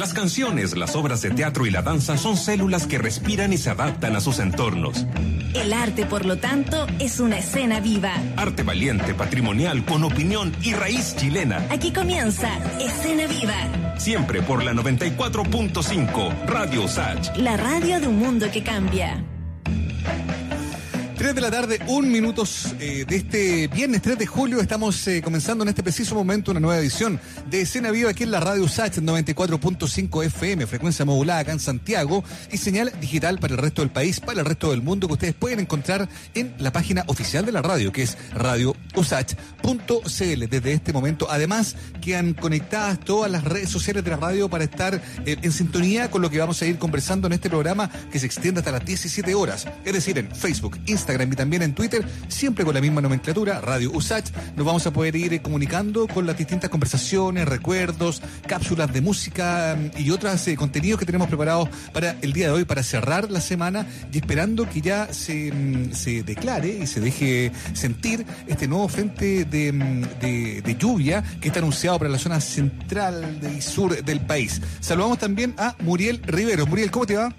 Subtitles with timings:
[0.00, 3.68] Las canciones, las obras de teatro y la danza son células que respiran y se
[3.68, 5.04] adaptan a sus entornos.
[5.52, 8.14] El arte, por lo tanto, es una escena viva.
[8.38, 11.66] Arte valiente, patrimonial, con opinión y raíz chilena.
[11.68, 12.48] Aquí comienza
[12.80, 13.98] Escena Viva.
[13.98, 17.36] Siempre por la 94.5 Radio Sach.
[17.36, 19.22] La radio de un mundo que cambia.
[21.20, 24.58] 3 de la tarde, un minutos eh, de este viernes 3 de julio.
[24.58, 27.20] Estamos eh, comenzando en este preciso momento una nueva edición
[27.50, 32.24] de Escena Viva aquí en la radio SACH 94.5 FM, frecuencia modulada acá en Santiago
[32.50, 35.34] y señal digital para el resto del país, para el resto del mundo que ustedes
[35.34, 40.46] pueden encontrar en la página oficial de la radio, que es radiousach.cl.
[40.48, 45.02] Desde este momento, además, quedan conectadas todas las redes sociales de la radio para estar
[45.26, 48.24] eh, en sintonía con lo que vamos a ir conversando en este programa que se
[48.24, 49.66] extiende hasta las 17 horas.
[49.84, 53.90] Es decir, en Facebook, Instagram, y también en Twitter, siempre con la misma nomenclatura, Radio
[53.92, 54.30] USACH.
[54.56, 60.00] Nos vamos a poder ir comunicando con las distintas conversaciones, recuerdos, cápsulas de música mm,
[60.00, 63.40] y otros eh, contenidos que tenemos preparados para el día de hoy, para cerrar la
[63.40, 68.86] semana y esperando que ya se, mm, se declare y se deje sentir este nuevo
[68.88, 74.20] frente de, mm, de lluvia que está anunciado para la zona central y sur del
[74.20, 74.60] país.
[74.80, 76.66] Saludamos también a Muriel Rivero.
[76.66, 77.34] Muriel, ¿cómo te va?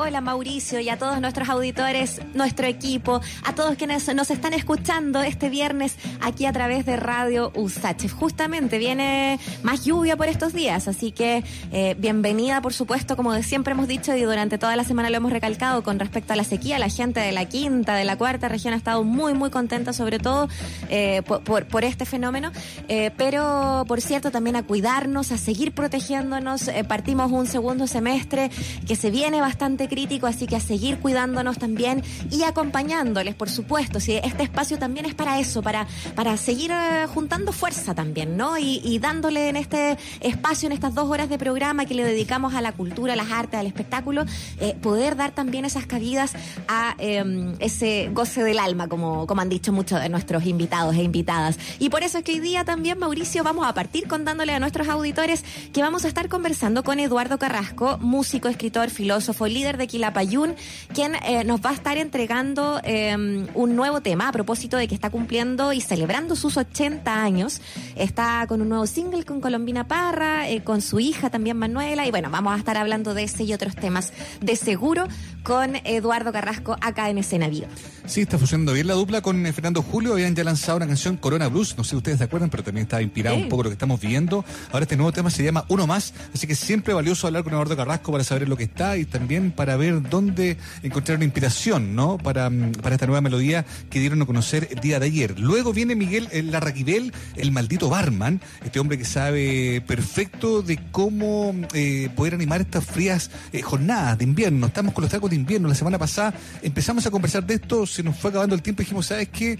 [0.00, 5.22] Hola Mauricio y a todos nuestros auditores, nuestro equipo, a todos quienes nos están escuchando
[5.22, 8.08] este viernes aquí a través de Radio USACH.
[8.12, 13.72] Justamente viene más lluvia por estos días, así que eh, bienvenida por supuesto, como siempre
[13.72, 16.78] hemos dicho y durante toda la semana lo hemos recalcado con respecto a la sequía,
[16.78, 20.20] la gente de la quinta, de la cuarta región ha estado muy muy contenta sobre
[20.20, 20.48] todo
[20.90, 22.52] eh, por, por, este fenómeno,
[22.86, 28.52] eh, pero por cierto también a cuidarnos, a seguir protegiéndonos, partimos un segundo semestre
[28.86, 34.00] que se viene bastante crítico, así que a seguir cuidándonos también y acompañándoles, por supuesto.
[34.00, 38.58] Si este espacio también es para eso, para, para seguir eh, juntando fuerza también, ¿no?
[38.58, 42.60] Y, dándole en este espacio, en estas dos horas de programa que le dedicamos a
[42.60, 44.24] la cultura, a las artes, al espectáculo,
[44.60, 46.32] eh, poder dar también esas cabidas
[46.66, 51.02] a em, ese goce del alma, como, como han dicho muchos de nuestros invitados e
[51.02, 51.58] invitadas.
[51.78, 54.88] Y por eso es que hoy día también, Mauricio, vamos a partir contándole a nuestros
[54.88, 60.54] auditores que vamos a estar conversando con Eduardo Carrasco, músico, escritor, filósofo, líder de Quilapayún,
[60.94, 64.94] quien eh, nos va a estar entregando em, un nuevo tema a propósito de que
[64.94, 67.60] está cumpliendo y celebrando sus 80 años.
[67.96, 72.10] Está con un nuevo single con Colombina Parra, eh, con su hija también Manuela, y
[72.10, 75.06] bueno, vamos a estar hablando de ese y otros temas de seguro
[75.42, 77.68] con Eduardo Carrasco acá en Escena Viva.
[78.06, 80.12] Sí, está funcionando bien la dupla con eh, Fernando Julio.
[80.12, 81.76] Habían ya lanzado una canción Corona Blues.
[81.76, 84.00] No sé si ustedes se acuerdan, pero también está inspirado un poco lo que estamos
[84.00, 84.44] viendo.
[84.72, 86.14] Ahora este nuevo tema se llama Uno Más.
[86.34, 89.50] Así que siempre valioso hablar con Eduardo Carrasco para saber lo que está y también
[89.58, 92.16] para ver dónde encontrar una inspiración, ¿no?
[92.16, 95.40] Para, mm, para esta nueva melodía que dieron a conocer el día de ayer.
[95.40, 101.52] Luego viene Miguel el Larraquibel, el maldito barman, este hombre que sabe perfecto de cómo
[101.74, 104.68] eh, poder animar estas frías eh, jornadas de invierno.
[104.68, 105.66] Estamos con los tacos de invierno.
[105.66, 108.84] La semana pasada empezamos a conversar de esto, se nos fue acabando el tiempo y
[108.84, 109.54] dijimos, ¿sabes qué?
[109.54, 109.58] Eh,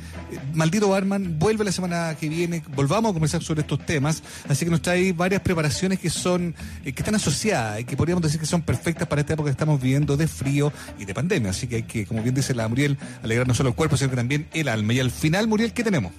[0.54, 4.22] maldito barman, vuelve la semana que viene, volvamos a conversar sobre estos temas.
[4.48, 6.54] Así que nos trae varias preparaciones que son,
[6.84, 9.81] que están asociadas y que podríamos decir que son perfectas para esta época que estamos
[9.81, 11.50] viviendo de frío y de pandemia.
[11.50, 14.10] Así que hay que, como bien dice la Muriel, alegrar no solo el cuerpo, sino
[14.10, 14.93] que también el alma.
[14.93, 16.12] Y al final, Muriel, ¿qué tenemos?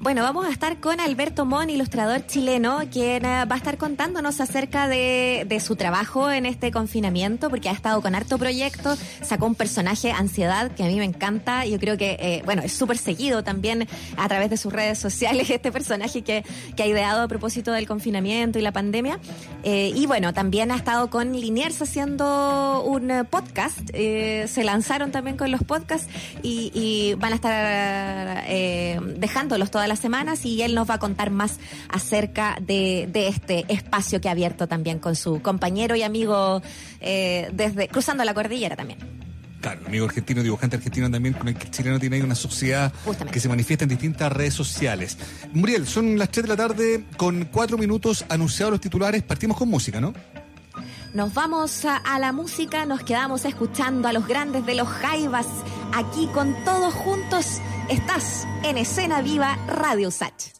[0.00, 4.40] Bueno, vamos a estar con Alberto Mon, ilustrador chileno, quien eh, va a estar contándonos
[4.40, 9.56] acerca de, su trabajo en este confinamiento, porque ha estado con harto proyecto, sacó un
[9.56, 13.42] personaje, Ansiedad, que a mí me encanta, yo creo que, eh, bueno, es súper seguido
[13.42, 16.44] también a través de sus redes sociales, este personaje que,
[16.78, 19.18] ha ideado a propósito del confinamiento y la pandemia.
[19.64, 25.50] Eh, y bueno, también ha estado con Liniers haciendo un podcast, se lanzaron también con
[25.50, 26.08] los podcasts
[26.40, 31.58] y van a estar dejándolos todas las semanas y él nos va a contar más
[31.88, 36.62] acerca de, este espacio que ha abierto también con su compañero y amigo
[37.00, 38.98] eh, desde cruzando la cordillera también.
[39.60, 42.92] Claro, amigo argentino, dibujante argentino también, con el que el chileno tiene ahí una sociedad
[43.32, 45.18] que se manifiesta en distintas redes sociales.
[45.52, 49.68] Muriel, son las 3 de la tarde, con cuatro minutos anunciados los titulares, partimos con
[49.68, 50.14] música, ¿no?
[51.12, 55.46] Nos vamos a, a, la música, nos quedamos escuchando a los grandes de los Jaivas,
[55.92, 60.52] aquí con todos juntos Estás en Escena Viva Radio Sach.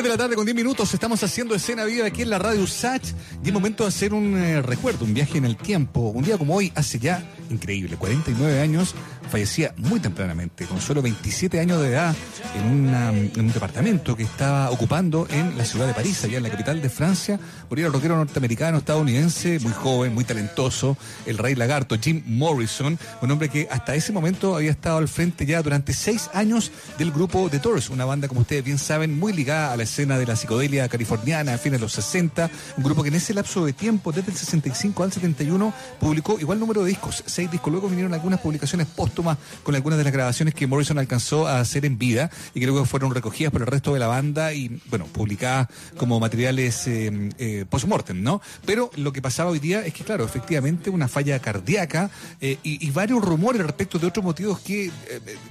[0.00, 2.66] 3 de la tarde con 10 minutos, estamos haciendo escena viva aquí en la radio
[2.66, 3.02] Sach
[3.44, 6.00] y es momento de hacer un eh, recuerdo, un viaje en el tiempo.
[6.08, 8.94] Un día como hoy, hace ya, increíble, 49 años,
[9.30, 12.16] fallecía muy tempranamente, con solo 27 años de edad,
[12.54, 16.80] en, un departamento que estaba ocupando en la ciudad de París, allá en la capital
[16.82, 17.38] de Francia.
[17.68, 23.30] Moría el rockero norteamericano, estadounidense, muy joven, muy talentoso, el rey lagarto, Jim Morrison, un
[23.30, 27.48] hombre que hasta ese momento había estado al frente ya durante seis años del grupo
[27.50, 30.36] The Doors, una banda, como ustedes bien saben, muy ligada a la escena de la
[30.36, 34.12] psicodelia californiana a fines de los 60, un grupo que en ese lapso de tiempo,
[34.12, 37.72] desde el 65 al 71, publicó igual número de discos, seis discos.
[37.72, 41.84] Luego vinieron algunas publicaciones póstumas con algunas de las grabaciones que Morrison alcanzó a hacer
[41.84, 45.06] en vida y que luego fueron recogidas por el resto de la banda y, bueno,
[45.06, 48.40] publicadas como materiales eh, eh, post-mortem, ¿no?
[48.64, 52.90] Pero lo que pasaba hoy día es que, claro, efectivamente una falla cardíaca eh, y,
[52.90, 54.90] varios rumores respecto de otros motivos que,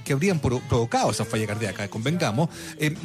[0.04, 2.50] que habrían provocado esa falla cardíaca, convengamos,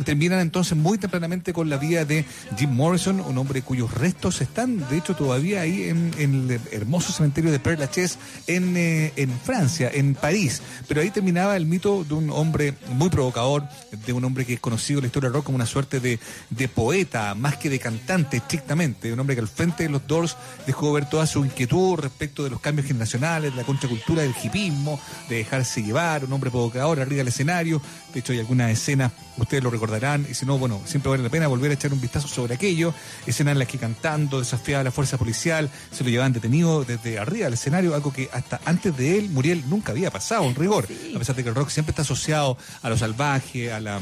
[0.03, 2.25] terminan entonces muy tempranamente con la vida de
[2.57, 7.49] Jim Morrison, un hombre cuyos restos están, de hecho, todavía ahí en, el hermoso cementerio
[7.49, 10.61] de Père Lachaise en, en Francia, en París.
[10.87, 13.63] Pero ahí terminaba el mito de un hombre muy provocador,
[14.05, 16.67] de un hombre que es conocido en la historia del rock como una suerte de,
[16.67, 20.93] poeta, más que de cantante estrictamente, un hombre que al frente de los Doors dejó
[20.93, 25.37] ver toda su inquietud respecto de los cambios generacionales, de la contracultura del hipismo, de
[25.37, 27.81] dejarse llevar, un hombre provocador arriba del escenario.
[28.15, 31.27] De hecho, hay alguna escena, ustedes lo recordarán, y si no, bueno, siempre vale la
[31.27, 32.93] pena volver a echar un vistazo sobre aquello.
[33.27, 37.19] Escenas en las que cantando, desafiaba a la fuerza policial, se lo llevaban detenido desde
[37.19, 40.87] arriba del escenario, algo que hasta antes de él, Muriel, nunca había pasado en rigor,
[41.13, 43.99] a pesar de que el rock siempre está asociado a lo salvaje, a la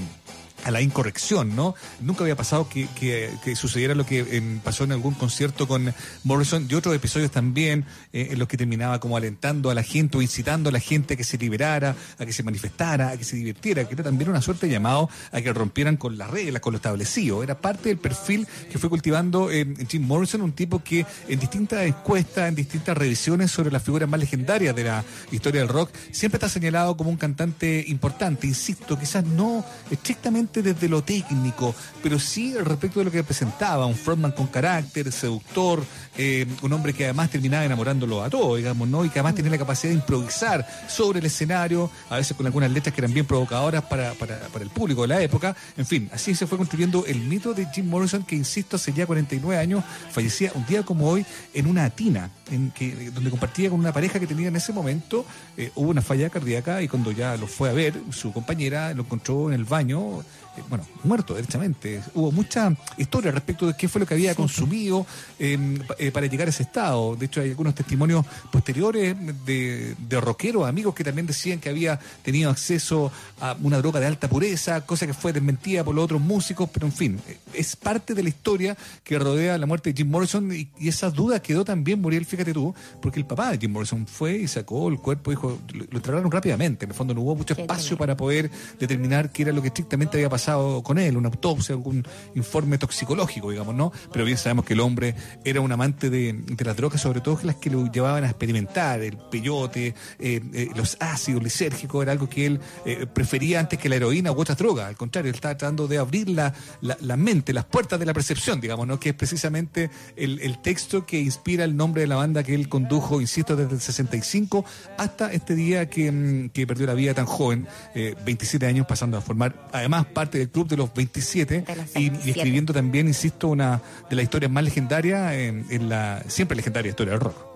[0.64, 1.76] a la incorrección, ¿no?
[2.02, 5.94] Nunca había pasado que, que, sucediera lo que pasó en algún concierto con
[6.24, 10.18] Morrison y otros episodios también eh, en los que terminaba como alentando a la gente
[10.18, 13.24] o incitando a la gente a que se liberara, a que se manifestara, a que
[13.24, 16.62] se divirtiera, que era también una suerte de llamado a que rompieran con las reglas,
[16.62, 17.44] con lo establecido.
[17.44, 21.86] Era parte del perfil que fue cultivando eh, Jim Morrison, un tipo que en distintas
[21.86, 26.38] encuestas, en distintas revisiones sobre las figuras más legendarias de la historia del rock, siempre
[26.38, 32.54] está señalado como un cantante importante, insisto, quizás no estrictamente desde lo técnico, pero sí
[32.58, 35.84] respecto de lo que presentaba, un frontman con carácter, seductor,
[36.18, 39.04] eh, un hombre que además terminaba enamorándolo a todos, digamos, ¿no?
[39.04, 42.72] Y que además tenía la capacidad de improvisar sobre el escenario, a veces con algunas
[42.72, 45.56] letras que eran bien provocadoras para, para, para el público de la época.
[45.78, 49.06] En fin, así se fue construyendo el mito de Jim Morrison, que insisto, hace ya
[49.06, 53.80] 49 años, fallecía un día como hoy en una tina, en que, donde compartía con
[53.80, 55.26] una pareja que tenía en ese momento,
[55.58, 59.04] eh, hubo una falla cardíaca y cuando ya lo fue a ver, su compañera lo
[59.04, 60.24] encontró en el baño
[60.70, 62.02] bueno, muerto, derechamente.
[62.14, 65.06] Hubo mucha historia respecto de qué fue lo que había consumido
[65.40, 67.16] em, eh, para llegar a ese estado.
[67.16, 72.00] De hecho, hay algunos testimonios posteriores de, de rockeros, amigos que también decían que había
[72.22, 76.22] tenido acceso a una droga de alta pureza, cosa que fue desmentida por los otros
[76.22, 77.20] músicos, pero en fin,
[77.54, 81.42] es parte de la historia que rodea la muerte de Jim Morrison y, esa duda
[81.42, 85.00] quedó también, Muriel, fíjate tú, porque el papá de Jim Morrison fue y sacó el
[85.00, 88.52] cuerpo, dijo, lo, lo trataron rápidamente, en el fondo no hubo mucho espacio para poder
[88.80, 90.43] determinar qué era lo que estrictamente había pasado
[90.84, 93.92] con él, una autopsia, algún informe toxicológico, digamos, ¿no?
[94.12, 97.56] Pero bien sabemos que el hombre era un amante de, las drogas, sobre todo las
[97.56, 99.88] que lo llevaban a experimentar, el peyote,
[100.20, 104.32] eh, eh, los ácidos lisérgicos, era algo que él eh, prefería antes que la heroína
[104.32, 104.88] u otras drogas.
[104.88, 108.62] Al contrario, él estaba tratando de abrir la, la, mente, las puertas de la percepción,
[108.62, 109.00] digamos, ¿no?
[109.00, 112.70] Que es precisamente el, el texto que inspira el nombre de la banda que él
[112.70, 114.66] condujo, insisto, desde el 65
[114.98, 119.22] hasta este día que, mm, que perdió la vida tan joven, 27 años, pasando a
[119.22, 121.64] formar además parte del club de los 27,
[121.96, 127.14] y, escribiendo también, insisto, una de las historias más legendarias en la siempre legendaria historia
[127.14, 127.54] del rock.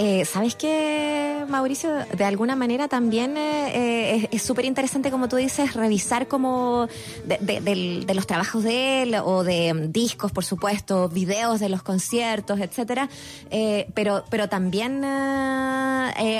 [0.00, 1.90] Eh, ¿Sabes qué, Mauricio?
[2.16, 6.88] De alguna manera también eh, es súper interesante, como tú dices, revisar como
[7.26, 12.60] de, los trabajos de él o de mm, discos, por supuesto, videos de los conciertos,
[12.60, 13.08] etcétera.
[13.50, 15.04] Eh, pero, pero también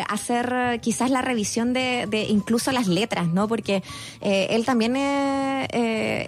[0.09, 3.49] hacer quizás la revisión de, incluso las letras, ¿no?
[3.49, 3.83] Porque
[4.21, 4.97] él también,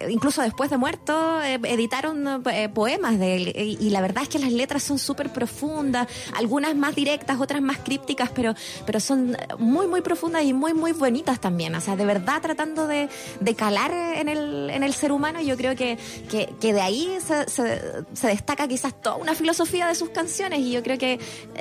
[0.09, 4.51] incluso después de muerto, editaron poemas de él y, y la verdad es que las
[4.51, 8.53] letras son súper profundas, algunas más directas otras más crípticas, pero,
[8.85, 11.75] pero son muy, muy profundas y muy, muy bonitas también.
[11.75, 13.09] O sea, de verdad tratando de,
[13.39, 15.97] de calar en el, en el ser humano, yo creo que,
[16.29, 20.83] que, de ahí se, se, destaca quizás toda una filosofía de sus canciones y yo
[20.83, 21.19] creo que eh,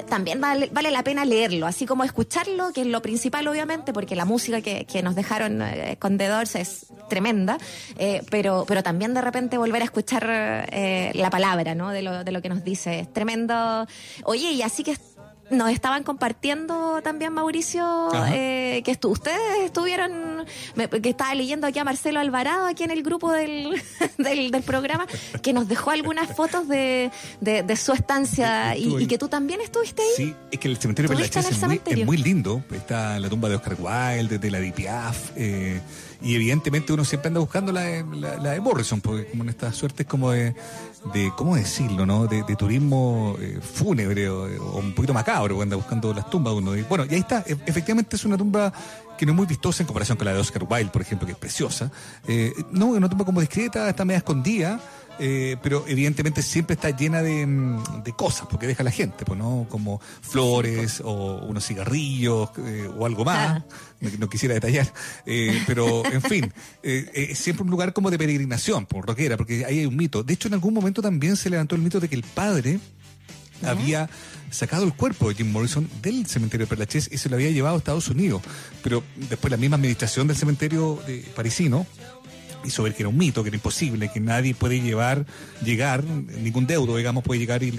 [0.09, 4.17] también vale, vale la pena leerlo, así como escucharlo, que es lo principal obviamente, porque
[4.17, 7.59] la música que, que nos dejaron eh, con Doors es tremenda,
[7.99, 11.91] eh, pero, pero también de repente volver a escuchar la palabra, ¿no?
[11.91, 13.01] De lo, de lo que nos dice.
[13.01, 13.87] Es tremendo.
[14.25, 14.97] Oye, y así que
[15.51, 20.45] nos estaban compartiendo también, Mauricio, eh, que ustedes estuvieron,
[21.03, 23.81] que estaba leyendo aquí a Marcelo Alvarado, aquí en el grupo del,
[24.19, 25.07] del, programa,
[25.43, 30.09] que nos dejó algunas fotos de, de, su estancia y, que tú también estuviste ahí.
[30.17, 32.63] Sí, es que el cementerio de es, muy, es muy lindo.
[32.73, 35.33] Está la tumba de Oscar Wilde, de, la DPF.
[35.37, 35.81] Eh,
[36.23, 39.73] y evidentemente uno siempre anda buscando la de, la, de Morrison, porque como en esta
[39.73, 40.55] suerte es como de,
[41.15, 42.27] de ¿cómo decirlo, no?
[42.27, 44.45] De, turismo eh, fúnebre o,
[44.77, 46.77] un poquito macabro, anda buscando las tumbas uno.
[46.77, 48.73] Y, bueno, y ahí está, e, efectivamente es una tumba
[49.17, 51.33] que no es muy vistosa en comparación con la de Oscar Wilde, por ejemplo, que
[51.33, 51.91] es preciosa.
[52.27, 54.81] Eh, no, es una tumba como discreta, está media escondida
[55.23, 59.67] eh, pero evidentemente siempre está llena mm, de, cosas, porque deja la gente, pues, ¿no?
[59.69, 63.63] Como flores o unos cigarrillos eh, o algo más.
[64.19, 64.93] No, quisiera detallar,
[65.27, 66.53] eh, pero en fin,
[66.83, 70.23] es siempre un lugar como de peregrinación, por rockera, porque ahí hay un mito.
[70.23, 72.81] De hecho, en algún momento también se levantó el mito de que el padre
[73.63, 74.09] había
[74.51, 77.77] sacado el cuerpo de Jim Morrison del cementerio de Perlachés y se lo había llevado
[77.77, 78.43] a Estados Unidos.
[78.83, 81.87] Pero después la misma administración del cementerio de parisino
[82.65, 85.25] hizo ver que era un mito, que era imposible, que nadie puede llevar,
[85.65, 87.73] llegar, ningún deudo, digamos, puede llegar y,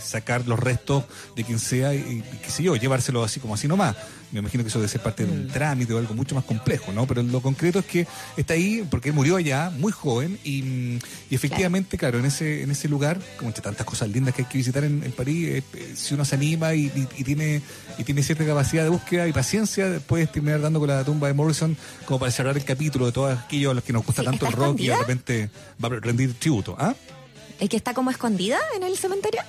[0.00, 1.04] sacar los restos
[1.34, 3.96] de quien sea y, qué sé yo, llevárselo así como así nomás.
[4.32, 5.48] Me imagino que eso debe ser parte de un mm.
[5.48, 7.06] trámite o algo mucho más complejo, ¿no?
[7.06, 8.06] Pero lo concreto es que
[8.36, 10.98] está ahí porque murió allá, muy joven, y,
[11.30, 12.18] efectivamente, claro.
[12.18, 15.00] en ese en ese lugar, como entre tantas cosas lindas que hay que visitar en,
[15.16, 16.88] París, eh, eh, si uno se anima y,
[17.24, 17.62] tiene
[17.96, 21.34] y tiene cierta capacidad de búsqueda y paciencia, puedes terminar dando con la tumba de
[21.34, 24.46] Morrison como para cerrar el capítulo de todos aquellos a los que nos gusta tanto
[24.46, 25.50] el rock y de repente
[25.82, 26.76] va a rendir tributo.
[26.78, 26.94] ¿Ah?
[27.58, 29.42] ¿Es que está como escondida en el cementerio?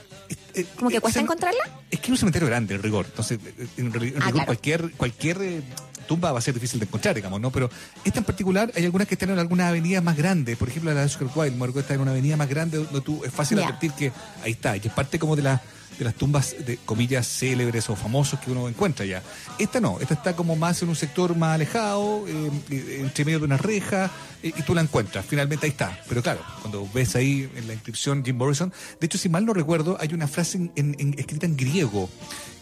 [0.53, 1.63] Eh, ¿Como que cuesta encontrarla?
[1.89, 3.05] Es que es un cementerio grande, en rigor.
[3.07, 3.39] Entonces,
[3.77, 5.61] en, ah, rigor, cualquier, cualquier eh,
[6.07, 7.51] tumba va a ser difícil de encontrar, digamos, ¿no?
[7.51, 7.69] Pero
[8.03, 10.57] esta en particular, hay algunas que están en algunas avenidas más grandes.
[10.57, 13.31] Por ejemplo, la de Oscar Wilde, está en una avenida más grande donde tú es
[13.31, 14.11] fácil advertir que
[14.43, 14.75] ahí está.
[14.75, 15.61] Y es parte como de la
[15.99, 19.21] de las tumbas de comillas célebres o famosos que uno encuentra ya.
[19.59, 23.39] Esta no, esta está como más en un sector más alejado, eh, eh, entre medio
[23.39, 24.09] de una reja,
[24.41, 25.25] eh, y tú la encuentras.
[25.25, 26.01] Finalmente ahí está.
[26.07, 29.53] Pero claro, cuando ves ahí en la inscripción Jim Morrison, de hecho, si mal no
[29.53, 32.09] recuerdo, hay una frase en, escrita en griego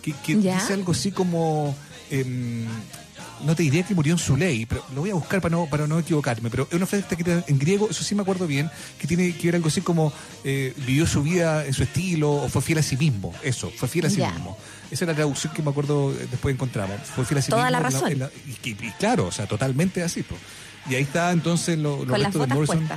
[0.01, 1.75] que, dice algo así como.
[2.09, 2.65] Em,
[3.43, 5.65] no te diría que murió en su ley, pero lo voy a buscar para no,
[5.67, 8.69] para no equivocarme, pero es una frase que en griego, eso sí me acuerdo bien,
[8.97, 10.11] que tiene que ver algo así como
[10.43, 13.87] eh, vivió su vida en su estilo o fue fiel a sí mismo, eso, fue
[13.87, 14.57] fiel a sí mismo.
[14.89, 17.65] Esa es la traducción que me acuerdo eh, después encontramos, fue fiel a sí Toda
[17.65, 17.77] mismo.
[17.77, 18.31] la razón.
[18.45, 20.23] y, claro, o sea, totalmente así.
[20.23, 20.39] Pues.
[20.89, 22.87] Y ahí está entonces lo, lo restos de Morrison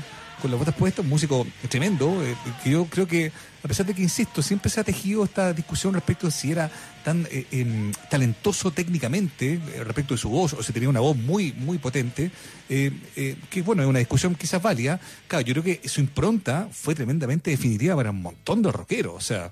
[0.40, 3.30] con las botas puestas, un músico tremendo, eh, que yo creo que,
[3.62, 6.70] a pesar de que, insisto, siempre se ha tejido esta discusión respecto de si era
[7.04, 11.16] tan eh, em, talentoso técnicamente, eh, respecto de su voz, o si tenía una voz
[11.16, 12.30] muy, muy potente,
[12.68, 15.00] que bueno, es una discusión quizás válida.
[15.26, 19.20] Claro, yo creo que su impronta fue tremendamente definitiva para un montón de rockeros, o
[19.20, 19.50] sea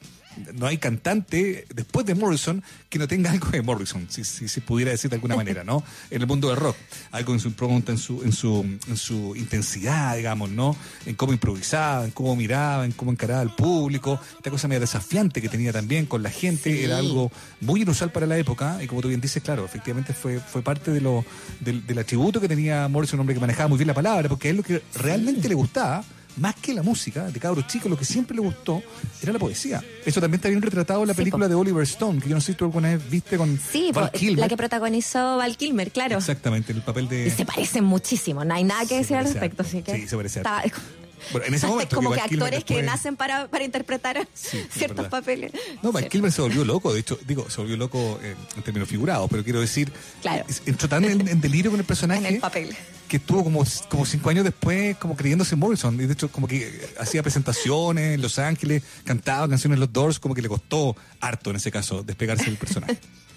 [0.54, 4.90] no hay cantante después de Morrison que no tenga algo de Morrison, si se pudiera
[4.90, 5.82] decir de alguna manera, ¿no?
[6.10, 6.76] En el mundo del rock,
[7.12, 10.76] algo en su impronta, en su, en su, en su intensidad, digamos, ¿no?
[11.06, 15.42] En cómo improvisaba, en cómo miraba, en cómo encaraba al público, esta cosa media desafiante
[15.42, 19.02] que tenía también con la gente, era algo muy inusual para la época, y como
[19.02, 21.24] tú bien dices, claro, efectivamente fue, fue parte de lo,
[21.60, 24.50] del, del atributo que tenía Morrison, un hombre que manejaba muy bien la palabra, porque
[24.50, 26.04] él lo que realmente le gustaba
[26.38, 28.82] más que la música, de cabros chicos, lo que siempre le gustó
[29.22, 29.82] era la poesía.
[30.04, 32.52] Eso también está bien retratado en la película de Oliver Stone, que yo no sé
[32.52, 34.38] si tú alguna vez viste con sí, Val Kilmer.
[34.38, 36.18] la que protagonizó Val Kilmer, claro.
[36.18, 37.26] Exactamente, en el papel de...
[37.26, 39.62] Y se parecen muchísimo, no hay nada que decir al respecto.
[39.62, 40.42] Así que sí, se parece.
[41.32, 41.96] Bueno, en ese momento.
[41.96, 45.52] como que, actores que nacen para, para interpretar ciertos papeles.
[45.82, 49.28] No, Val Kilmer se volvió loco, de hecho, digo, se volvió loco en, términos figurados,
[49.30, 50.44] pero quiero decir, claro.
[50.66, 52.26] entró tan en, delirio con el personaje.
[52.26, 52.76] En el papel.
[53.08, 55.94] Que estuvo como, como cinco años después, como creyéndose Morrison.
[55.94, 60.18] Y de hecho, como que hacía presentaciones en Los Ángeles, cantaba canciones en los Doors,
[60.18, 62.98] como que le costó harto en ese caso despegarse del personaje.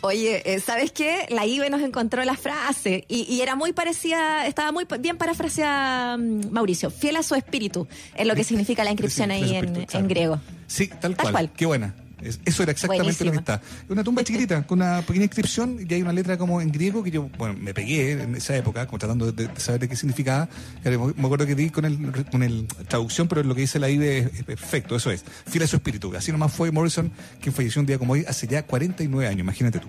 [0.00, 1.26] Oye, eh, ¿sabes qué?
[1.28, 6.50] La IBE nos encontró la frase y, era muy parecida, estaba muy bien parafraseada mm,
[6.50, 10.40] Mauricio, fiel a su espíritu, es lo que significa la inscripción ahí en, griego.
[10.66, 11.50] Sí, tal, cual.
[11.56, 13.60] Qué buena eso era exactamente lo que está.
[13.88, 17.10] Una tumba chiquitita, con una pequeña inscripción y hay una letra como en griego que
[17.10, 20.48] yo, bueno, me pegué en esa época, como tratando de, saber de qué significaba.
[20.84, 24.18] Me acuerdo que di con el, con el traducción, pero lo que dice la IBE
[24.18, 25.24] es, perfecto, eso es.
[25.46, 26.14] Fiel a su espíritu.
[26.16, 29.78] Así nomás fue Morrison, quien falleció un día como hoy, hace ya 49 años, imagínate
[29.78, 29.88] tú.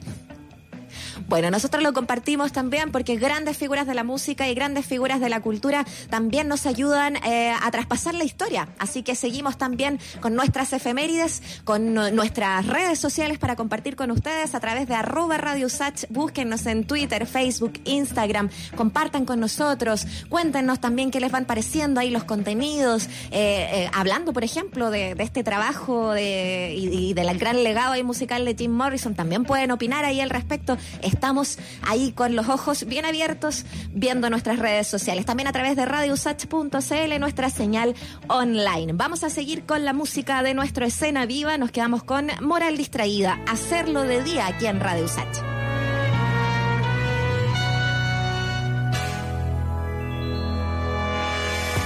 [1.28, 5.30] Bueno, nosotros lo compartimos también porque grandes figuras de la música y grandes figuras de
[5.30, 8.70] la cultura también nos ayudan eh, a traspasar la historia.
[8.80, 14.56] Así que seguimos también con nuestras efemérides, con nuestras redes sociales para compartir con ustedes
[14.56, 16.06] a través de arroba Radio Sach.
[16.10, 18.50] Búsquennos en Twitter, Facebook, Instagram.
[18.76, 20.06] Compartan con nosotros.
[20.30, 23.08] Cuéntenos también qué les van pareciendo ahí los contenidos.
[23.32, 28.46] Eh, eh, hablando, por ejemplo, de, este trabajo de, y, del gran legado ahí musical
[28.46, 29.16] de Jim Morrison.
[29.16, 30.78] También pueden opinar ahí al respecto.
[31.12, 35.26] Estamos ahí con los ojos bien abiertos viendo nuestras redes sociales.
[35.26, 37.96] También a través de radiosach.cl, nuestra señal
[38.28, 38.94] online.
[38.94, 41.58] Vamos a seguir con la música de nuestra escena viva.
[41.58, 43.40] Nos quedamos con Moral Distraída.
[43.48, 45.38] Hacerlo de día aquí en Radio Sach.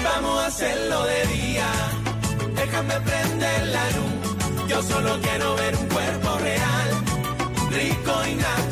[0.04, 1.68] Vamos a hacerlo de día.
[2.56, 4.68] Déjame prender la luz.
[4.68, 6.90] Yo solo quiero ver un cuerpo real,
[7.72, 8.65] rico y natural.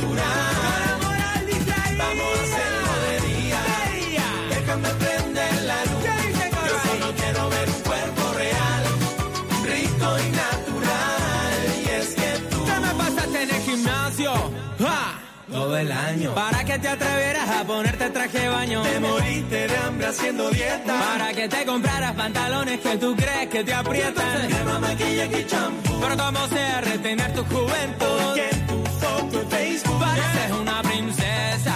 [15.73, 16.35] Todo el año.
[16.35, 18.83] Para que te atrevieras a ponerte traje de baño.
[18.83, 20.99] Te moriste de hambre haciendo dieta.
[20.99, 24.47] Para que te compraras pantalones que tú crees que te aprietan.
[24.47, 25.99] Crema, maquillaje y champú.
[25.99, 28.33] Pero como sea retener tu juventud.
[28.35, 29.99] Que en tu foto Facebook.
[29.99, 31.72] Pareces una princesa.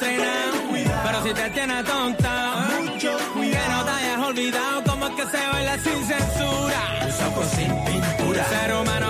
[0.00, 3.78] Pero si te tiene tonta, Mucho que cuidado.
[3.78, 6.80] no te hayas olvidado cómo es que se baila sin censura.
[7.06, 8.44] Tus ojos sin pintura.
[8.48, 9.03] Ser humano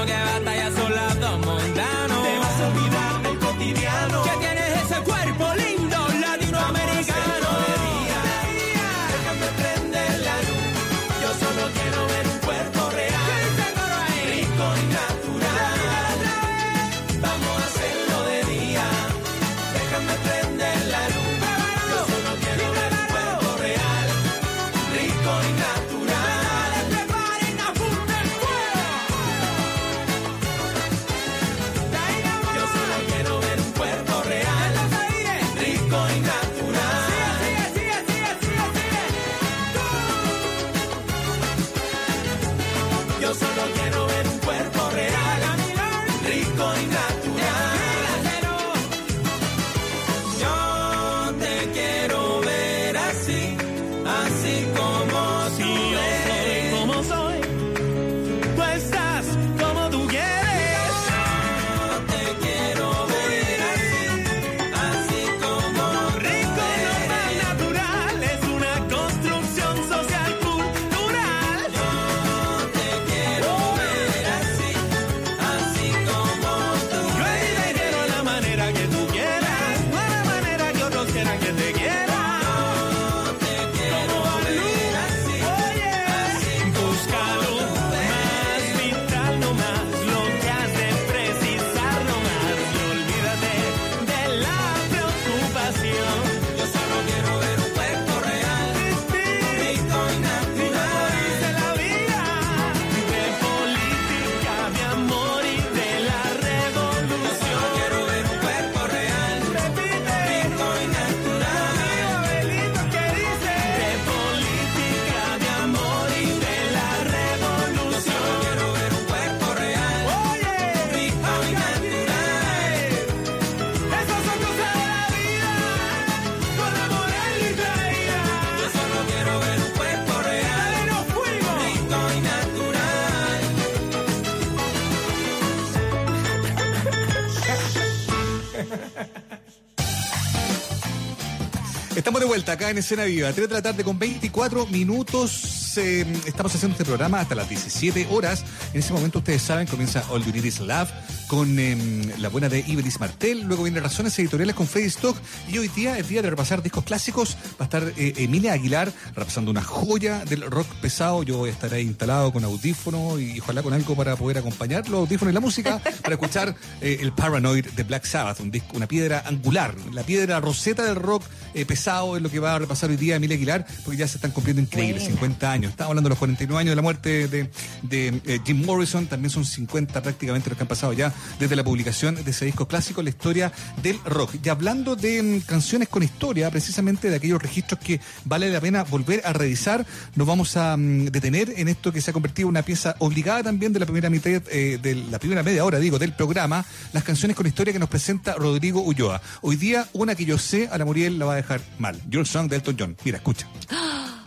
[142.55, 145.77] acá en Escena Viva, 3 de la tarde con 24 minutos.
[145.77, 148.45] estamos haciendo este programa hasta las 17 horas.
[148.73, 150.89] En ese momento, ustedes saben, comienza All You Need Is Love
[151.29, 153.43] con em, la buena de Iberis Martel.
[153.43, 155.17] Luego viene Razones Editoriales con Freddy Stock.
[155.49, 157.37] Y hoy día es día de repasar discos clásicos.
[157.61, 161.23] Va a estar eh, Emilia Aguilar repasando una joya del rock pesado.
[161.23, 164.89] Yo voy a estar ahí instalado con audífono y ojalá con algo para poder acompañar
[164.89, 168.77] los audífonos y la música para escuchar eh, el Paranoid de Black Sabbath, un disco,
[168.77, 172.59] una piedra angular, la piedra roseta del rock eh, pesado es lo que va a
[172.59, 175.21] repasar hoy día Emilia Aguilar, porque ya se están cumpliendo increíbles Buena.
[175.21, 175.71] 50 años.
[175.71, 177.51] Estamos hablando de los 49 años de la muerte de,
[177.83, 181.65] de, eh, Jim Morrison, también son 50 prácticamente los que han pasado ya desde la
[181.65, 184.37] publicación de ese disco clásico, la historia del rock.
[184.43, 188.85] Y hablando de mm, canciones con historia, precisamente de aquellos registros que vale la pena
[188.85, 192.51] volver a revisar, nos vamos a mm, detener en esto que se ha convertido en
[192.51, 195.99] una pieza obligada también de la primera mitad, eh, de la primera media hora, digo,
[195.99, 199.21] del programa, las canciones con historia que nos presenta Rodrigo Ulloa.
[199.43, 202.01] Hoy día, una que yo sé, a la Muriel la va a dejar mal.
[202.09, 202.97] Your Song de Elton John.
[203.05, 203.49] Mira, escucha.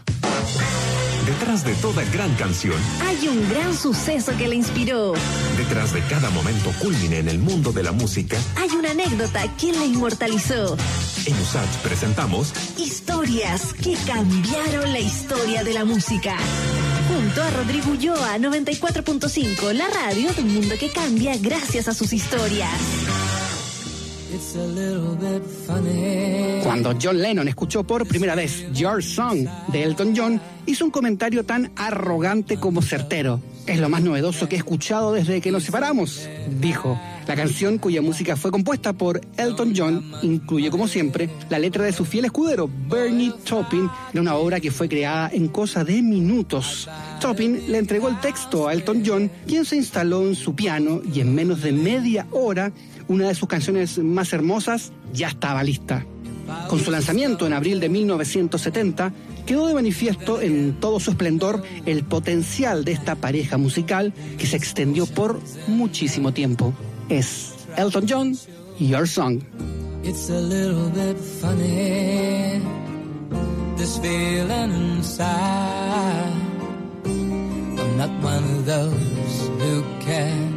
[1.27, 5.13] Detrás de toda gran canción, Hay un gran suceso que le inspiró.
[5.57, 9.73] detrás de cada momento culmine en el mundo de la música, Hay una anécdota que
[9.73, 10.77] la inmortalizó.
[11.25, 16.37] en USACH presentamos Historias que cambiaron la historia de la música.
[17.13, 22.13] Junto a Rodrigo Ulloa, 94.5, la radio de un mundo que cambia gracias a sus
[22.13, 22.71] historias.
[26.63, 31.45] Cuando John Lennon escuchó por primera vez Your Song de Elton John, hizo un comentario
[31.45, 33.41] tan arrogante como certero.
[33.65, 36.27] Es lo más novedoso que he escuchado desde que nos separamos,
[36.59, 36.99] dijo.
[37.27, 41.91] La canción, cuya música fue compuesta por Elton John, incluye, como siempre, la letra de
[41.91, 46.87] su fiel escudero, Bernie Taupin, de una obra que fue creada en cosa de minutos.
[47.19, 51.19] Taupin le entregó el texto a Elton John, quien se instaló en su piano y
[51.19, 52.71] en menos de media hora,
[53.07, 56.05] una de sus canciones más hermosas ya estaba lista.
[56.69, 59.11] Con su lanzamiento en abril de 1970,
[59.45, 64.57] quedó de manifiesto en todo su esplendor el potencial de esta pareja musical que se
[64.57, 66.73] extendió por muchísimo tiempo.
[67.09, 68.37] Es Elton John
[68.79, 69.41] y Your Song.
[70.03, 72.61] It's a little bit funny.
[73.75, 76.33] This feeling inside.
[77.05, 80.56] I'm not one of those who can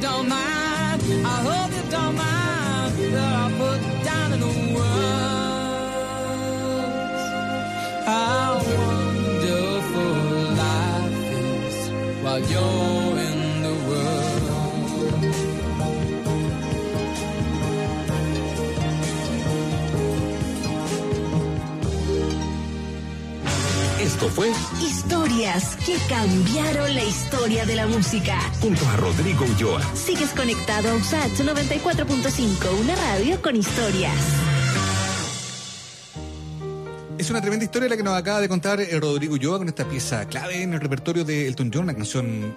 [0.00, 1.02] don't mind.
[1.24, 5.56] I hope you don't mind that I put down in the words.
[8.06, 10.14] How wonderful
[10.62, 11.76] life is
[12.22, 14.06] while you're in the world.
[24.00, 24.52] Esto fue
[25.06, 28.40] Historias que cambiaron la historia de la música.
[28.60, 29.80] junto a Rodrigo Ulloa.
[29.94, 34.16] Sigues conectado a USAT 94.5, una radio con historias.
[37.18, 39.88] Es una tremenda historia la que nos acaba de contar eh, Rodrigo Ulloa con esta
[39.88, 42.56] pieza clave en el repertorio de Elton John, una canción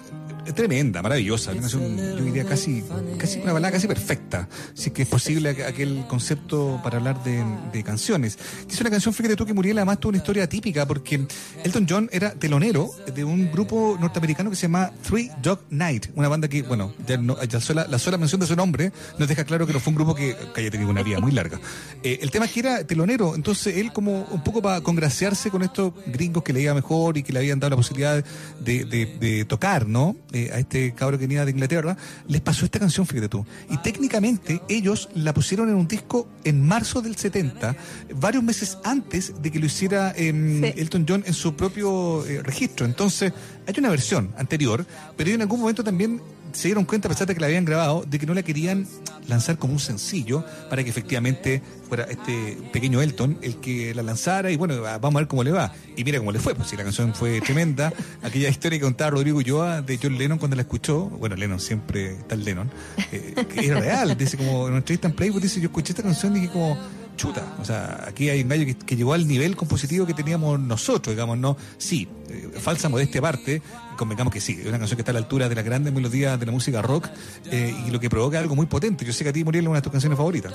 [0.53, 2.83] tremenda, maravillosa, una canción, yo diría casi,
[3.17, 7.23] casi una balada casi perfecta, si es que es posible aqu- aquel concepto para hablar
[7.23, 8.37] de, de canciones.
[8.69, 11.25] Es una canción, fíjate tú, que Muriel además tuvo una historia típica, porque
[11.63, 16.27] Elton John era telonero de un grupo norteamericano que se llama Three Dog Night, una
[16.27, 19.43] banda que, bueno, ya, no- ya sola- la sola mención de su nombre nos deja
[19.43, 21.59] claro que no fue un grupo que, que haya tenido una vida muy larga.
[22.03, 25.63] Eh, el tema es que era telonero, entonces él como un poco para congraciarse con
[25.63, 28.23] estos gringos que le iba mejor y que le habían dado la posibilidad
[28.59, 30.15] de, de- de tocar, ¿no?
[30.31, 31.97] Eh, a este cabro que venía de Inglaterra,
[32.27, 33.45] les pasó esta canción, fíjate tú.
[33.69, 37.75] Y técnicamente ellos la pusieron en un disco en marzo del 70,
[38.15, 40.73] varios meses antes de que lo hiciera em, Sí.
[40.77, 42.85] Elton John en su propio eh, registro.
[42.85, 43.33] Entonces,
[43.67, 47.33] hay una versión anterior, pero en algún momento también se dieron cuenta, a pesar de
[47.33, 48.87] que la habían grabado, de que no la querían
[49.27, 54.51] lanzar como un sencillo para que efectivamente fuera este pequeño Elton el que la lanzara.
[54.51, 55.73] Y bueno, vamos a ver cómo le va.
[55.95, 59.11] Y mira cómo le fue, pues si la canción fue tremenda, aquella historia que contaba
[59.11, 62.69] Rodrigo Ulloa de John Lennon cuando la escuchó, bueno, Lennon siempre tal Lennon,
[63.11, 66.03] eh, que era real, dice como en una entrevista en Playboy, dice yo escuché esta
[66.03, 66.77] canción y dije como
[67.19, 70.57] chuta, o sea, aquí hay un gallo que, que llegó al nivel compositivo que teníamos
[70.57, 73.61] nosotros, digamos, no, sí, eh, falsa modestia aparte,
[73.97, 76.39] convengamos que sí, es una canción que está a la altura de las grandes melodías
[76.39, 77.09] de la música rock
[77.51, 79.03] eh, y lo que provoca algo muy potente.
[79.03, 80.53] Yo sé que a ti, Muriel, es una de tus canciones favoritas.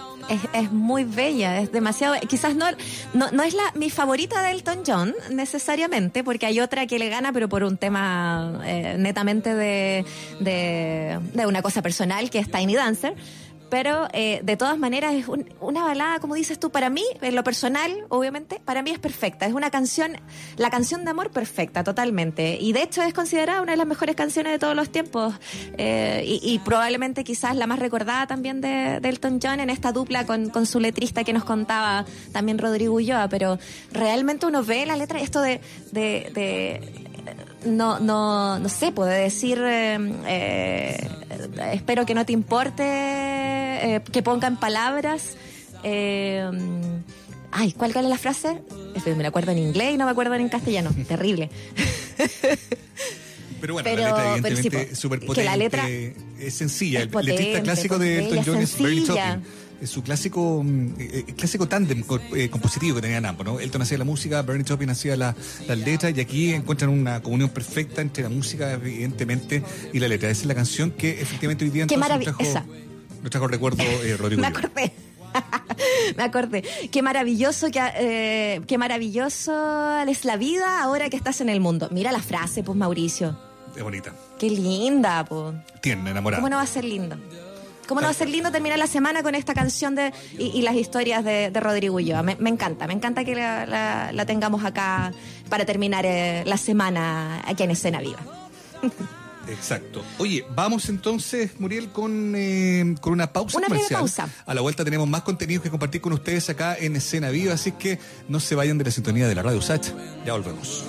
[0.55, 2.15] Es, muy bella, es demasiado.
[2.27, 2.67] Quizás no,
[3.13, 7.33] no, es la mi favorita de Elton John necesariamente, porque hay otra que le gana,
[7.33, 10.07] pero por un tema eh, netamente de,
[10.41, 13.15] de una cosa personal, que es Tiny Dancer.
[13.75, 17.35] Pero eh, de todas maneras es un- una balada, como dices tú, para mí, en
[17.35, 19.47] lo personal, obviamente, para mí es perfecta.
[19.47, 20.13] Es una canción,
[20.57, 22.57] la canción de amor perfecta, totalmente.
[22.61, 25.35] Y de hecho es considerada una de las mejores canciones de todos los tiempos.
[25.77, 30.51] Eh, y, probablemente quizás la más recordada también de, Elton John en esta dupla con,
[30.51, 33.29] con su letrista que nos contaba también Rodrigo Ulloa.
[33.29, 33.59] Pero
[33.91, 35.61] realmente uno ve la letra, esto de
[37.67, 41.09] no, no, no sé, puede decir, eh, eh,
[41.73, 45.37] espero que no te importe, eh, que ponga en palabras.
[45.83, 46.51] eh,
[47.53, 48.63] ay, ¿cuál era la frase?
[49.07, 50.91] Me la acuerdo en inglés y no me acuerdo en castellano.
[51.09, 51.51] Terrible.
[53.61, 57.01] Pero bueno, Pero- la letra evidentemente sí, es súper que potente, la letra es sencilla.
[57.01, 59.41] es el letrista potente, clásico de Elton John es Bernie sencilla.
[59.87, 62.03] Su clásico mm, eh, eh, clásico tándem
[62.35, 63.61] eh, compositivo que tenían ambos, ¿no?
[63.61, 65.35] Elton hacía la música, Bernie Taupin hacía la-
[65.67, 70.31] las letras y aquí encuentran una comunión perfecta entre la música, evidentemente, y la letra.
[70.31, 72.67] Esa es la canción que efectivamente hoy día Qué entonces nos trajo,
[73.23, 74.41] nos trajo recuerdo eh, Rodrigo.
[74.43, 74.93] Me acordé.
[76.17, 76.63] Me acordé.
[76.93, 81.89] Qué maravilloso, que, eh, qué maravilloso es la vida ahora que estás en el mundo.
[81.91, 83.37] Mira la frase, pues Mauricio.
[83.77, 84.15] Es bonita.
[84.39, 85.57] Qué linda, pues.
[85.81, 86.41] Tierna, enamorada.
[86.41, 87.17] ¿Cómo no va a ser lindo?
[87.87, 90.63] ¿Cómo no va a ser lindo terminar la semana con esta canción de, y, y
[90.63, 92.23] las historias de, de Rodrigo Ulloa?
[92.23, 95.13] Me, me encanta, me encanta que la, la- la tengamos acá
[95.49, 98.21] para terminar eh, la semana aquí en Escena Viva.
[99.49, 100.03] Exacto.
[100.17, 104.01] Oye, vamos entonces, Muriel, con, eh, con una pausa Una breve comercial.
[104.01, 104.29] pausa.
[104.47, 107.73] A la vuelta tenemos más contenido que compartir con ustedes acá en Escena Viva, así
[107.73, 109.87] que no se vayan de la sintonía de la radio Sach.
[110.25, 110.83] Ya volvemos.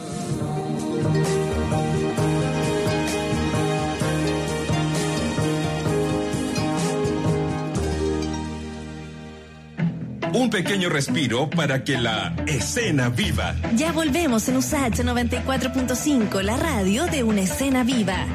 [10.36, 13.56] Un pequeño respiro para que la escena viva.
[13.74, 18.28] Ya volvemos en USACH 94.5, la radio de una escena viva.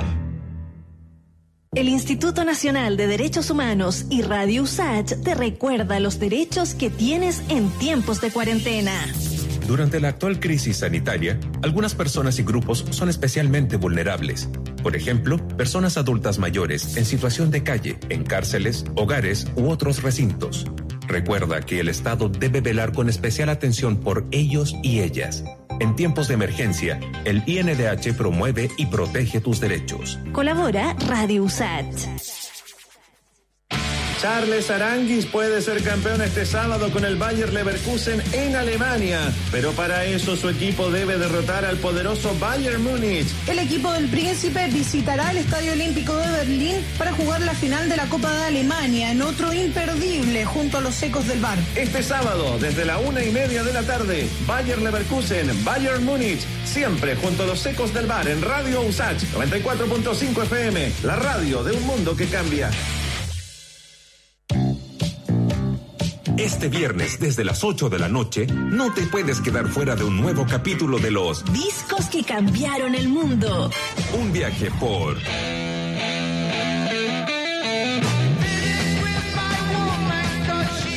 [1.75, 7.43] El Instituto Nacional de Derechos Humanos y Radio USACH te recuerda los derechos que tienes
[7.51, 8.95] en tiempos de cuarentena.
[9.67, 14.49] Durante la actual crisis sanitaria, algunas personas y grupos son especialmente vulnerables.
[14.83, 20.65] Por ejemplo, personas adultas mayores en situación de calle, en cárceles, hogares u otros recintos.
[21.11, 25.43] Recuerda que el Estado debe velar con especial atención por ellos y ellas.
[25.81, 30.21] En tiempos de emergencia, el INDH promueve y protege tus derechos.
[30.33, 32.40] Colabora Radio USAT.
[34.21, 40.05] Charles Aranguis puede ser campeón este sábado con el Bayer Leverkusen en Alemania, pero para
[40.05, 43.27] eso su equipo debe derrotar al poderoso Bayern Múnich.
[43.47, 47.97] El equipo del Príncipe visitará el Estadio Olímpico de Berlín para jugar la final de
[47.97, 51.59] la Copa de Alemania en otro imperdible junto a los ecos del bar.
[51.75, 57.17] Este sábado, desde la una y media de la tarde, Bayer Leverkusen, Bayern Múnich, siempre
[57.17, 61.87] junto a los ecos del bar en Radio USACH 94.5 FM, la radio de un
[61.87, 62.71] mundo que cambia.
[66.41, 70.19] Este viernes desde las 8 de la noche no te puedes quedar fuera de un
[70.19, 73.71] nuevo capítulo de los Discos que cambiaron el mundo.
[74.19, 75.19] Un viaje por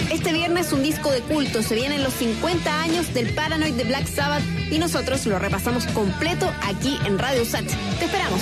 [0.10, 1.62] Este viernes un disco de culto.
[1.62, 6.50] Se vienen los 50 años del Paranoid de Black Sabbath y nosotros lo repasamos completo
[6.64, 7.66] aquí en Radio Sat.
[8.00, 8.40] Te esperamos.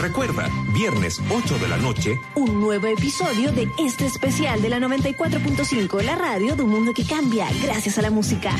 [0.00, 6.02] Recuerda, viernes 8 de la noche, Un nuevo episodio de este especial de la 94.5,
[6.02, 8.50] la radio de un mundo que cambia gracias a la música.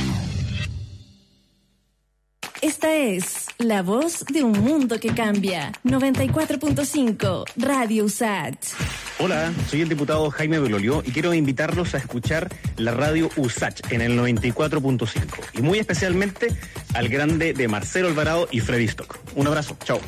[2.60, 5.72] Esta es la voz de un mundo que cambia.
[5.82, 8.56] 94.5, Radio USAT.
[9.18, 14.02] Hola, soy el diputado Jaime Belolio y quiero invitarlos a escuchar la radio USACH en
[14.02, 15.24] el 94.5
[15.54, 16.48] y muy especialmente
[16.92, 19.18] al grande de Marcelo Alvarado y Freddy Stock.
[19.36, 20.00] Un abrazo, chao.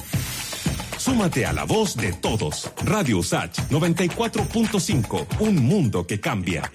[0.98, 2.70] Súmate a la voz de todos.
[2.84, 6.70] Radio Usach 94.5, un mundo que cambia.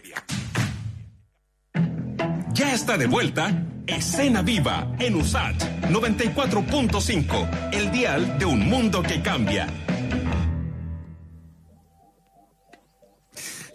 [2.53, 5.57] Ya está de vuelta Escena Viva en Usach
[5.89, 9.67] 94.5, el dial de un mundo que cambia.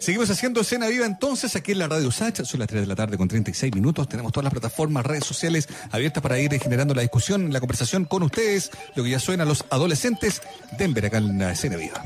[0.03, 2.43] Seguimos haciendo escena viva entonces aquí en la Radio Sacha.
[2.43, 4.09] Son las 3 de la tarde con 36 minutos.
[4.09, 8.21] Tenemos todas las plataformas, redes sociales abiertas para ir generando la discusión, la conversación con
[8.23, 8.69] ustedes.
[8.95, 10.41] Lo que ya suena a los adolescentes.
[10.77, 12.03] Denver acá en la escena viva.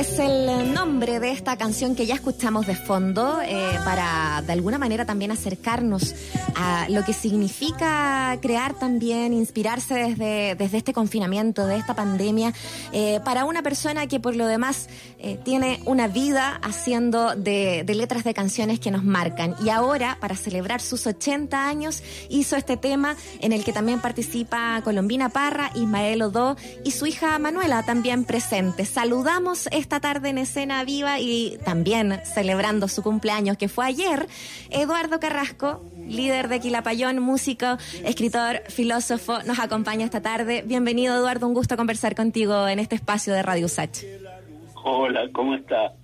[0.00, 4.78] Es el nombre de esta canción que ya escuchamos de fondo eh, para de alguna
[4.78, 6.14] manera también acercarnos
[6.56, 12.54] a lo que significa crear también, inspirarse desde, desde este confinamiento, de esta pandemia,
[12.92, 14.88] eh, para una persona que por lo demás
[15.30, 19.54] eh, tiene una vida haciendo de, letras de canciones que nos marcan.
[19.64, 24.80] Y ahora, para celebrar sus 80 años, hizo este tema en el que también participa
[24.82, 28.84] Colombina Parra, Ismael Odó y su hija Manuela también presente.
[28.84, 34.26] Saludamos esta tarde en escena viva y también celebrando su cumpleaños que fue ayer,
[34.70, 40.64] Eduardo Carrasco, líder de Quilapayón, músico, escritor, filósofo, nos acompaña esta tarde.
[40.66, 44.00] Bienvenido Eduardo, un gusto conversar contigo en este espacio de Radio Usach.
[44.82, 45.94] Hola, ¿cómo está?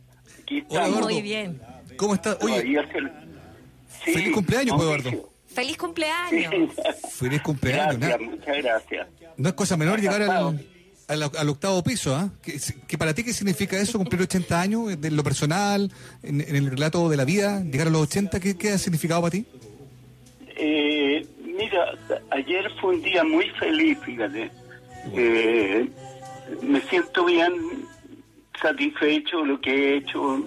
[0.42, 0.86] Aquí Hola.
[0.86, 1.08] Eduardo.
[1.08, 1.60] Muy bien.
[1.96, 2.16] ¿Cómo?
[2.42, 2.78] Oye,
[4.04, 5.10] Sí, feliz cumpleaños, pues, Mauricio.
[5.10, 5.32] Eduardo.
[5.56, 6.54] Feliz cumpleaños.
[7.12, 7.98] Feliz cumpleaños.
[7.98, 8.30] Gracias, ¿no?
[8.30, 9.08] muchas gracias.
[9.38, 10.66] No es cosa menor llegar al,
[11.08, 12.30] al, al octavo piso, ¿ah?
[12.42, 15.90] ¿Que, que para ti qué significa eso, cumplir 80 años, de lo personal,
[16.22, 19.22] en, en el relato de la vida, llegar a los 80, ¿qué, qué ha significado
[19.22, 19.46] para ti?
[20.58, 21.92] Eh, mira,
[22.32, 24.50] ayer fue un día muy feliz, fíjate.
[25.14, 25.88] Eh,
[26.62, 27.52] me siento bien
[28.60, 30.40] satisfecho de lo que he hecho.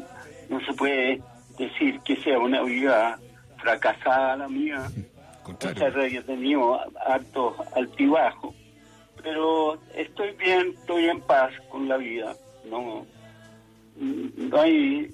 [0.49, 1.21] No se puede
[1.57, 3.19] decir que sea una vida
[3.57, 4.89] fracasada la mía.
[5.43, 5.79] Contrario.
[5.79, 8.55] Muchas veces he tenido hartos altibajos.
[9.21, 12.35] Pero estoy bien, estoy en paz con la vida.
[12.69, 13.05] No,
[13.97, 15.11] no hay.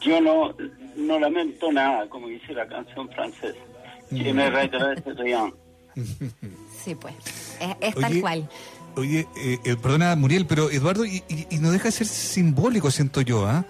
[0.00, 0.54] Yo no,
[0.96, 3.58] no lamento nada, como dice la canción francesa.
[4.08, 5.54] Que me regrese rien.
[6.78, 7.12] Sí, pues.
[7.60, 8.48] Es, es tal Oye, cual.
[8.98, 12.90] Oye, eh, eh, perdona Muriel, pero Eduardo, y, y- y no deja de ser simbólico,
[12.90, 13.64] siento yo, ¿ah?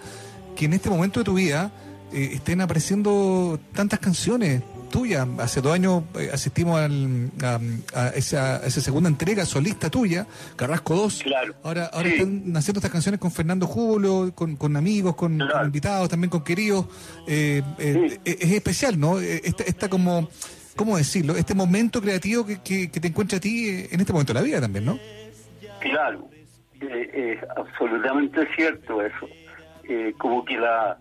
[0.55, 1.71] que en este momento de tu vida
[2.11, 5.27] eh, estén apareciendo tantas canciones tuyas.
[5.37, 7.59] Hace dos años eh, asistimos al- a,
[7.93, 10.25] a esa, a esa segunda entrega solista tuya,
[10.55, 11.21] Carrasco 2.
[11.23, 11.53] Claro.
[11.63, 12.15] Ahora, ahora Sí.
[12.15, 15.53] están naciendo estas canciones con Fernando Julio, con, con amigos, con, Claro.
[15.53, 16.87] con invitados, también con queridos.
[17.27, 18.19] Eh, eh, Sí.
[18.25, 19.19] eh, Es especial, ¿no?
[19.21, 20.27] Eh, Esta, esta como,
[20.75, 21.35] ¿cómo decirlo?
[21.37, 24.39] Este momento creativo que, que, que te encuentra a ti eh, en este momento de
[24.39, 24.97] la vida también, ¿no?
[25.79, 26.29] Claro,
[26.81, 29.29] eh, es absolutamente cierto eso.
[29.83, 30.99] Eh, como que la.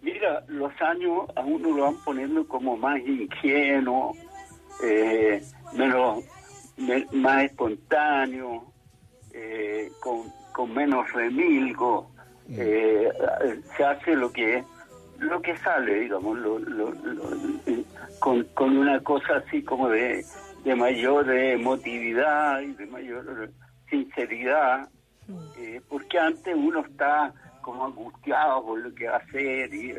[0.00, 4.16] Mira, los años a uno lo van poniendo como más ingenuo,
[4.78, 6.24] eh, menos,
[6.76, 8.72] me- más espontáneo,
[9.30, 12.12] eh, con, con menos remilgo.
[12.50, 13.10] eh,
[13.76, 14.64] se hace lo que
[15.18, 17.30] lo que sale, digamos, lo- lo- lo-
[18.20, 20.26] con, con una cosa así como de,
[20.64, 23.52] de mayor emotividad y de mayor
[23.90, 24.88] sinceridad,
[25.54, 29.92] eh, porque antes uno está como angustiado por lo que va a hacer y,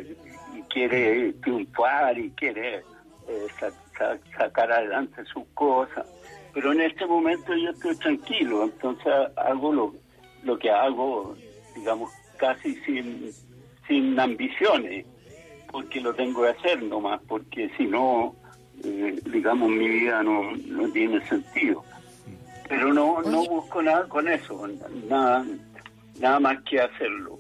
[0.48, 2.86] y quiere triunfar y quiere
[3.28, 6.06] eh, sa- sa- sacar adelante sus cosas.
[6.54, 9.96] Pero en este momento yo estoy tranquilo, entonces hago lo,
[10.42, 11.38] lo que hago,
[11.76, 13.36] digamos, casi sin,
[13.88, 15.06] sin ambiciones,
[15.72, 18.36] porque lo tengo que hacer nomás, porque si no,
[18.84, 21.86] eh, digamos, mi vida no, no tiene sentido.
[22.70, 23.50] Pero no, no Oye.
[23.50, 24.66] busco nada con eso,
[25.10, 25.44] nada,
[26.20, 27.40] nada más que hacerlo.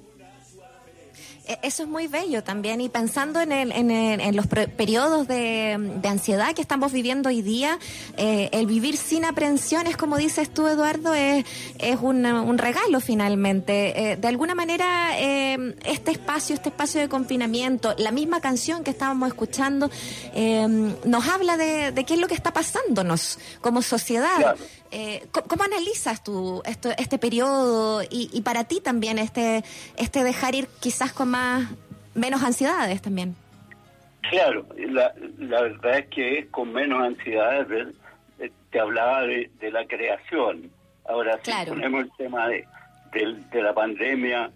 [1.47, 5.27] E- Eso es muy bello también y pensando en, el, en, el- en los periodos
[5.27, 7.79] de, de ansiedad que estamos viviendo hoy día,
[8.17, 11.45] eh, el vivir sin aprensiones, como dices tú, Eduardo, es,
[11.79, 14.11] es un, un regalo finalmente.
[14.11, 18.91] Eh, de alguna manera, eh, este espacio, este espacio de confinamiento, la misma canción que
[18.91, 19.89] estábamos escuchando,
[20.35, 20.67] eh,
[21.05, 24.37] nos habla de, de qué es lo que está pasándonos como sociedad.
[24.37, 24.57] Claro.
[24.91, 29.63] Eh, ¿cómo, cómo analizas tú esto, este periodo y, y para ti también este,
[29.97, 31.69] este dejar ir quizás con más
[32.15, 33.35] menos ansiedades también?
[34.31, 39.85] Claro, la, la verdad es que con menos ansiedad eh, te hablaba de, de la
[39.87, 40.71] creación.
[41.07, 41.69] Ahora, si Claro.
[41.73, 42.65] ponemos el tema de,
[43.13, 44.51] del- de la pandemia...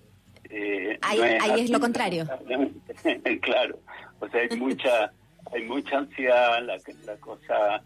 [0.50, 1.24] eh, Ahí- no
[1.54, 2.28] ahí es lo contrario.
[3.42, 3.80] claro,
[4.20, 5.12] o sea, hay mucha,
[5.54, 7.82] hay mucha ansiedad, la, la cosa,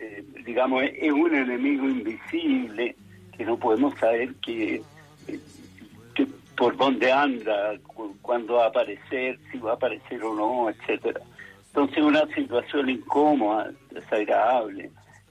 [0.00, 2.96] eh, digamos, es un enemigo invisible
[3.36, 4.82] que no podemos saber que,
[5.28, 5.40] eh,
[6.14, 6.26] que
[6.56, 11.20] por dónde anda, cu- cuándo va a aparecer, si va a aparecer o no, etcétera.
[11.68, 14.90] Entonces una situación incómoda, desagradable,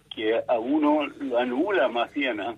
[0.09, 2.55] que a uno lo anula más bien a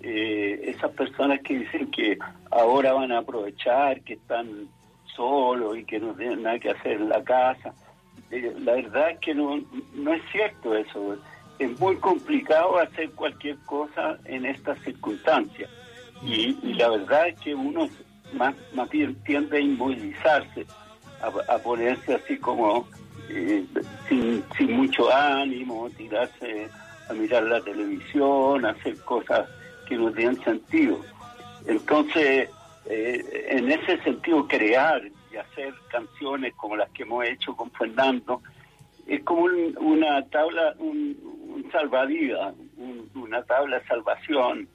[0.00, 2.18] eh, esas personas que dicen que
[2.50, 4.68] ahora van a aprovechar, que están
[5.16, 7.74] solos y que no tienen nada que hacer en la casa.
[8.30, 9.60] Eh, la verdad es que no,
[9.94, 11.16] no es cierto eso.
[11.58, 15.70] Es muy complicado hacer cualquier cosa en estas circunstancias.
[16.24, 17.88] Y, la verdad es que uno
[18.32, 20.66] más, más bien tiende a inmovilizarse,
[21.20, 22.88] a, a ponerse así como
[23.28, 23.64] eh,
[24.08, 26.68] sin, sin mucho ánimo, tirarse
[27.08, 29.48] a mirar la televisión, a hacer cosas
[29.86, 30.98] que no tienen sentido.
[31.66, 32.48] Entonces,
[32.86, 35.02] eh, en ese sentido, crear
[35.32, 38.40] y hacer canciones como las que hemos hecho con Fernando
[39.06, 41.16] es como un- una tabla, un,
[41.54, 44.68] un salvavidas, un- una tabla de salvación,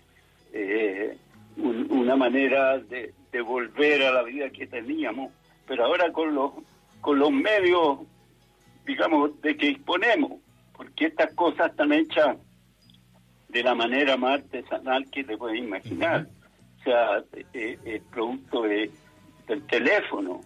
[0.54, 1.18] eh,
[1.58, 5.32] un- una manera de, de volver a la vida que teníamos,
[5.68, 6.52] pero ahora con los,
[7.02, 8.00] con los medios,
[8.86, 10.34] digamos, de que disponemos,
[10.76, 12.38] porque estas cosas están hechas
[13.50, 16.28] de la manera más artesanal que te puedes imaginar.
[16.80, 17.24] O sea,
[17.54, 18.90] eh, es producto de,
[19.48, 20.42] del teléfono,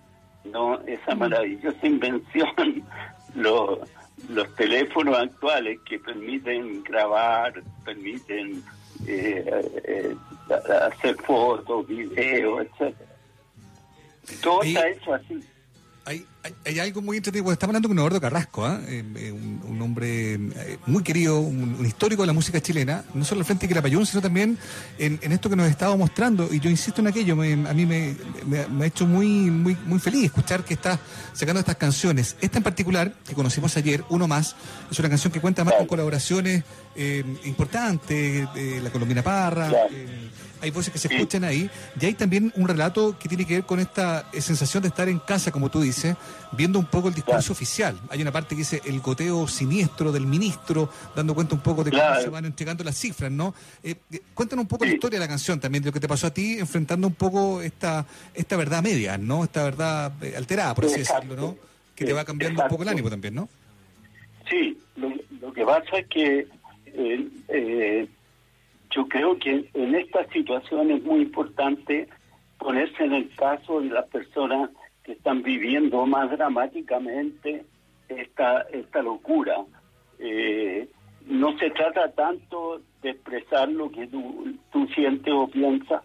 [0.45, 0.79] ¿no?
[0.81, 2.83] Esa maravillosa invención,
[3.35, 3.79] los,
[4.29, 8.63] los teléfonos actuales que permiten grabar, permiten
[9.07, 9.43] eh,
[9.85, 10.15] eh,
[10.81, 13.09] hacer fotos, videos, etcétera.
[14.41, 15.43] Todo está hecho así.
[16.05, 16.25] Hay,
[16.65, 17.51] hay, algo muy entretenido.
[17.51, 18.81] Estamos hablando con Eduardo Carrasco, ¿ah?
[18.87, 23.03] Eh, eh, un, un hombre eh, muy querido, un, un histórico de la música chilena,
[23.13, 24.57] no solo al frente de Quilapayún, sino también
[24.97, 26.53] en, en esto que nos estaba mostrando.
[26.53, 28.15] Y yo insisto en aquello, me- a mí me,
[28.45, 30.99] me- me ha hecho muy, muy, muy feliz escuchar que está
[31.33, 32.35] sacando estas canciones.
[32.41, 34.55] Esta en particular, que conocimos ayer, Uno Más,
[34.91, 36.63] es una canción que cuenta más con colaboraciones
[36.95, 39.71] eh, importantes, de la Colombina Parra.
[40.61, 41.69] hay voces que se escuchan ahí,
[41.99, 45.19] y hay también un relato que tiene que ver con esta sensación de estar en
[45.19, 46.15] casa, como tú dices,
[46.51, 47.99] viendo un poco el discurso oficial.
[48.09, 51.91] Hay una parte que dice el goteo siniestro del ministro, dando cuenta un poco de
[51.91, 52.21] cómo Claro.
[52.21, 53.53] se van entregando las cifras, ¿no?
[53.83, 56.07] Eh, eh, cuéntanos un poco la historia de la canción también, de lo que te
[56.07, 59.43] pasó a ti, enfrentando un poco esta esta verdad media, ¿no?
[59.43, 61.27] Esta verdad eh, alterada, por así Exacto.
[61.27, 61.57] decirlo, ¿no?
[61.95, 63.49] Que te va cambiando un poco el ánimo también, ¿no?
[64.49, 65.11] Sí, lo,
[65.41, 66.47] lo que pasa es que
[66.87, 68.07] eh, eh,
[68.95, 72.07] yo creo que en esta situación es muy importante
[72.59, 74.69] ponerse en el caso de las personas
[75.03, 77.65] que están viviendo más dramáticamente
[78.09, 79.57] esta, esta locura.
[80.19, 80.87] Eh,
[81.27, 86.03] no se trata tanto de expresar lo que tú, tú sientes o piensas,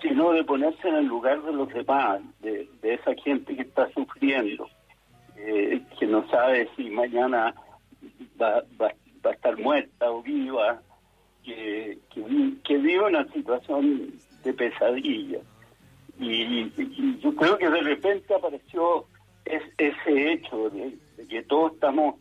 [0.00, 4.68] sino de ponerse en el lugar de los demás, de, esa gente que está sufriendo,
[5.36, 7.54] eh, que no sabe si mañana
[8.40, 8.92] va, va,
[9.24, 10.82] va a estar muerta o viva,
[11.44, 14.12] que, que, vi- que vive una situación
[14.42, 15.38] de pesadilla.
[16.22, 19.06] Y, yo creo que de repente apareció
[19.44, 20.94] es- ese hecho de,
[21.28, 22.16] que todos estamos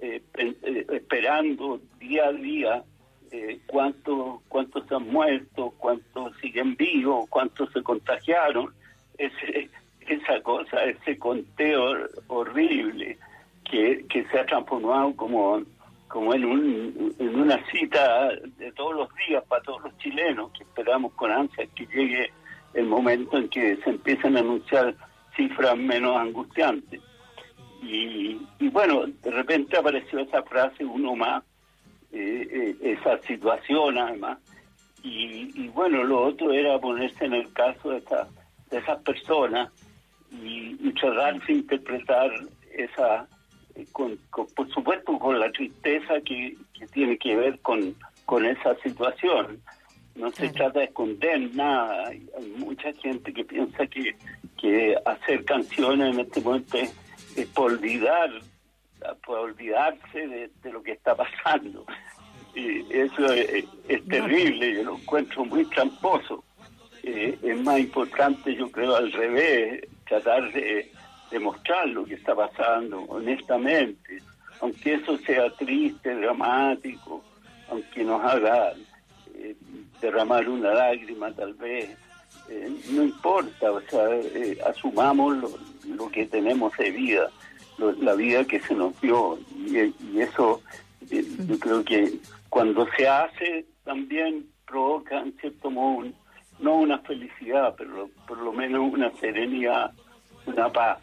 [0.00, 2.84] eh, eh, esperando día a día
[3.30, 8.72] eh, cuántos cuántos han muerto, cuántos siguen vivos, cuántos se contagiaron.
[9.18, 9.70] Ese,
[10.08, 13.16] esa cosa, ese conteo horrible
[13.70, 15.62] que, se ha transformado como
[16.08, 18.28] como en, un, en una cita
[18.58, 22.30] de todos los días para todos los chilenos que esperamos con ansias que llegue
[22.74, 24.94] el momento en que se empiecen a anunciar
[25.36, 27.00] cifras menos angustiantes.
[27.82, 31.42] Y, y bueno, de repente apareció esa frase, uno más,
[32.12, 34.38] eh, eh, esa situación además.
[35.02, 38.28] Y, y bueno, lo otro era ponerse en el caso de, esa-
[38.70, 39.70] de esas personas
[40.32, 42.30] y, y tratar de interpretar
[42.74, 43.28] esa,
[43.74, 47.94] eh, con- por supuesto con la tristeza que, que tiene que ver con,
[48.24, 49.60] con esa situación.
[50.14, 52.08] No se trata de esconder nada.
[52.08, 54.14] Hay, hay mucha gente que piensa que,
[54.60, 56.94] que hacer canciones en este momento es,
[57.36, 58.30] es por olvidar,
[59.26, 61.84] por olvidarse de, de lo que está pasando.
[62.54, 66.44] Y eso es, es terrible, yo lo encuentro muy tramposo.
[67.02, 70.90] Eh, es más importante, yo creo, al revés, tratar de,
[71.30, 74.22] de mostrar lo que está pasando honestamente,
[74.60, 77.22] aunque eso sea triste, dramático,
[77.68, 78.72] aunque nos haga
[80.04, 81.96] derramar una lágrima tal vez,
[82.50, 85.36] eh, no importa, o sea, eh, asumamos
[85.96, 87.30] lo, que tenemos de vida,
[87.78, 90.60] la vida que se nos dio, y, eso
[91.10, 92.18] eh, yo creo que
[92.50, 96.06] cuando se hace también provoca en cierto modo
[96.58, 99.92] no una felicidad, pero por lo menos una serenidad,
[100.46, 100.98] una paz.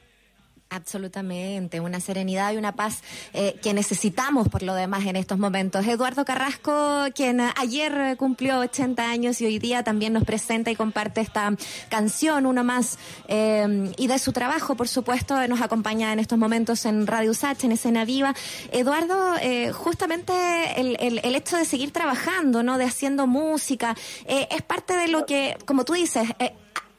[0.73, 3.03] Absolutamente, una serenidad y una paz
[3.33, 5.85] eh, que necesitamos por lo demás en estos momentos.
[5.85, 11.19] Eduardo Carrasco, quien ayer cumplió 80 años y hoy día también nos presenta y comparte
[11.19, 11.53] esta
[11.89, 12.97] canción, uno más,
[13.27, 17.61] eh, y de su trabajo, por supuesto, nos acompaña en estos momentos en Radio Sach,
[17.65, 18.33] en Escena Viva.
[18.71, 20.31] Eduardo, eh, justamente
[20.79, 22.77] el, el- el hecho de seguir trabajando, ¿no?
[22.77, 23.93] De haciendo música,
[24.25, 26.53] eh, es parte de lo que, como tú dices, eh,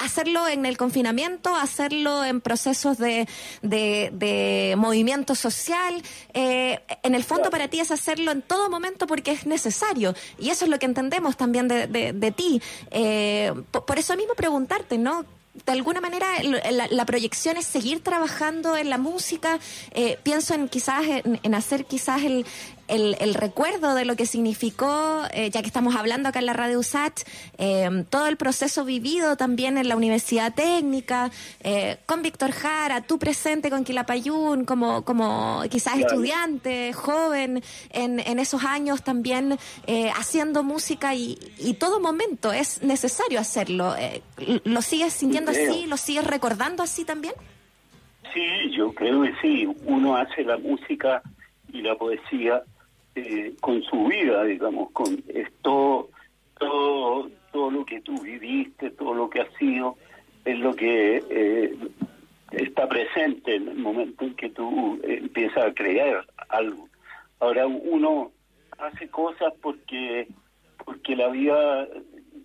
[0.05, 3.28] hacerlo en el confinamiento, hacerlo en procesos de,
[3.62, 6.03] de, de movimiento social.
[6.34, 10.14] eh, en el fondo para ti es hacerlo en todo momento porque es necesario.
[10.38, 12.61] Y eso es lo que entendemos también de, de, ti.
[12.90, 15.24] Eh, po- por, eso mismo preguntarte, ¿no?
[15.66, 16.26] De alguna manera
[16.90, 19.59] la proyección es seguir trabajando en la música.
[19.90, 22.46] Eh, pienso en quizás en, en hacer quizás el,
[22.95, 26.53] el, el recuerdo de lo que significó, eh, ya que estamos hablando acá en la
[26.53, 27.22] radio USACH,
[27.59, 31.30] eh, todo el proceso vivido también en la Universidad Técnica,
[31.62, 36.07] eh, con Víctor Jara, tú presente con Quilapayún, como, como quizás Claro.
[36.09, 42.82] estudiante, joven, en, en esos años también eh, haciendo música y, y todo momento es
[42.82, 43.95] necesario hacerlo.
[44.64, 45.86] ¿Lo sigues sintiendo así?
[45.86, 47.34] ¿Lo sigues recordando así también?
[48.34, 48.40] Sí,
[48.76, 49.66] yo creo que sí.
[49.84, 51.22] Uno hace la música
[51.72, 52.62] y la poesía
[53.15, 56.09] eh, con su vida, digamos, con esto,
[56.59, 59.97] todo, todo lo que tú viviste, todo lo que has sido,
[60.45, 61.77] es lo que eh,
[62.53, 66.89] está presente en el momento en que tú empiezas a crear algo.
[67.41, 68.33] Ahora uno
[68.79, 70.29] hace cosas porque
[70.85, 71.87] porque la vida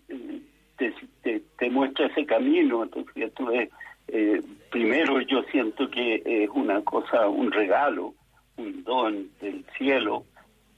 [0.09, 0.41] eh,
[0.78, 0.93] te,
[1.24, 3.70] te, te muestra ese camino, entonces
[4.07, 4.41] eh,
[4.72, 8.13] primero yo siento que es una cosa, un regalo,
[8.57, 10.26] un don del cielo,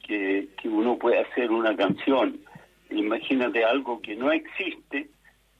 [0.10, 2.40] que, que uno puede hacer una canción.
[2.90, 5.08] Imagínate algo que no existe,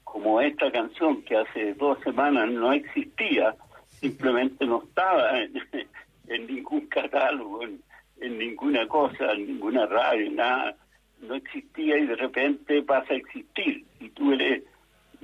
[0.02, 3.54] como esta canción que hace dos semanas no existía,
[4.00, 5.52] simplemente no estaba en,
[6.28, 7.80] en ningún catálogo, en,
[8.20, 10.76] en ninguna cosa, en ninguna radio, nada,
[11.22, 14.64] no existía y de repente pasa a existir y tú eres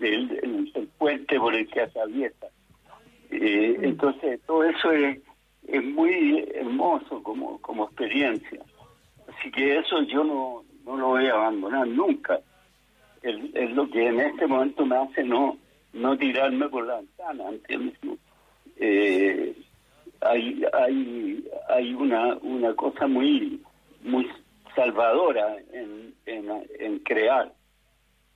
[0.00, 2.46] el, el- el puente por el que atraviesa.
[3.32, 5.18] Eh, entonces todo eso es,
[5.66, 8.60] es muy hermoso como, como experiencia.
[9.38, 12.40] Así que eso yo no, no lo voy a abandonar nunca.
[13.22, 15.58] Es, es lo que en este momento me hace no,
[15.92, 17.44] no tirarme por la ventana.
[18.78, 19.54] Eh,
[20.20, 23.60] hay hay hay una una cosa muy
[24.02, 24.28] muy
[24.74, 27.52] salvadora en, en crear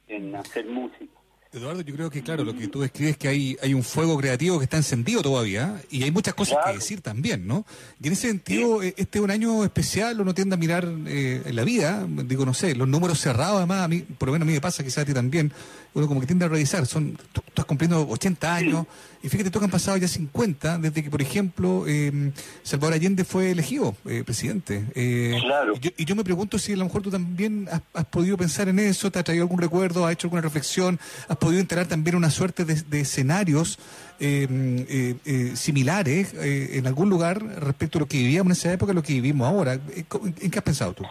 [0.09, 1.20] en hacer música
[1.53, 4.17] Eduardo, yo creo que, claro, lo que tú describes es que hay, hay un fuego
[4.17, 7.67] creativo que está encendido todavía y hay muchas cosas que decir también, ¿no?
[8.01, 11.43] Y en ese sentido, eh, este es un año especial, uno tiende a mirar eh,
[11.53, 14.49] la vida, digo, no sé, los números cerrados, además, a mí, por lo menos a
[14.49, 15.53] mí me pasa, quizás a ti también,
[15.95, 18.87] uno como que tiende a revisar, son, tú, tú estás cumpliendo 80 años
[19.23, 22.33] y fíjate tú que han pasado ya 50 desde que, por ejemplo, eh,
[22.63, 24.85] Salvador Allende fue elegido eh, presidente.
[24.95, 25.75] Eh, Claro.
[25.77, 28.37] y yo, y yo me pregunto si a lo mejor tú también has, has podido
[28.37, 31.87] pensar en eso, te ha traído algún recuerdo, has hecho alguna reflexión, has podido enterar
[31.87, 33.79] también una suerte de, de escenarios
[34.21, 34.47] eh,
[34.89, 38.93] eh, eh, similares eh, en algún lugar respecto a lo que vivíamos en esa época,
[38.93, 39.79] a lo que vivimos ahora.
[40.09, 41.05] Co- ¿En qué has pensado tú?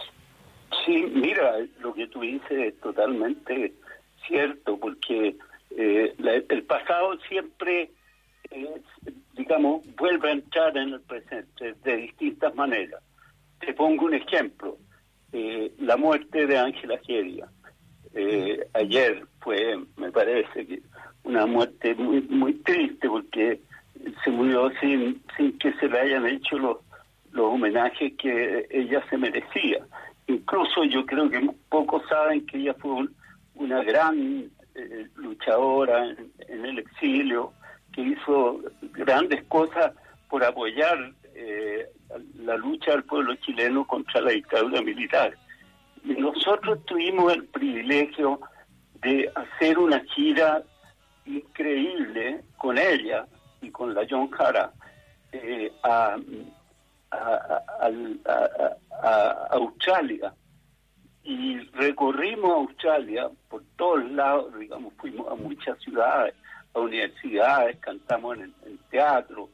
[0.86, 1.52] Sí, mira,
[1.82, 3.74] lo que tú dices es totalmente
[4.30, 5.36] cierto, porque
[5.76, 7.90] eh, la- el pasado siempre,
[8.50, 8.80] eh,
[9.36, 13.02] digamos, vuelve a entrar en el presente de distintas maneras.
[13.60, 14.76] Te pongo un ejemplo,
[15.32, 17.46] eh, la muerte de Ángela Geria.
[18.14, 20.82] Eh, ayer fue, me parece, que
[21.24, 23.60] una muerte muy muy triste porque
[24.24, 26.78] se murió sin, sin que se le hayan hecho los,
[27.32, 29.86] los homenajes que ella se merecía.
[30.26, 33.14] Incluso yo creo que pocos saben que ella fue un-
[33.60, 36.06] una gran eh, luchadora
[36.48, 37.52] en, el exilio,
[37.92, 38.60] que hizo
[38.92, 39.92] grandes cosas
[40.28, 41.86] por apoyar eh,
[42.38, 45.36] la lucha del pueblo chileno contra la dictadura militar.
[46.04, 48.40] Y nosotros tuvimos el privilegio
[49.02, 50.62] de hacer una gira
[51.26, 53.26] increíble con ella
[53.60, 54.72] y con la John Jara
[55.32, 56.16] eh, a
[59.50, 60.32] Australia
[61.24, 66.34] y recorrimos Australia por todos lados, digamos, fuimos a muchas ciudades,
[66.74, 69.48] a universidades, cantamos en, en teatro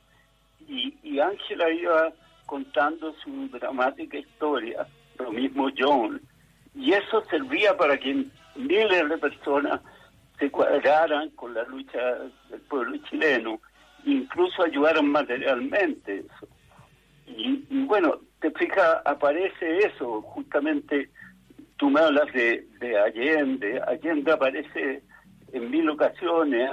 [0.69, 2.13] y Ángela iba
[2.47, 4.87] contando su dramática historia,
[5.19, 6.21] lo mismo John,
[6.75, 9.81] y eso servía para que miles de personas
[10.39, 11.99] se cuadraran con la lucha
[12.51, 13.61] del pueblo chileno,
[14.05, 16.49] incluso ayudaran materialmente eso.
[17.27, 21.11] Y bueno, te fijas, aparece eso, justamente
[21.77, 25.03] tú me hablas de, de Allende, Allende aparece
[25.53, 26.69] en mil ocasiones,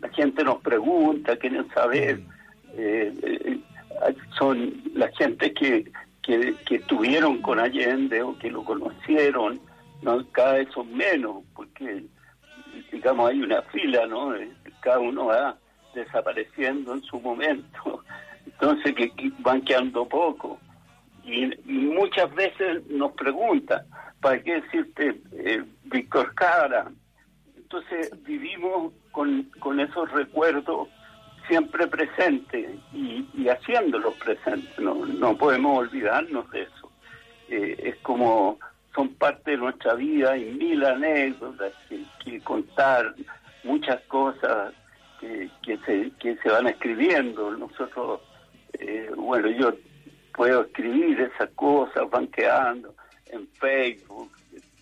[0.00, 2.20] la gente nos pregunta, quieren saber,
[2.74, 3.58] eh, eh,
[4.38, 5.90] son la gente que,
[6.22, 9.60] que, que estuvieron con Allende o que lo conocieron,
[10.02, 12.04] no cada vez son menos, porque
[12.92, 14.34] digamos hay una fila, ¿no?
[14.34, 14.50] Eh,
[14.80, 15.56] Cada uno va
[15.94, 18.04] desapareciendo en su momento,
[18.46, 20.58] entonces que, que van quedando pocos.
[21.24, 23.82] Y, y muchas veces nos preguntan,
[24.20, 26.90] ¿para qué decirte eh, Víctor Cara?
[27.56, 30.88] Entonces vivimos con, con esos recuerdos
[31.46, 36.92] siempre presentes y, y haciéndolos presentes, no, no podemos olvidarnos de eso.
[37.48, 38.58] Eh, es como
[38.94, 43.14] son parte de nuestra vida y mil anécdotas que, que contar,
[43.64, 44.72] muchas cosas
[45.20, 47.50] que, que, se, que se van escribiendo.
[47.52, 48.20] Nosotros,
[48.74, 49.74] eh, bueno, yo
[50.34, 52.94] puedo escribir esas cosas, van quedando
[53.30, 54.30] en Facebook,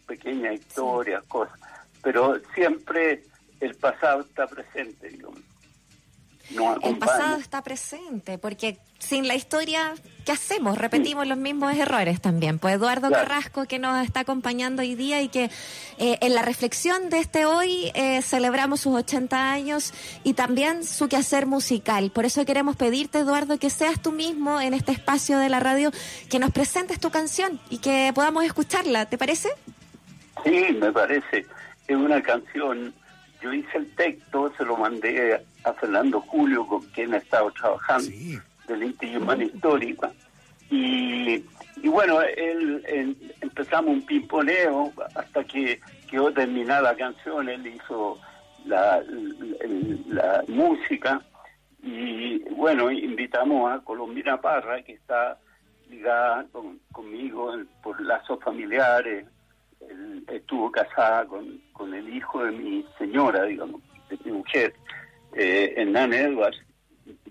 [0.06, 1.58] pequeñas historias, cosas.
[2.02, 3.24] Pero siempre
[3.60, 5.40] el pasado está presente, digamos.
[6.82, 9.94] El pasado está presente, porque sin la historia,
[10.24, 10.78] ¿qué hacemos?
[10.78, 12.58] Repetimos los mismos errores también.
[12.58, 13.28] Pues Eduardo Claro.
[13.28, 15.50] Carrasco, que nos está acompañando hoy día y que
[15.98, 19.92] eh, en la reflexión de este hoy eh, celebramos sus 80 años
[20.24, 22.10] y también su quehacer musical.
[22.10, 25.90] Por eso queremos pedirte, Eduardo, que seas tú mismo en este espacio de la radio,
[26.30, 29.06] que nos presentes tu canción y que podamos escucharla.
[29.06, 29.50] ¿Te parece?
[30.44, 31.46] Sí, me parece.
[31.86, 32.92] Es una canción.
[33.42, 38.10] Yo hice el texto, se lo mandé a Fernando Julio, con quien he estado trabajando,
[38.66, 40.12] del Inti Humana Histórica.
[40.70, 41.44] Y,
[41.82, 42.82] y bueno, él,
[43.40, 47.48] empezamos un pimponeo hasta que quedó terminada la canción.
[47.48, 48.18] Él hizo
[48.64, 49.02] la,
[50.08, 51.20] la música.
[51.82, 55.38] Y bueno, invitamos a Colombina Parra, que está
[55.88, 57.52] ligada con- conmigo
[57.82, 59.24] por lazos familiares.
[59.88, 64.74] Él estuvo casada con, con el hijo de mi señora, digamos, de mi mujer,
[65.34, 66.58] eh, Hernán Edwards,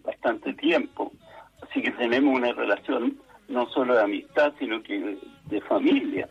[0.03, 1.11] bastante tiempo.
[1.75, 3.17] Así que tenemos una relación
[3.49, 5.17] no solo de amistad, sino que
[5.47, 6.29] de familia.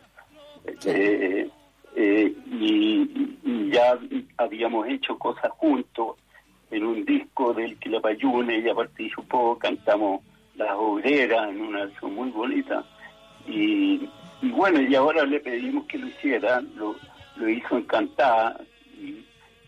[0.85, 1.47] Eh,
[1.95, 3.95] eh, y, y ya
[4.37, 6.15] habíamos hecho cosas juntos
[6.71, 10.21] en un disco del Quilapayune, ella participó, cantamos
[10.55, 12.83] Las Obreras en una versión muy bonita.
[13.45, 14.09] Y,
[14.41, 16.95] y bueno, y ahora le pedimos que lo hiciera, lo,
[17.35, 18.59] lo hizo encantada
[18.97, 19.23] y,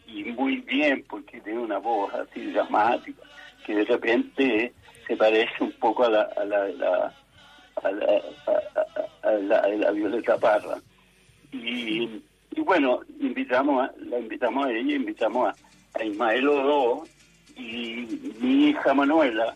[0.07, 3.21] y muy bien porque tiene una voz así dramática
[3.63, 4.73] que de repente
[5.07, 7.13] se parece un poco a la, a la,
[9.23, 10.77] a la, Violeta Parra.
[11.51, 12.21] Y,
[12.57, 15.53] bueno, invitamos la invitamos a ella, invitamos
[15.93, 17.05] a, Ismael Odó
[17.55, 19.55] y mi hija Manuela.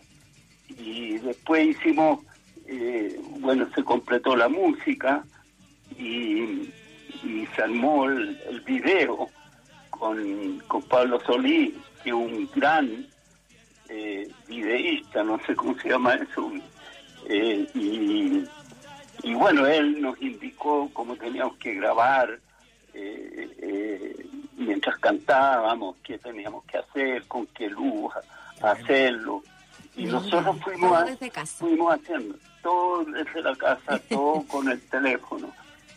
[0.68, 2.20] Y después hicimos,
[2.66, 5.22] eh, bueno, se completó la música
[5.98, 6.70] y,
[7.22, 9.28] y se armó el, el video
[9.90, 13.06] con, con Pablo Solí, que es un gran
[13.94, 16.50] eh, videísta, no sé cómo se llama eso.
[17.28, 18.42] Eh, y,
[19.22, 22.38] y bueno, él nos indicó cómo teníamos que grabar
[22.94, 24.26] eh, eh,
[24.56, 28.12] mientras cantábamos, qué teníamos que hacer, con qué luz
[28.62, 29.42] hacerlo.
[29.96, 31.64] Y nosotros fuimos, a- desde casa.
[31.66, 35.52] fuimos haciendo todo desde la casa, todo con el teléfono.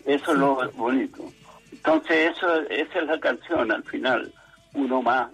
[0.06, 1.24] Eso es lo bonito.
[1.72, 4.32] Entonces, eso, esa es la canción al final,
[4.74, 5.30] uno más,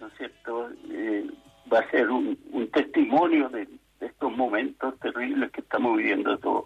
[0.00, 0.70] ¿no es cierto?
[0.90, 1.26] Eh,
[1.72, 3.66] va a ser un, un testimonio de,
[4.00, 6.64] de estos momentos terribles que estamos viviendo todos.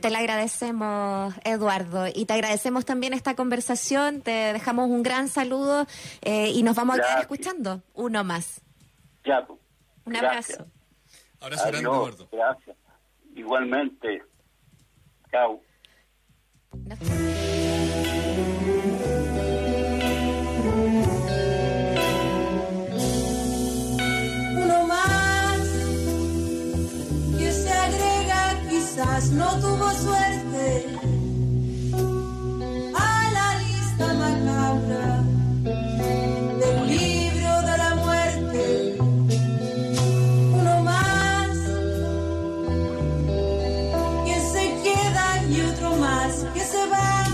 [0.00, 4.22] Te le agradecemos, Eduardo, y te agradecemos también esta conversación.
[4.22, 5.86] Te dejamos un gran saludo
[6.22, 8.62] eh, y nos vamos a quedar escuchando uno más.
[9.24, 9.60] Ya, pues.
[10.06, 10.60] Un Gracias.
[10.60, 10.72] abrazo.
[11.40, 12.28] Abrazo grande, Eduardo.
[12.32, 12.76] Gracias.
[13.34, 14.22] Igualmente.
[15.30, 15.60] Chao.
[16.72, 16.96] uno
[28.90, 30.86] quizás no tuvo suerte.
[32.94, 35.22] A la lista macabra
[36.60, 38.96] del libro de la muerte.
[40.60, 41.56] Uno más.
[44.26, 47.24] Que se queda y otro más que se va.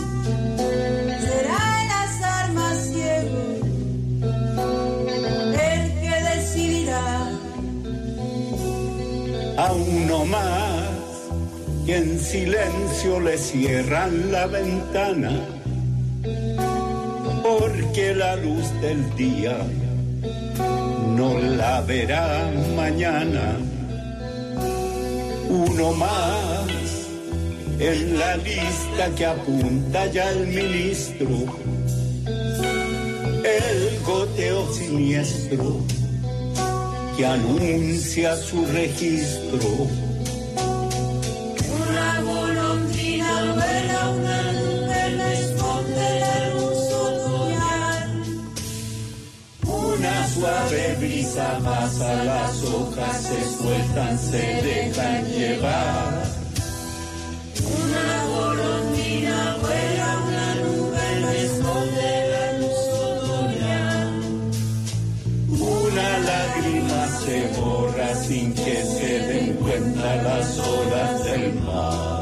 [1.20, 3.42] Será el azar más ciego
[5.68, 7.06] el que decidirá.
[9.58, 10.65] A uno más
[11.86, 15.30] que en silencio le cierran la ventana.
[17.44, 19.56] Porque la luz del día
[21.16, 23.56] no la verá mañana.
[25.48, 26.66] Uno más
[27.78, 31.28] en la lista que apunta ya el ministro.
[33.44, 35.80] El goteo siniestro
[37.16, 40.05] que anuncia su registro.
[50.36, 56.12] Suave brisa pasa, las hojas se sueltan, se dejan llevar.
[57.80, 62.82] Una golondrina vuela, una nube la esconde la luz
[63.12, 64.08] otoñal.
[65.48, 72.15] Una lágrima se borra sin que se den cuenta las olas del mar.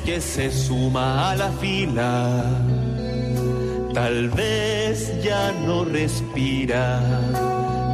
[0.00, 2.44] Que se suma a la fila.
[3.92, 7.00] Tal vez ya no respira,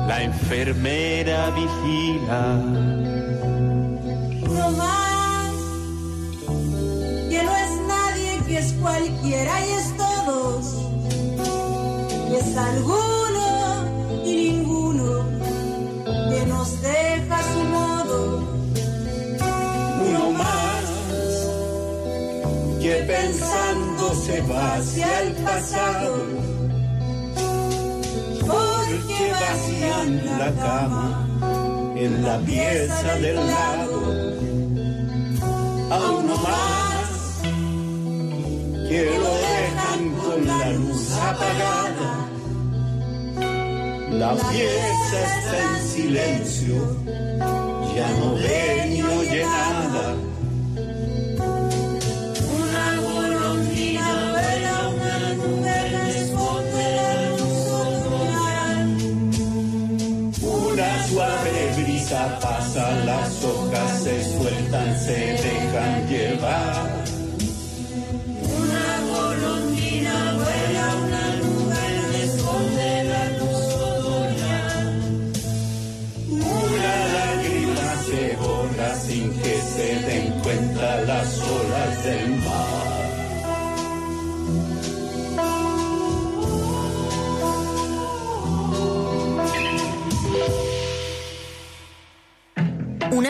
[0.07, 2.43] la enfermera vigila.
[4.49, 5.53] Uno más,
[7.31, 10.77] que no es nadie, que es cualquiera y es todos.
[12.31, 13.18] Y es alguno
[22.89, 26.17] que pensando se va hacia el pasado.
[28.51, 31.27] Porque vacían la cama
[31.97, 33.99] en la pieza del lado.
[35.91, 37.41] A uno más
[38.89, 42.11] que lo dejan con la luz apagada.
[44.13, 46.75] La pieza está en silencio,
[47.95, 50.38] ya no ve ni oye nada.
[65.09, 65.38] Sueltan,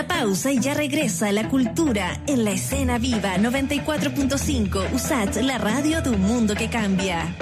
[0.09, 6.11] pausa y ya regresa la cultura en la escena viva 94.5 USAT, la radio de
[6.11, 7.37] un mundo que cambia.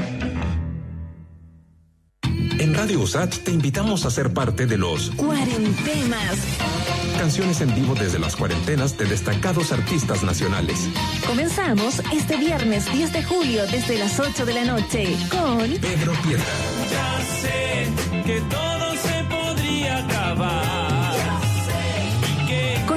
[2.58, 6.38] En Radio USAT te invitamos a ser parte de los Cuarentemas.
[7.18, 10.88] canciones en vivo desde las cuarentenas de destacados artistas nacionales.
[11.26, 16.44] Comenzamos este viernes 10 de julio desde las 8 de la noche con Pedro Piedra,
[16.90, 17.88] Ya sé
[18.24, 20.75] que todo se podría acabar.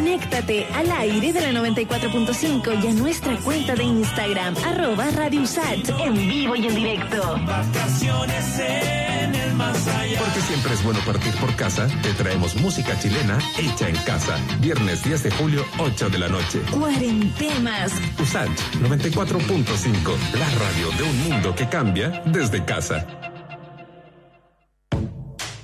[0.10, 5.88] Conéctate al aire de la 94.5 y a nuestra cuenta de Instagram, arroba Radio USAT,
[6.00, 7.40] en vivo y en directo.
[7.46, 10.20] Vacaciones en el más allá.
[10.20, 14.36] porque siempre es bueno partir por casa, te traemos música chilena hecha en casa.
[14.60, 16.60] Viernes 10 de julio, 8 de la noche.
[16.72, 17.92] Cuarentemas.
[18.20, 18.50] USAT
[18.82, 23.06] 94.5, la radio de un mundo que cambia desde casa.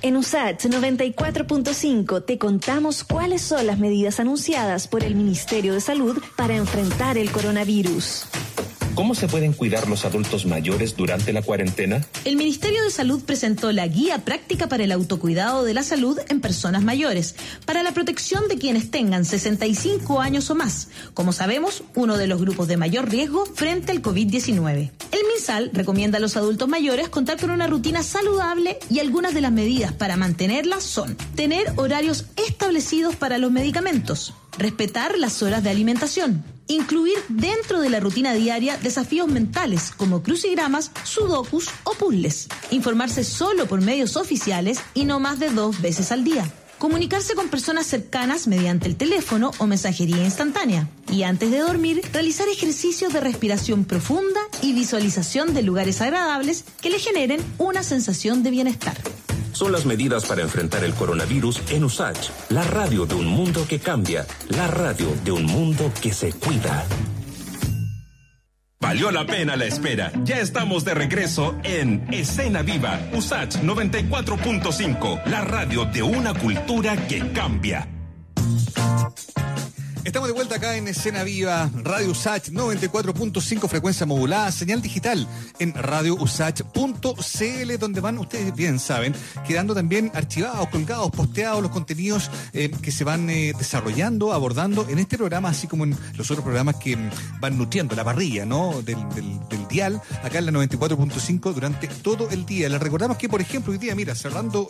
[0.02, 6.18] En USAT 94.5 te contamos cuáles son las medidas anunciadas por el Ministerio de Salud
[6.36, 8.26] para enfrentar el coronavirus.
[8.96, 12.06] ¿Cómo se pueden cuidar los adultos mayores durante la cuarentena?
[12.24, 16.40] El Ministerio de Salud presentó la Guía Práctica para el Autocuidado de la Salud en
[16.40, 17.34] Personas Mayores,
[17.66, 22.40] para la protección de quienes tengan 65 años o más, como sabemos, uno de los
[22.40, 24.90] grupos de mayor riesgo frente al COVID-19.
[25.12, 29.42] El MinSal recomienda a los adultos mayores contar con una rutina saludable y algunas de
[29.42, 35.68] las medidas para mantenerla son tener horarios establecidos para los medicamentos, respetar las horas de
[35.68, 43.24] alimentación, incluir dentro de la rutina diaria desafíos mentales como crucigramas, sudokus o puzzles, informarse
[43.24, 46.50] solo por medios oficiales y no más de dos veces al día.
[46.78, 50.88] Comunicarse con personas cercanas mediante el teléfono o mensajería instantánea.
[51.10, 56.90] Y antes de dormir, realizar ejercicios de respiración profunda y visualización de lugares agradables que
[56.90, 58.96] le generen una sensación de bienestar.
[59.56, 63.78] Son las medidas para enfrentar el coronavirus en USACH, la radio de un mundo que
[63.78, 66.84] cambia, la radio de un mundo que se cuida.
[68.78, 70.12] Valió la pena la espera.
[70.24, 77.32] Ya estamos de regreso en Escena Viva, USACH 94.5, la radio de una cultura que
[77.32, 77.88] cambia.
[80.06, 85.26] Estamos de vuelta acá en Escena Viva, Radio Usach 94.5 frecuencia modulada, señal digital
[85.58, 92.70] en radiousach.cl, donde van, ustedes bien saben, quedando también archivados, colgados, posteados los contenidos eh,
[92.70, 96.76] que se van eh, desarrollando, abordando en este programa, así como en los otros programas
[96.76, 98.80] que mm, van nutriendo la parrilla, ¿no?
[98.82, 102.68] Del, del- dial, acá en la 94.5 durante todo el día.
[102.68, 104.68] Les recordamos que, por ejemplo, hoy día, mira, cerrando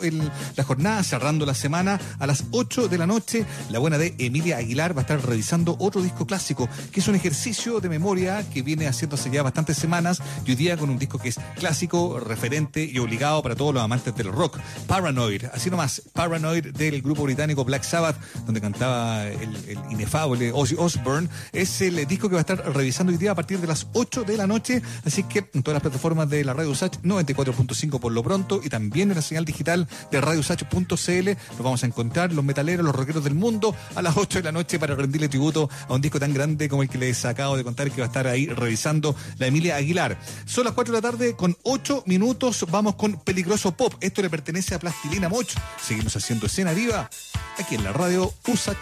[0.55, 4.57] la jornada, cerrando la semana, a las 8 de la noche, la buena de Emilia
[4.57, 8.61] Aguilar va a estar revisando otro disco clásico, que es un ejercicio de memoria que
[8.61, 12.83] viene haciéndose ya bastantes semanas y hoy día con un disco que es clásico, referente
[12.83, 14.59] y obligado para todos los amantes del rock.
[14.87, 21.29] Paranoid, así nomás, Paranoid del grupo británico Black Sabbath, donde cantaba el, inefable Ozzy Osbourne,
[21.51, 24.23] es el disco que va a estar revisando hoy día a partir de las 8
[24.23, 24.81] de la noche.
[25.05, 28.69] Así que en todas las plataformas de la Radio Usach 94.5 por lo pronto y
[28.69, 33.23] también en la señal digital de radiousach.cl nos vamos a encontrar los metaleros, los rockeros
[33.23, 36.33] del mundo a las 8 de la noche para rendirle tributo a un disco tan
[36.33, 39.47] grande como el que les acabo de contar que va a estar ahí revisando la
[39.47, 40.19] Emilia Aguilar.
[40.45, 42.65] Son las 4 de la tarde con 8 minutos.
[42.69, 43.93] Vamos con Peligroso Pop.
[43.99, 45.49] Esto le pertenece a Plastilina Moch.
[45.81, 47.09] Seguimos haciendo escena viva
[47.57, 48.77] aquí en la radio Usach.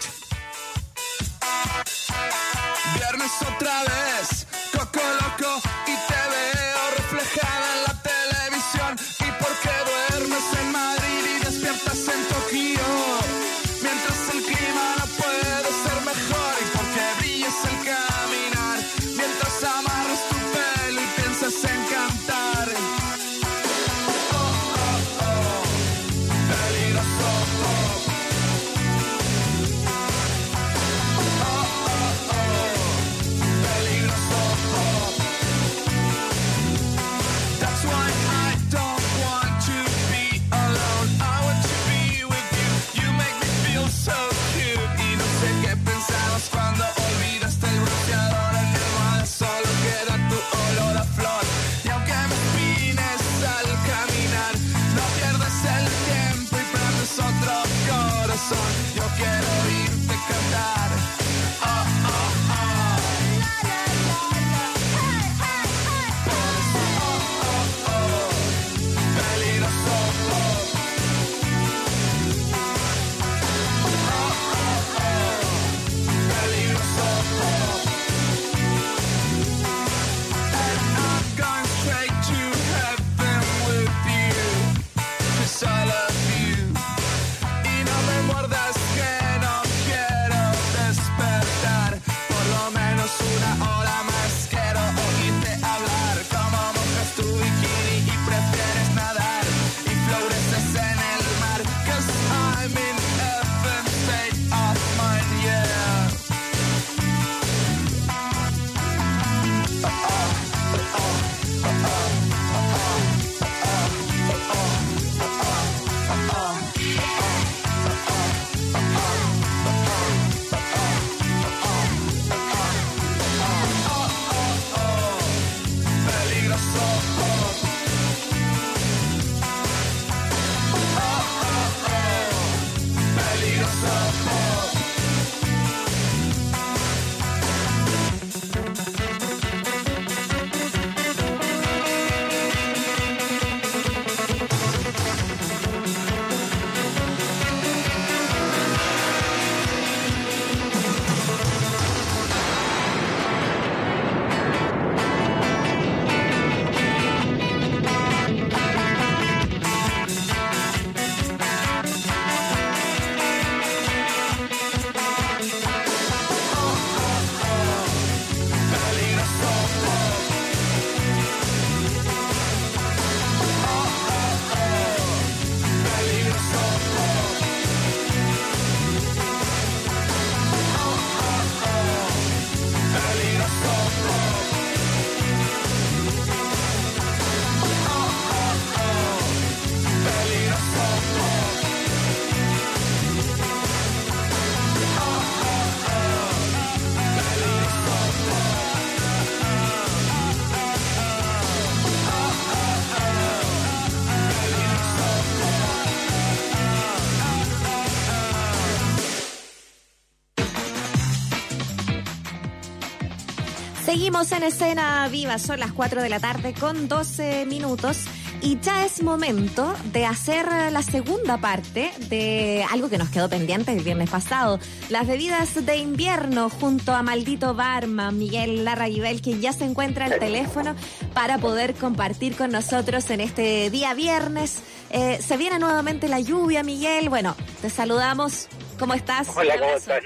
[214.06, 218.04] Seguimos en escena viva, son las 4 de la tarde con 12 minutos
[218.40, 223.72] y ya es momento de hacer la segunda parte de algo que nos quedó pendiente
[223.72, 224.60] el viernes pasado,
[224.90, 230.20] las bebidas de invierno junto a Maldito Barman, Miguel Larraguibel, que ya se encuentra al
[230.20, 230.76] teléfono
[231.12, 234.62] para poder compartir con nosotros en este día viernes.
[234.90, 237.08] Eh, se viene nuevamente la lluvia, Miguel.
[237.08, 238.46] Bueno, te saludamos.
[238.78, 239.26] ¿Cómo estás?
[239.36, 240.02] Hola, ¿cómo están?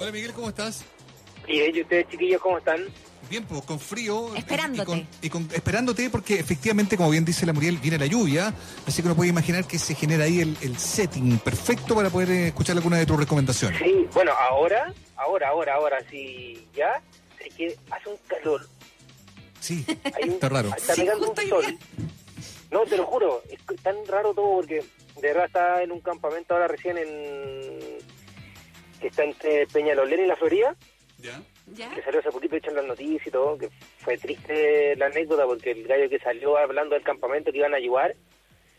[0.00, 0.82] Hola Miguel, ¿cómo estás?
[1.46, 2.80] Bien, ¿y ustedes chiquillos cómo están?
[3.34, 4.32] Bien, pues con frío.
[4.36, 4.82] Esperándote.
[4.82, 8.54] Y con, y con- esperándote porque efectivamente, como bien dice la Muriel, viene la lluvia.
[8.86, 12.30] Así que uno puede imaginar que se genera ahí el, el setting perfecto para poder
[12.30, 13.80] eh, escuchar alguna de tus recomendaciones.
[13.82, 17.02] Sí, bueno, ahora, ahora, ahora, ahora, sí, ya,
[17.44, 18.68] es que hace un calor.
[19.58, 19.84] Sí,
[20.14, 20.70] Hay un- está raro.
[20.76, 21.78] Está pegando un sol.
[22.70, 26.54] No, te lo juro, es tan raro todo porque de verdad está en un campamento
[26.54, 27.08] ahora recién en...
[29.00, 30.76] que está entre Peñalolén y La Florida.
[31.72, 35.44] Que salió hace poquito hecho en las noticias y todo, que fue triste la anécdota
[35.46, 38.14] porque el gallo que salió hablando del campamento que iban a ayudar,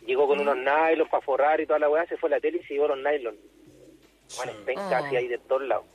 [0.06, 2.60] llegó con unos nylon para forrar y toda la weá, se fue a la tele
[2.64, 3.36] y se llevó los nylon.
[4.38, 5.06] Bueno, penca Oh.
[5.06, 5.86] así ahí de todos lados.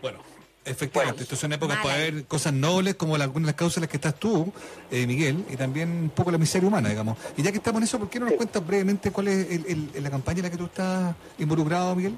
[0.00, 0.18] Bueno,
[0.64, 3.80] efectivamente, estas son épocas para ver cosas nobles como la- algunas de las causas en
[3.82, 4.50] las que estás tú,
[4.90, 7.18] eh, Miguel, y también un poco la miseria humana, digamos.
[7.36, 9.90] Y ya que estamos en eso, ¿por qué no nos cuentas brevemente cuál es el-
[9.94, 12.14] el- la campaña en la que tú estás involucrado, Miguel?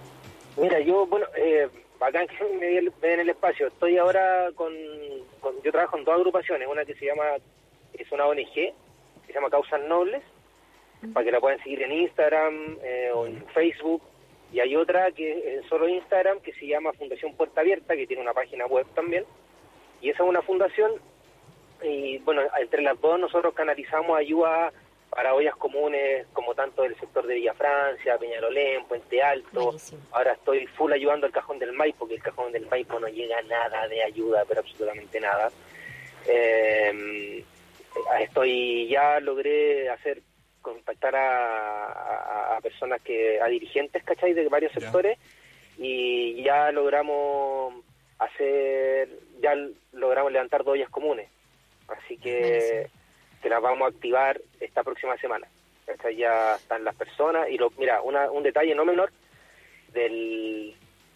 [0.57, 2.66] Mira, yo, bueno, eh, bacán que me
[3.09, 3.68] den el espacio.
[3.68, 4.73] Estoy ahora con,
[5.40, 7.24] con- yo trabajo en dos agrupaciones, una que se llama,
[7.94, 8.73] es una ONG, que
[9.27, 10.23] se llama Causas Nobles,
[11.12, 14.02] para que la puedan seguir en Instagram eh, o en Facebook,
[14.52, 18.23] y hay otra que es solo Instagram, que se llama Fundación Puerta Abierta, que tiene
[18.23, 19.24] una página web también,
[20.01, 20.93] y esa es una fundación,
[21.82, 24.73] y bueno, entre las dos nosotros canalizamos ayuda
[25.16, 29.72] para ollas comunes, como tanto del sector de Villa Francia, Peñalolén, Puente Alto.
[30.12, 33.40] Ahora estoy full ayudando al Cajón del Maipo, que el Cajón del Maipo no llega
[33.43, 35.51] nada de ayuda, pero absolutamente nada.
[36.28, 37.43] Eh,
[38.20, 40.20] estoy, ya logré hacer,
[40.60, 44.34] contactar a, a- a personas que, a dirigentes, ¿cachai?
[44.34, 45.18] De varios sectores,
[45.78, 47.74] y ya logramos
[48.18, 49.09] hacer,
[49.40, 49.55] ya
[49.93, 51.28] logramos levantar dos ollas comunes.
[51.88, 52.88] Así que,
[53.43, 55.47] que las vamos a activar esta próxima semana.
[55.87, 56.17] ¿cachai?
[56.17, 59.13] Ya están las personas, y lo, mira, una, un detalle no menor,
[59.93, 60.75] del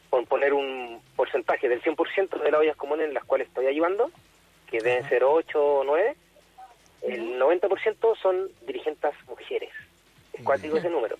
[0.08, 4.10] por poner un porcentaje del 100% de las ollas comunes en las cuales estoy ayudando,
[4.68, 6.16] que deben ser 8 o 9,
[7.02, 9.70] el 90% son dirigentes mujeres.
[10.32, 11.16] Es cuático ese número.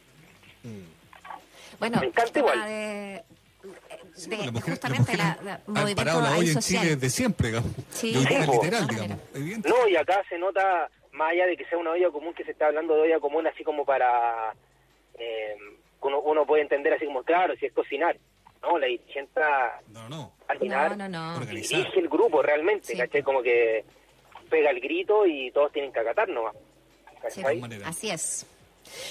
[1.79, 2.65] Bueno, Me encanta igual.
[2.65, 3.23] de,
[4.17, 6.83] de la mujer- justamente la la, la- Han movimiento parado la olla en social.
[6.83, 7.71] Chile desde siempre, digamos.
[7.91, 8.13] Sí.
[8.13, 9.19] Día Sí, literal, digamos.
[9.35, 9.69] Evidente.
[9.69, 12.51] No, y acá se nota, más allá de que sea una olla común, que se
[12.53, 14.53] está hablando de olla común así como para...
[15.19, 15.57] eh,
[16.03, 18.17] uno, uno puede entender así como, claro, si es cocinar.
[18.63, 19.41] No, la dirigente
[19.89, 20.33] no, no.
[20.49, 21.47] al final No, no, no.
[21.47, 23.23] dirige el grupo realmente, ¿cachai?
[23.23, 23.85] Como que
[24.51, 26.55] pega el grito y todos tienen que acatar nomás.
[27.31, 27.43] Sí,
[27.85, 28.47] así es.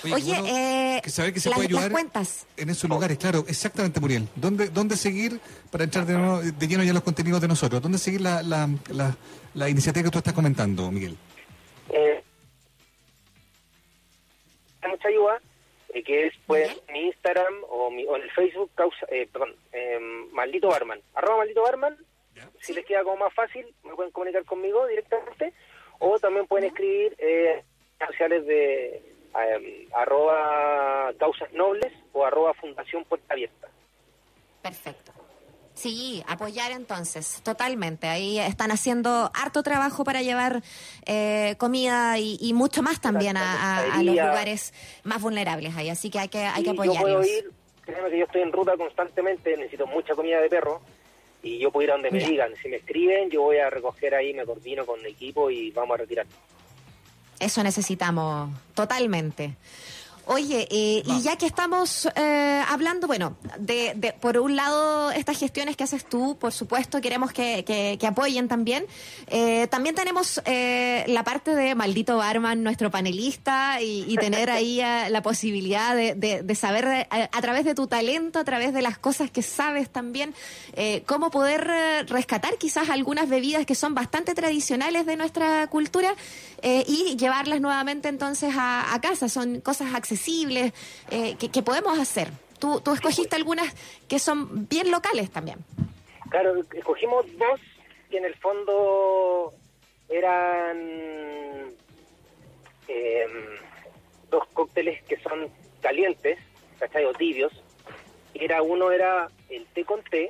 [0.04, 2.48] Oye, Oye, bueno, eh, que saber que se las- puede las ayudar cuentas.
[2.58, 4.28] en esos lugares, claro, exactamente, Muriel.
[4.36, 5.40] ¿Dónde, dónde seguir
[5.72, 7.82] para entrar de, nuevo- de lleno ya los contenidos de nosotros?
[7.82, 9.16] ¿Dónde seguir la, la, la,
[9.54, 11.18] la iniciativa que tú estás comentando, Miguel?
[11.90, 12.24] Eh,
[14.88, 15.42] mucha ayuda,
[15.94, 19.56] eh, que es pues mi Instagram o, mi, o en el Facebook, causa, eh, perdón,
[19.74, 20.00] eh,
[20.32, 21.98] maldito barman, arroba maldito barman,
[22.62, 25.54] si les queda como más fácil, me pueden comunicar conmigo directamente,
[26.00, 32.54] o también pueden escribir eh, en redes sociales de eh, arroba causas nobles o arroba
[32.56, 33.68] fundación puerta abierta.
[34.62, 35.12] Perfecto.
[35.74, 38.08] Sí, apoyar entonces, totalmente.
[38.08, 40.62] Ahí están haciendo harto trabajo para llevar
[41.06, 44.74] eh, comida y, y mucho más también a, a- a los lugares
[45.04, 45.90] más vulnerables ahí.
[45.90, 47.28] Así que hay que, hay que Y yo puedo apoyarlos.
[47.28, 47.52] ir,
[47.86, 50.82] créeme que yo estoy en ruta constantemente, necesito mucha comida de perro
[51.42, 52.28] y yo puedo ir a donde me Ya.
[52.28, 52.54] digan.
[52.62, 55.96] Si me escriben, yo voy a recoger ahí, me coordino con el equipo y vamos
[55.96, 56.26] a retirar.
[57.40, 59.56] Eso necesitamos totalmente.
[60.32, 65.40] Oye, eh, y ya que estamos eh, hablando, bueno, de, de- por un lado estas
[65.40, 68.86] gestiones que haces tú, por supuesto, queremos que, que- que apoyen también.
[69.26, 74.78] Eh, también tenemos la parte de Maldito Barman, nuestro panelista, y, y tener ahí
[75.10, 79.00] la posibilidad de, de- de saber a, través de tu talento, a través de las
[79.00, 80.36] cosas que sabes también,
[81.08, 86.14] cómo poder rescatar quizás algunas bebidas que son bastante tradicionales de nuestra cultura
[86.62, 89.28] y llevarlas nuevamente entonces a, a casa.
[89.28, 92.30] Son cosas accesibles eh, que, que podemos hacer.
[92.60, 93.74] Tú, tú escogiste algunas
[94.08, 95.60] que son bien locales también.
[96.30, 97.60] Claro, escogimos dos
[98.10, 99.54] que en el fondo
[100.10, 100.78] eran
[102.88, 103.26] eh,
[104.30, 105.50] dos cócteles que son
[105.82, 106.40] calientes,
[106.80, 107.06] ¿cachai?
[107.06, 107.54] O tibios.
[108.34, 110.30] Era uno era el té con té,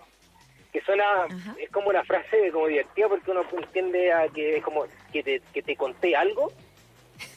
[0.71, 4.85] que suena, es como una frase como divertida porque uno entiende a que es como
[5.11, 6.51] que te, que te conté algo,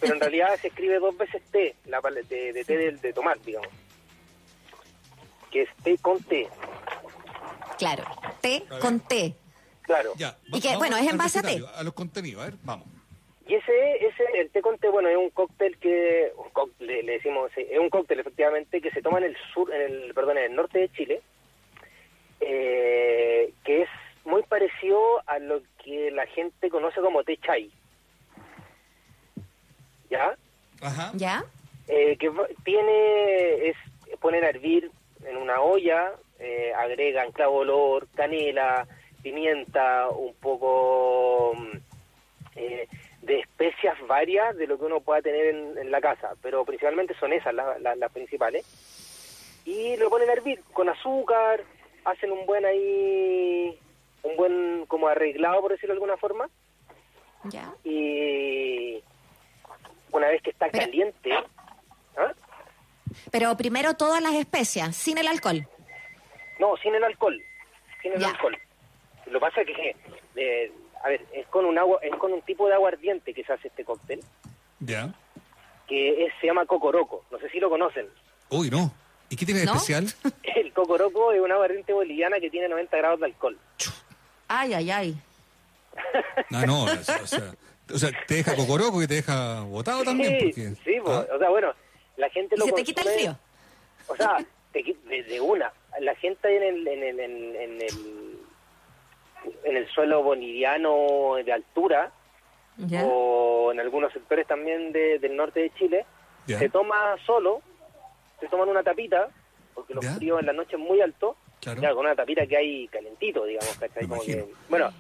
[0.01, 3.41] pero en realidad se escribe dos veces té, la de, de té de, de tomar,
[3.43, 3.69] digamos.
[5.51, 6.49] Que es té con té,
[7.79, 8.05] Claro,
[8.41, 9.35] té con té.
[9.83, 10.13] claro.
[10.53, 11.61] Y que, bueno, es en base a té.
[11.75, 12.87] A los contenidos, a ver, vamos.
[13.47, 17.03] Y ese, ese, el té con té, bueno, es un cóctel que, un cóct- le,
[17.03, 20.15] le decimos, sí, es un cóctel efectivamente que se toma en el sur, en el,
[20.15, 21.21] perdón, en el norte de Chile,
[22.41, 23.89] eh, que es
[24.25, 27.71] muy parecido a lo que la gente conoce como té chai.
[30.13, 30.37] ¿Ya?
[30.83, 31.11] Ajá.
[31.15, 31.45] ¿Ya?
[31.89, 32.31] Eh, que
[32.65, 33.77] tiene, es,
[34.21, 34.91] ponen a hervir
[35.25, 38.87] en una olla, eh, agregan clavo de olor, canela,
[39.23, 41.77] pimienta, un poco mm,
[42.57, 42.89] eh,
[43.23, 47.15] de especias varias de lo que uno pueda tener en, en la casa, pero principalmente
[47.19, 48.65] son esas las, las- las principales.
[49.65, 51.63] Y lo ponen a hervir con azúcar,
[52.05, 53.79] hacen un buen ahí
[54.25, 56.49] un buen como arreglado, por decirlo de alguna forma.
[57.45, 57.73] Ya.
[57.85, 59.03] Y
[60.13, 61.33] una vez que está caliente,
[62.17, 62.33] ¿ah?
[63.31, 65.67] Pero primero todas las especias, sin el alcohol.
[66.59, 67.39] no, sin el alcohol,
[68.01, 68.29] sin el Ya.
[68.29, 68.57] alcohol.
[69.27, 69.97] Lo que pasa es que,
[70.37, 70.73] eh,
[71.05, 73.69] a ver, es con un agua, es con un tipo de aguardiente que se hace
[73.69, 74.21] este cóctel,
[74.81, 75.13] Ya.
[75.89, 77.25] que es- se llama cocoroco.
[77.31, 78.07] No sé si lo conocen.
[78.51, 78.93] Uy, no.
[79.29, 79.73] ¿Y qué tiene de ¿No?
[79.75, 80.07] especial?
[80.57, 83.59] El cocoroco es una aguardiente boliviana que tiene 90 grados de alcohol.
[84.49, 85.17] Ay, ay, ay.
[86.51, 87.53] No, no, o sea,
[87.93, 90.39] o sea, te deja cocoroco y te deja botado también.
[90.39, 90.99] Sí, Porque, sí.
[91.07, 91.27] ¿ah?
[91.35, 91.73] o sea, bueno,
[92.17, 93.39] la gente ¿Y lo se te quita el frío?
[94.09, 94.39] O sea,
[94.73, 95.73] te de, de una.
[96.01, 98.39] La gente en el, en el, en, en el,
[99.65, 102.13] en el suelo boliviano de altura,
[103.05, 106.07] o en algunos sectores también de- del norte de Chile,
[106.47, 106.59] Ya.
[106.59, 107.61] se toma solo,
[108.41, 109.29] se toman una tapita,
[109.75, 111.79] porque los fríos en la noche es muy alto, Claro.
[111.81, 114.03] claro, con una tapita que hay calentito, digamos, ¿cachai?
[114.05, 114.91] Me Como que- bueno,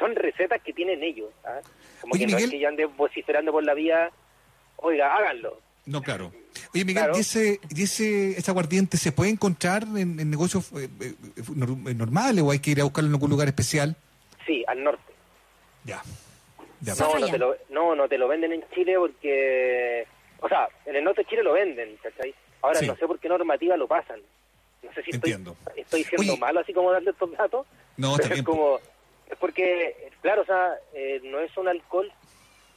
[0.00, 1.60] son recetas que tienen ellos, ¿ah?
[2.00, 2.44] Como Oye, que no Miguel.
[2.48, 4.10] es que yo ande vociferando por la vía,
[4.78, 5.60] oiga, háganlo.
[5.86, 6.32] No, claro.
[6.74, 7.16] Oye, Miguel, Claro.
[7.16, 11.14] ¿y ese, y ese, ese aguardiente se puede encontrar en, en negocios eh, eh,
[11.54, 13.94] nor- normales o hay que ir a buscarlo en algún lugar especial?
[14.46, 15.12] Sí, al norte.
[15.84, 16.02] Ya.
[16.80, 20.06] Ya, No, no te, lo, no, no te lo venden en Chile porque...
[20.40, 22.34] O sea, en el norte de Chile lo venden, ¿cachai?
[22.62, 22.86] Ahora Sí.
[22.86, 24.20] no sé por qué normativa lo pasan.
[24.82, 25.56] No sé si estoy, Entiendo.
[25.76, 26.40] estoy siendo Oye.
[26.40, 27.66] malo así como darle estos datos.
[27.98, 28.40] No, está pero bien.
[28.40, 28.80] es como...
[29.30, 32.10] Es porque, claro, o sea, eh, no es un alcohol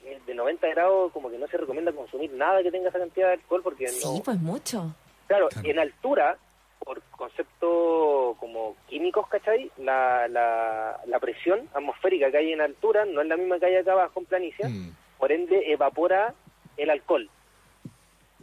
[0.06, 3.28] eh, de 90 grados, como que no se recomienda consumir nada que tenga esa cantidad
[3.28, 4.24] de alcohol porque Sí, no...
[4.24, 4.96] pues mucho.
[5.28, 5.68] Claro, Claro.
[5.68, 6.38] en altura,
[6.80, 9.72] por concepto como químicos, ¿cachai?
[9.78, 13.76] La, la, la presión atmosférica que hay en altura no es la misma que hay
[13.78, 14.92] acá abajo en planicie, Mm.
[15.18, 16.34] por ende evapora
[16.78, 17.30] el alcohol.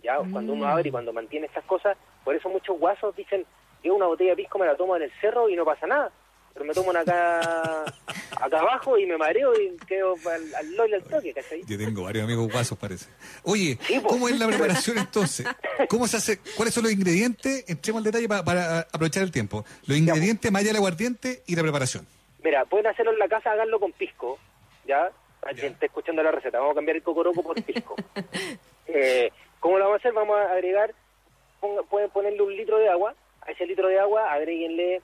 [0.02, 0.68] Ya, cuando uno Mm.
[0.68, 3.44] abre y cuando mantiene estas cosas, por eso muchos guasos dicen,
[3.84, 6.10] yo una botella de pisco me la tomo en el cerro y no pasa nada.
[6.60, 7.84] Pero me tomo una acá,
[8.38, 11.62] acá abajo y me mareo y quedo al, al lol al toque, ¿cachai?
[11.66, 13.06] Yo tengo varios amigos guasos, parece.
[13.44, 13.98] Oye, Sí.
[14.06, 15.46] ¿cómo es la preparación entonces?
[15.88, 16.38] ¿Cómo se hace?
[16.56, 17.64] ¿Cuáles son los ingredientes?
[17.66, 19.64] Entremos al detalle para, para aprovechar el tiempo.
[19.86, 22.06] Los ingredientes, más allá del aguardiente y la preparación.
[22.44, 24.38] Mira, pueden hacerlo en la casa, háganlo con pisco,
[24.86, 25.10] ¿ya?
[25.58, 27.96] Quien esté escuchando la receta, vamos a cambiar el cocoroco por pisco.
[28.86, 29.30] eh,
[29.60, 30.12] ¿Cómo lo vamos a hacer?
[30.12, 30.92] Vamos a agregar,
[31.58, 35.00] ponga- pueden ponerle un litro de agua, a ese litro de agua agréguenle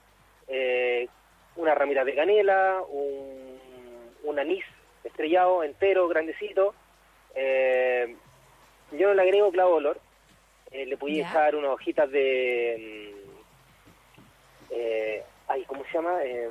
[0.49, 1.09] eh,
[1.57, 3.59] una ramita de canela, un,
[4.25, 4.65] un anís
[5.05, 6.75] estrellado entero, grandecito.
[7.35, 8.17] Eh,
[8.93, 10.01] yo no le agrego clavo de olor,
[10.71, 11.29] eh, le pude Ya.
[11.31, 13.13] echar unas hojitas de...
[13.13, 16.23] mm, eh, ay, ¿cómo se llama?
[16.25, 16.51] Em,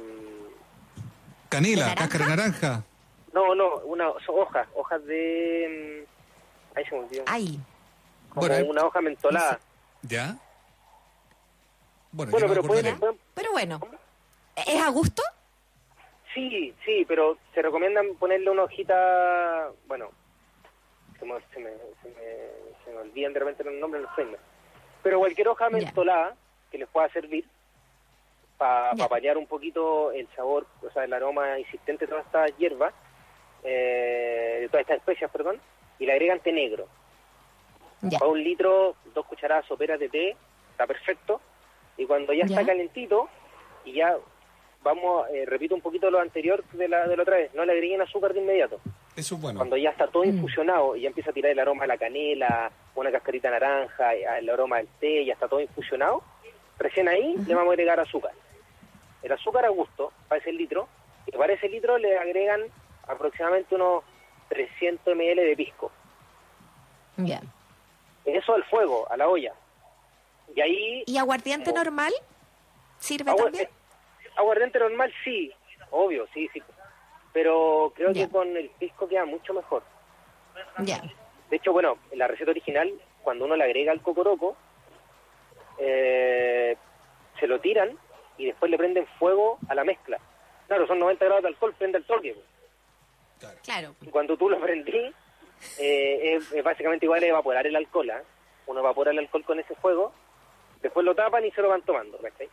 [1.49, 1.95] Canela, ¿De naranja?
[2.09, 2.83] cáscara de naranja.
[3.33, 6.03] No, no, una, son hojas, hojas de...
[6.05, 7.23] mm, Ahí se me olvidó.
[7.27, 7.59] Ay,
[8.29, 9.59] Como Bueno, una hoja mentolada.
[10.01, 10.35] ¿Ya?
[12.11, 12.97] Bueno, pero pueden-
[13.33, 13.79] pero bueno.
[14.55, 15.21] ¿Es a gusto?
[16.33, 19.69] Sí, sí, pero se recomiendan ponerle una hojita...
[19.87, 20.09] Bueno,
[21.19, 21.69] se me, se me,
[22.01, 22.15] se me,
[22.83, 24.39] se me olvidan de repente los nombres, los sueños.
[25.01, 26.35] Pero cualquier hoja mentolada
[26.71, 27.45] que les pueda servir
[28.57, 32.93] para apañar un poquito el sabor, o sea, el aroma insistente de todas estas hierbas,
[33.63, 35.59] eh, de todas estas especias, perdón,
[35.99, 36.87] y le agregan té negro.
[38.01, 38.19] Ya.
[38.19, 40.35] Para un litro, dos cucharadas soperas de té,
[40.71, 41.41] está perfecto.
[41.97, 42.45] Y cuando Ya.
[42.45, 43.29] está calentito,
[43.85, 44.17] y ya
[44.85, 47.73] vamos, eh, repito un poquito lo anterior de la, de la otra vez, no le
[47.73, 48.79] agreguen azúcar de inmediato.
[49.15, 49.57] Eso es bueno.
[49.59, 50.29] Cuando ya está todo Mm.
[50.37, 54.47] infusionado y ya empieza a tirar el aroma de la canela, una cascarita naranja, el
[54.49, 56.21] aroma del té, ya está todo infusionado,
[56.77, 58.31] recién ahí le vamos a agregar azúcar.
[59.23, 60.87] El azúcar a gusto, para ese litro,
[61.25, 62.61] y para ese litro le agregan
[63.07, 64.03] aproximadamente unos
[64.49, 65.91] 300 ml de pisco.
[67.17, 67.41] Ya.
[68.23, 69.53] Eso al fuego, a la olla.
[70.55, 71.73] Y ahí ¿Y aguardiente Oh.
[71.73, 72.13] normal?
[72.99, 73.65] ¿Sirve Agua- también?
[73.65, 73.69] eh,
[74.35, 75.51] aguardiente normal sí,
[75.91, 76.61] obvio, sí, sí.
[77.33, 79.83] Pero creo que con el pisco queda mucho mejor.
[80.79, 81.01] Ya.
[81.49, 82.91] De hecho, bueno, en la receta original,
[83.23, 84.55] cuando uno le agrega el cocoroco,
[85.77, 86.77] eh,
[87.39, 87.97] se lo tiran
[88.37, 90.19] y después le prenden fuego a la mezcla.
[90.67, 92.33] Claro, son 90 grados de alcohol, prende el toque.
[92.33, 93.53] pues.
[93.63, 93.95] Claro.
[94.01, 95.13] Y cuando tú lo prendí,
[95.79, 98.09] eh, es, es básicamente igual a evaporar el alcohol.
[98.11, 98.21] ¿ah?
[98.67, 100.13] Uno evapora el alcohol con ese fuego,
[100.81, 102.17] después lo tapan y se lo van tomando.
[102.17, 102.49] ¿cachai?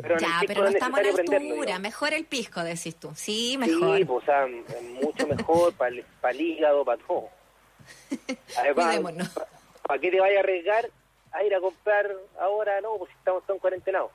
[0.00, 1.66] Pero Ya, pero no no es estamos en necesario prenderlo, altura.
[1.66, 1.82] digamos.
[1.82, 3.12] Mejor el pisco, decís tú.
[3.14, 3.98] Sí, mejor.
[3.98, 4.46] Sí, pues, o sea,
[5.02, 7.28] mucho mejor para el, para el hígado, para todo.
[8.74, 9.28] Cuidémonos.
[9.82, 10.90] ¿Para qué te vayas a arriesgar
[11.32, 12.06] a ir a comprar
[12.40, 12.80] ahora?
[12.80, 14.10] No, pues estamos todos cuarentenados.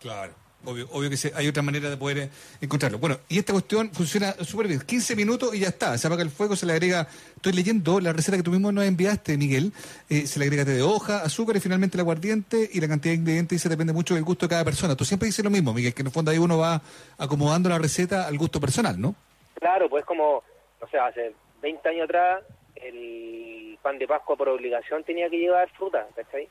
[0.00, 0.32] Claro.
[0.66, 2.30] Obvio, obvio que se- hay otra manera de poder eh,
[2.60, 2.98] encontrarlo.
[2.98, 4.80] Bueno, y esta cuestión funciona súper bien.
[4.80, 5.96] 15 minutos y ya está.
[5.98, 7.06] Se apaga el fuego, se le agrega.
[7.36, 9.72] Estoy leyendo la receta que tú mismo nos enviaste, Miguel.
[10.08, 12.68] Eh, se le agrega té de hoja, azúcar y finalmente el aguardiente.
[12.72, 14.96] Y la cantidad de ingredientes dice depende mucho del gusto de cada persona.
[14.96, 16.80] Tú siempre dices lo mismo, Miguel, que en el fondo ahí uno va
[17.18, 19.14] acomodando la receta al gusto personal, ¿no?
[19.60, 20.42] Claro, pues como,
[20.80, 21.32] o sea, hace
[21.62, 22.42] 20 años atrás
[22.76, 26.48] el pan de Pascua por obligación tenía que llevar fruta, ¿cachai?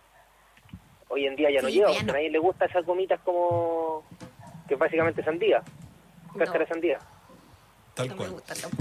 [1.14, 2.12] Hoy en día ya no Sí, lleva, ya no.
[2.12, 4.04] a nadie le gusta esas gomitas como
[4.68, 5.62] que básicamente sandía,
[6.38, 7.00] cáscara de sandía.
[7.94, 8.36] Tal cual.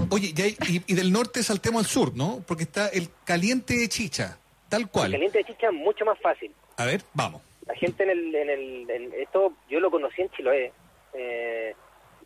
[0.09, 2.43] Oye, y, hay- y- y del norte saltemos al sur, ¿no?
[2.47, 4.37] Porque está el caliente de chicha,
[4.69, 5.11] tal El cual.
[5.11, 6.51] caliente de chicha es mucho más fácil.
[6.77, 7.41] A ver, vamos.
[7.67, 10.73] La gente en el, en el, en esto yo lo conocí en Chiloé
[11.13, 11.75] eh,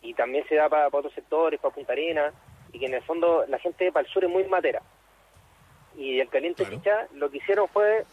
[0.00, 2.32] y también se da para otros sectores, para Punta Arena
[2.72, 4.80] y que en el fondo la gente para el sur es muy matera.
[5.96, 8.04] Y el caliente chicha lo que hicieron fue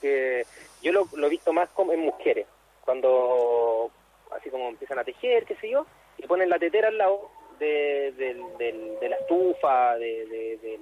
[0.00, 0.44] que
[0.84, 2.46] yo lo, lo he visto más como en mujeres,
[2.84, 3.90] cuando
[4.36, 5.86] así como empiezan a tejer, qué sé yo,
[6.18, 10.80] y ponen la tetera al lado de, del- del- de la estufa, de- de- del,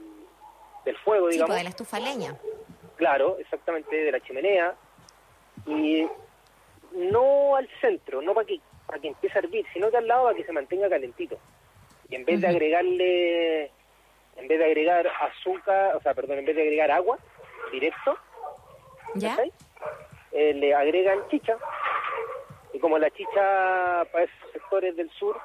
[0.85, 1.51] del fuego, Sí, digamos.
[1.51, 2.37] pues, de la estufa leña.
[2.97, 4.75] Claro, exactamente, de la chimenea.
[5.67, 6.07] Y
[6.93, 10.25] no al centro, no para que, para que empiece a hervir, sino que al lado
[10.25, 11.39] para que se mantenga calentito.
[12.09, 13.65] Y en vez de agregarle,
[14.37, 17.19] en vez de agregar azúcar, o sea, perdón, en vez de agregar agua
[17.71, 18.17] directo,
[19.15, 19.39] ¿Ya?
[20.33, 21.57] Eh, le agregan chicha.
[22.73, 25.39] Y como la chicha para esos sectores del sur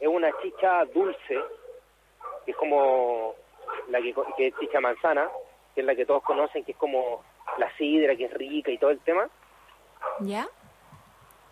[0.00, 1.38] es una chicha dulce,
[2.44, 3.34] que es como
[3.88, 5.28] la que, que es chicha manzana,
[5.74, 7.22] que es la que todos conocen, que es como
[7.58, 9.28] la sidra, que es rica y todo el tema.
[10.20, 10.46] ¿Ya?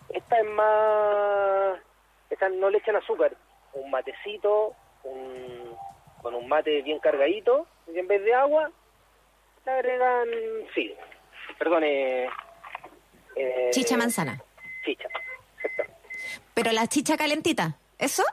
[0.09, 1.79] Esta es más...
[2.29, 3.35] Esta no le echan azúcar,
[3.73, 5.77] un matecito, un,
[6.21, 8.71] con un mate bien cargadito, y en vez de agua,
[9.65, 10.27] le agregan...
[10.73, 10.95] Sí,
[11.57, 12.27] perdón, eh,
[13.35, 14.41] eh, Chicha manzana.
[14.83, 15.07] Chicha,
[15.63, 15.93] exacto.
[16.53, 18.23] Pero la chicha calentita, ¿eso?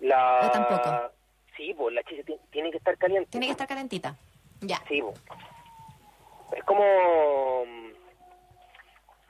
[0.00, 0.40] La...
[0.46, 1.10] ¿O tampoco?
[1.56, 3.30] Sí, pues la chicha ti- tiene que estar caliente.
[3.30, 4.16] Tiene que estar calentita.
[4.60, 4.80] Ya.
[4.88, 5.12] Sí, po.
[6.56, 7.90] es como mm,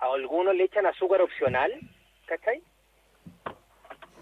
[0.01, 1.73] a algunos le echan azúcar opcional,
[2.27, 2.63] ¿cachai?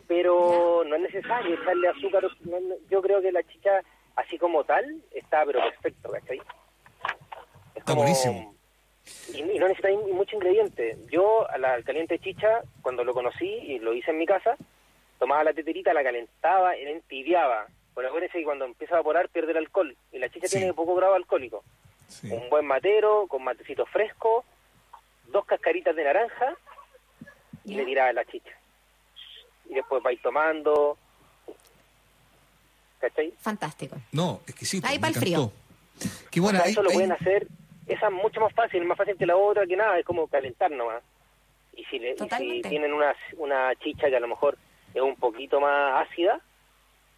[0.09, 2.25] Pero no es necesario echarle azúcar.
[2.41, 2.59] no-
[2.89, 3.81] yo creo que la chicha,
[4.17, 6.41] así como tal, está pero perfecto, ¿cachai?
[7.81, 8.55] Está buenísimo.
[9.35, 10.97] Y, y no necesita in- mucho ingrediente.
[11.11, 14.57] Yo a la al caliente chicha, cuando lo conocí y lo hice en mi casa,
[15.19, 17.67] tomaba la teterita, la calentaba y la entibiaba.
[17.95, 19.97] Pero acuérdense que cuando empieza a evaporar pierde el alcohol.
[20.13, 21.65] Y la chicha tiene poco grado alcohólico.
[22.25, 24.45] Un buen matero, con matecito fresco,
[25.29, 26.55] dos cascaritas de naranja
[27.65, 28.51] y le tiraba la chicha.
[29.69, 30.97] Y después vais tomando.
[33.01, 33.33] ¿Cachai?
[33.41, 33.97] Fantástico.
[34.13, 34.87] No, exquisito.
[34.87, 35.53] Ahí me pa'l frío.
[36.31, 37.47] Qué bueno, O sea, hay- eso lo hay- pueden hacer,
[37.93, 40.71] esa es mucho más fácil, más fácil que la otra, que nada, es como calentar
[40.71, 41.03] nomás.
[41.77, 44.59] Y si, le, y si tienen una, una chicha que a lo mejor
[44.95, 46.41] es un poquito más ácida,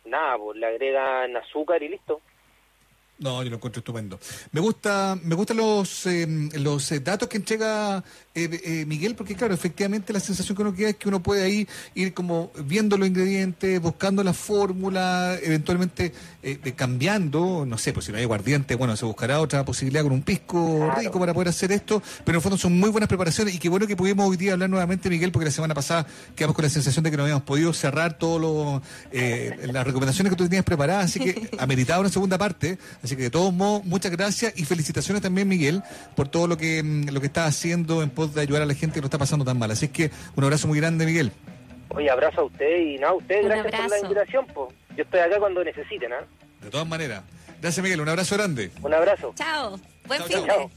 [0.05, 2.21] nada, pues le agregan azúcar y listo.
[3.19, 4.19] No, yo lo encuentro estupendo.
[4.51, 6.27] Me gusta, me gustan los eh,
[6.59, 8.03] los eh, datos que entrega
[8.35, 11.43] eh, eh, Miguel, porque claro, efectivamente la sensación que uno queda es que uno puede
[11.43, 17.93] ahí ir como viendo los ingredientes, buscando la fórmula, eventualmente eh, eh, cambiando, no sé,
[17.93, 21.35] pues si no hay aguardiente, bueno, se buscará otra posibilidad con un pisco rico para
[21.35, 23.97] poder hacer esto, pero en el fondo son muy buenas preparaciones y qué bueno que
[23.97, 27.11] pudimos hoy día hablar nuevamente, Miguel, porque la semana pasada quedamos con la sensación de
[27.11, 28.83] que no habíamos podido cerrar todas
[29.13, 33.31] las recomendaciones que tú tenías preparadas, así que ameritaba una segunda parte, así que de
[33.31, 35.83] todos modos, muchas gracias y felicitaciones también, Miguel,
[36.17, 38.75] por todo lo que, mm, lo que estás haciendo en pos de ayudar a la
[38.75, 39.71] gente que lo está pasando tan mal.
[39.71, 41.33] Así que un abrazo muy grande, Miguel.
[41.89, 44.75] Oye, abrazo a usted y nada, a usted, Un gracias por la invitación, pues.
[44.97, 46.25] Yo estoy acá cuando necesiten, ¿ah?
[46.63, 47.23] De todas maneras.
[47.61, 48.01] Gracias, Miguel.
[48.01, 48.71] Un abrazo grande.
[48.83, 49.33] Un abrazo.
[49.37, 49.79] Chao.
[50.07, 50.71] Buen Chao, fin chao.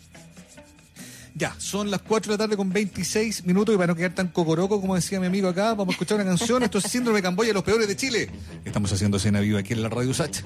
[1.37, 4.29] Ya, son las 4 de la tarde con 26 minutos y para no quedar tan
[4.29, 6.63] cocoroco, como decía mi amigo acá, vamos a escuchar una canción.
[6.63, 8.29] Esto es Síndrome de Camboya, los peores de Chile.
[8.63, 10.43] Estamos haciendo cena viva aquí en la Radio Sacha.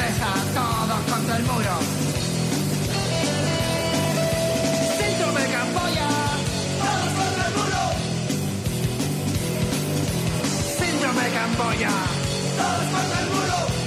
[0.00, 1.74] Cabeza todos contra el muro.
[4.98, 6.08] Síndrome Camboya.
[6.84, 7.82] Todos contra el muro.
[10.78, 11.92] Síndrome Camboya.
[12.56, 13.79] Todos contra el muro.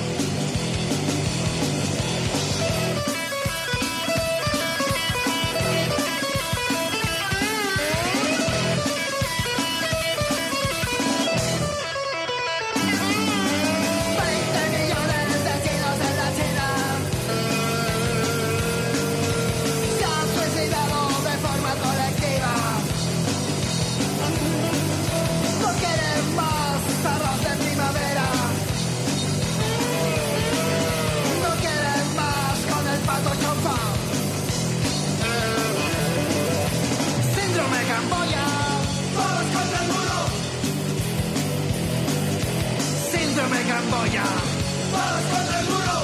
[43.84, 44.24] Camboya.
[44.92, 46.02] Todos contra el muro.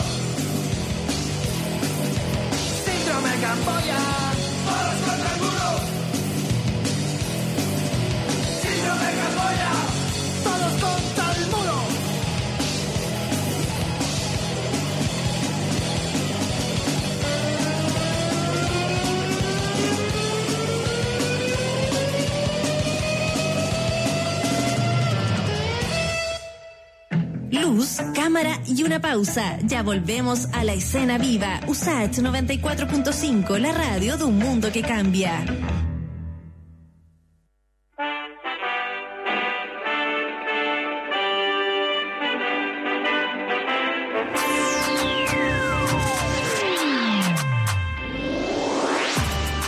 [2.85, 4.08] Síndrome Camboya.
[28.21, 29.57] Cámara y una pausa.
[29.63, 31.61] Ya volvemos a la escena viva.
[31.67, 35.45] USACH 94.5, la radio de un mundo que cambia.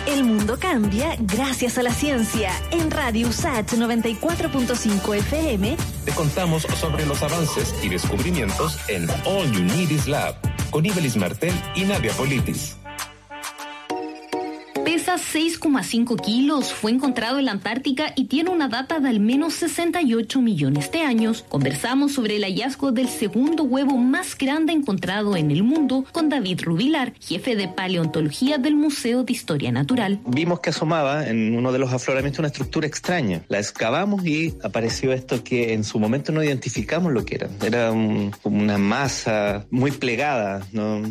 [0.05, 2.51] El mundo cambia gracias a la ciencia.
[2.71, 9.63] En Radio USACH 94.5 FM Te contamos sobre los avances y descubrimientos en All You
[9.63, 10.35] Need Is Lab
[10.71, 12.75] con Ibelis Martel y Nadia Politis.
[15.11, 19.55] Pesa 6,5 kilos, fue encontrado en la Antártica y tiene una data de al menos
[19.55, 21.43] 68 millones de años.
[21.49, 26.61] Conversamos sobre el hallazgo del segundo huevo más grande encontrado en el mundo con David
[26.63, 30.19] Rubilar, jefe de paleontología del Museo de Historia Natural.
[30.27, 33.41] Vimos que asomaba en uno de los afloramientos una estructura extraña.
[33.49, 37.49] La excavamos y apareció esto que en su momento no identificamos lo que era.
[37.65, 40.65] Era un- una masa muy plegada.
[40.71, 41.01] ¿no?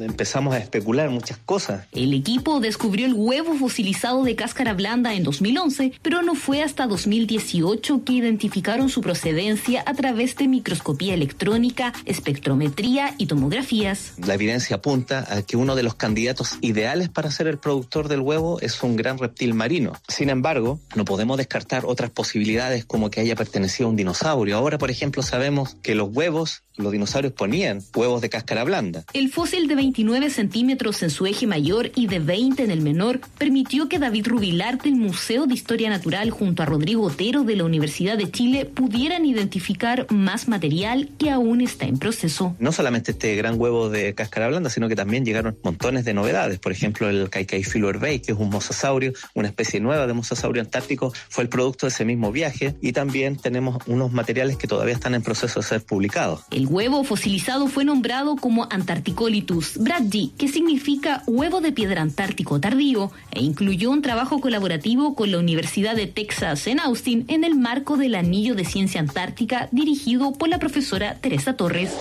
[0.00, 1.86] Empezamos a especular muchas cosas.
[1.92, 6.86] El equipo descubrió el huevo fosilizado de cáscara blanda en 2011, pero no fue hasta
[6.86, 14.14] 2018 que identificaron su procedencia a través de microscopía electrónica, espectrometría y tomografías.
[14.18, 18.20] La evidencia apunta a que uno de los candidatos ideales para ser el productor del
[18.20, 19.92] huevo es un gran reptil marino.
[20.08, 24.56] Sin embargo, no podemos descartar otras posibilidades como que haya pertenecido a un dinosaurio.
[24.56, 29.04] Ahora, por ejemplo, sabemos que los huevos, los dinosaurios ponían huevos de cáscara blanda.
[29.12, 33.20] El fósil de 29 centímetros en su eje mayor y de 20 en el menor
[33.36, 37.64] permitió que David Rubilar del Museo de Historia Natural junto a Rodrigo Otero de la
[37.64, 42.56] Universidad de Chile pudieran identificar más material que aún está en proceso.
[42.58, 46.58] No solamente este gran huevo de cáscara blanda, sino que también llegaron montones de novedades.
[46.60, 51.12] Por ejemplo, el Kaikai herbei, que es un mosasaurio, una especie nueva de mosasaurio antártico,
[51.28, 52.74] fue el producto de ese mismo viaje.
[52.80, 56.40] Y también tenemos unos materiales que todavía están en proceso de ser publicados.
[56.50, 63.10] El huevo fosilizado fue nombrado como Antarcticolitus bradji, que significa huevo de piedra antártico tardío,
[63.30, 67.96] e incluyó un trabajo colaborativo con la Universidad de Texas en Austin en el marco
[67.96, 71.92] del Anillo de Ciencia Antártica dirigido por la profesora Teresa Torres.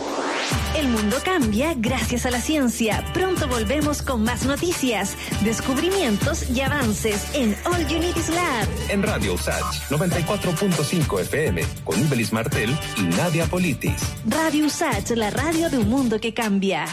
[0.76, 3.06] El mundo cambia gracias a la ciencia.
[3.14, 8.68] Pronto volvemos con más noticias, descubrimientos y avances en All You Need Is Lab.
[8.90, 14.02] En Radio USACH 94.5 FM con Ibelis Martel y Nadia Politis.
[14.28, 16.86] Radio USACH, la radio de un mundo que cambia.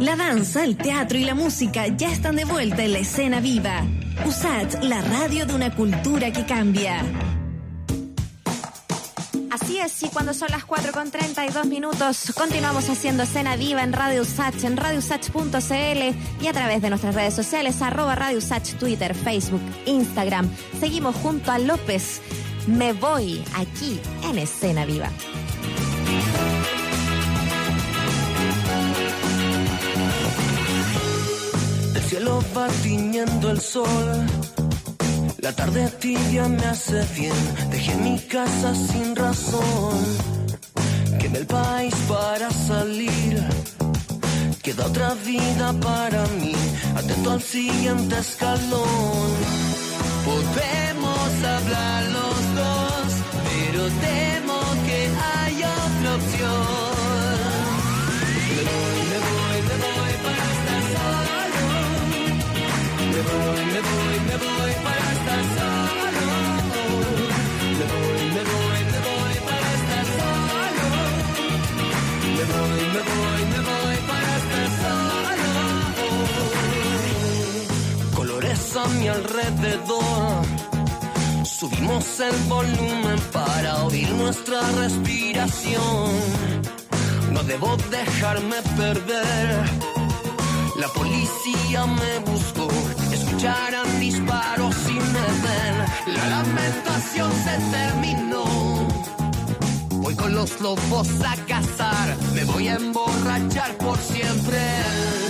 [0.00, 3.84] La danza, el teatro y la música ya están de vuelta en la escena viva.
[4.24, 7.02] USACH, la radio de una cultura que cambia.
[9.50, 13.92] Así es, y cuando son las 4 con 32 minutos, continuamos haciendo escena viva en
[13.92, 18.38] Radio Usach, en radiosach.cl y a través de nuestras redes sociales, arroba Radio
[18.78, 20.48] Twitter, Facebook, Instagram.
[20.78, 22.20] Seguimos junto a López.
[22.68, 25.10] Me voy aquí en escena viva.
[32.56, 34.26] Va tiñendo el sol.
[35.38, 37.34] La tarde tibia me hace bien.
[37.70, 39.96] Dejé mi casa sin razón.
[41.20, 43.36] en el país para salir.
[44.62, 46.54] Queda otra vida para mí,
[46.96, 49.30] atento al siguiente escalón.
[50.24, 52.02] Podemos hablar
[63.38, 66.26] voy, me voy, me voy para estar solo.
[67.78, 70.86] Me voy, me voy, me voy para estar solo.
[72.36, 75.50] Me voy, me voy, me voy para estar solo.
[78.16, 80.44] Colores a mi alrededor.
[81.58, 86.10] Subimos el volumen para oír nuestra respiración.
[87.32, 89.48] No debo dejarme perder.
[90.76, 92.57] La policía me buscó,
[93.38, 96.16] escucharán disparos me ven.
[96.16, 98.44] La lamentación se terminó.
[99.90, 104.58] Voy con los lobos a cazar, me voy a emborrachar por siempre.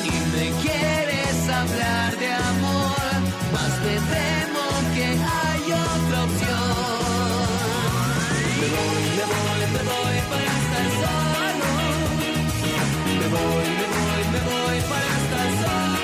[0.05, 3.13] Y me quieres hablar de amor,
[3.53, 4.65] más me temo
[4.95, 6.79] que hay otra opción.
[8.61, 11.69] Me voy, me voy, me voy para estar solo.
[13.21, 15.98] Me voy, me voy, me voy para estar solo.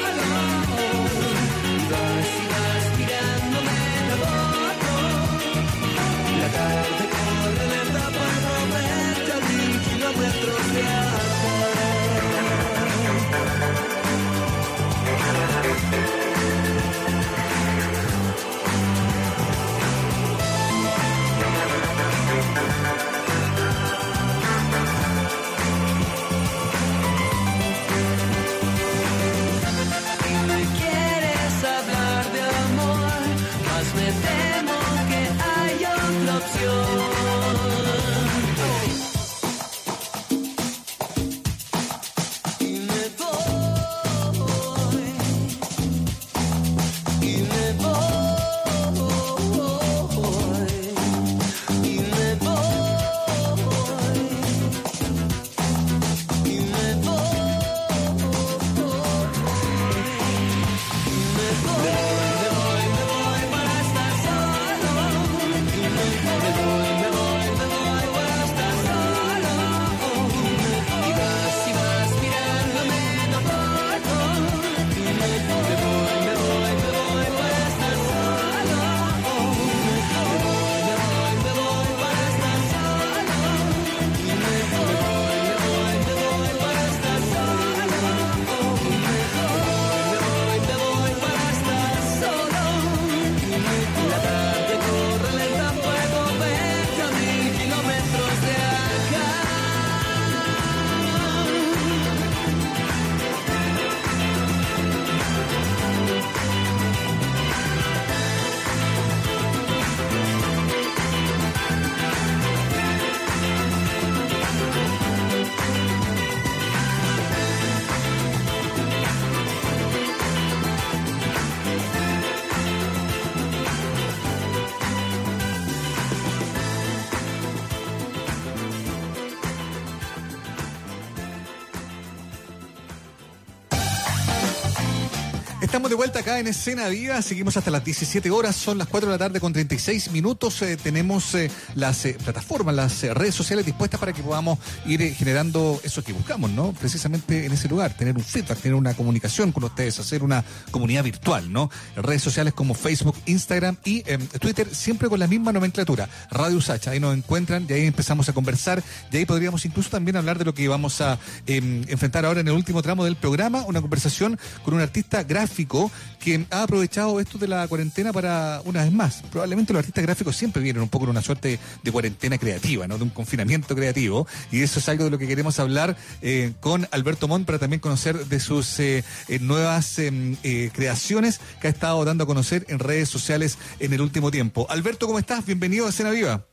[135.94, 139.18] Vuelta acá en Escena Viva, seguimos hasta las 17 horas, son las 4 de la
[139.18, 144.00] tarde con 36 minutos, Eh, tenemos eh, las eh, plataformas, las eh, redes sociales dispuestas
[144.00, 146.72] para que podamos ir eh, generando eso que buscamos, ¿no?
[146.72, 151.04] Precisamente en ese lugar, tener un feedback, tener una comunicación con ustedes, hacer una comunidad
[151.04, 151.70] virtual, ¿no?
[151.96, 156.90] Redes sociales como Facebook, Instagram y eh, Twitter, siempre con la misma nomenclatura, Radio Sacha,
[156.92, 160.44] ahí nos encuentran y ahí empezamos a conversar y ahí podríamos incluso también hablar de
[160.44, 164.38] lo que vamos a eh, enfrentar ahora en el último tramo del programa, una conversación
[164.64, 165.83] con un artista gráfico
[166.18, 170.36] que ha aprovechado esto de la cuarentena para, una vez más, probablemente los artistas gráficos
[170.36, 172.96] siempre vienen un poco en una suerte de cuarentena creativa, ¿no?
[172.98, 174.26] De un confinamiento creativo.
[174.50, 177.80] Y eso es algo de lo que queremos hablar eh, con Alberto Montt para también
[177.80, 182.78] conocer de sus eh, eh, nuevas eh, creaciones que ha estado dando a conocer en
[182.78, 184.66] redes sociales en el último tiempo.
[184.68, 185.44] Alberto, ¿cómo estás?
[185.44, 186.46] Bienvenido a Escena Viva.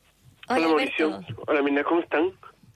[0.48, 1.20] Hola, Mauricio.
[1.46, 2.30] Hola, Mina, ¿cómo están?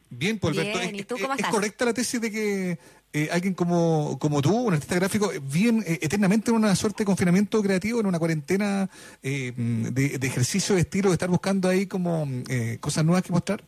[0.08, 1.52] Bien, pues Alberto, Bien, ¿es, ¿y tú cómo es estás?
[1.52, 2.78] correcta la tesis de que
[3.16, 6.98] eh, alguien como, como tú, un artista gráfico, eh, viven eh, eternamente en una suerte
[7.02, 8.88] de confinamiento creativo, en una cuarentena
[9.22, 13.32] eh, de, de ejercicio de estilo, de estar buscando ahí como eh, cosas nuevas que
[13.32, 13.62] mostrar?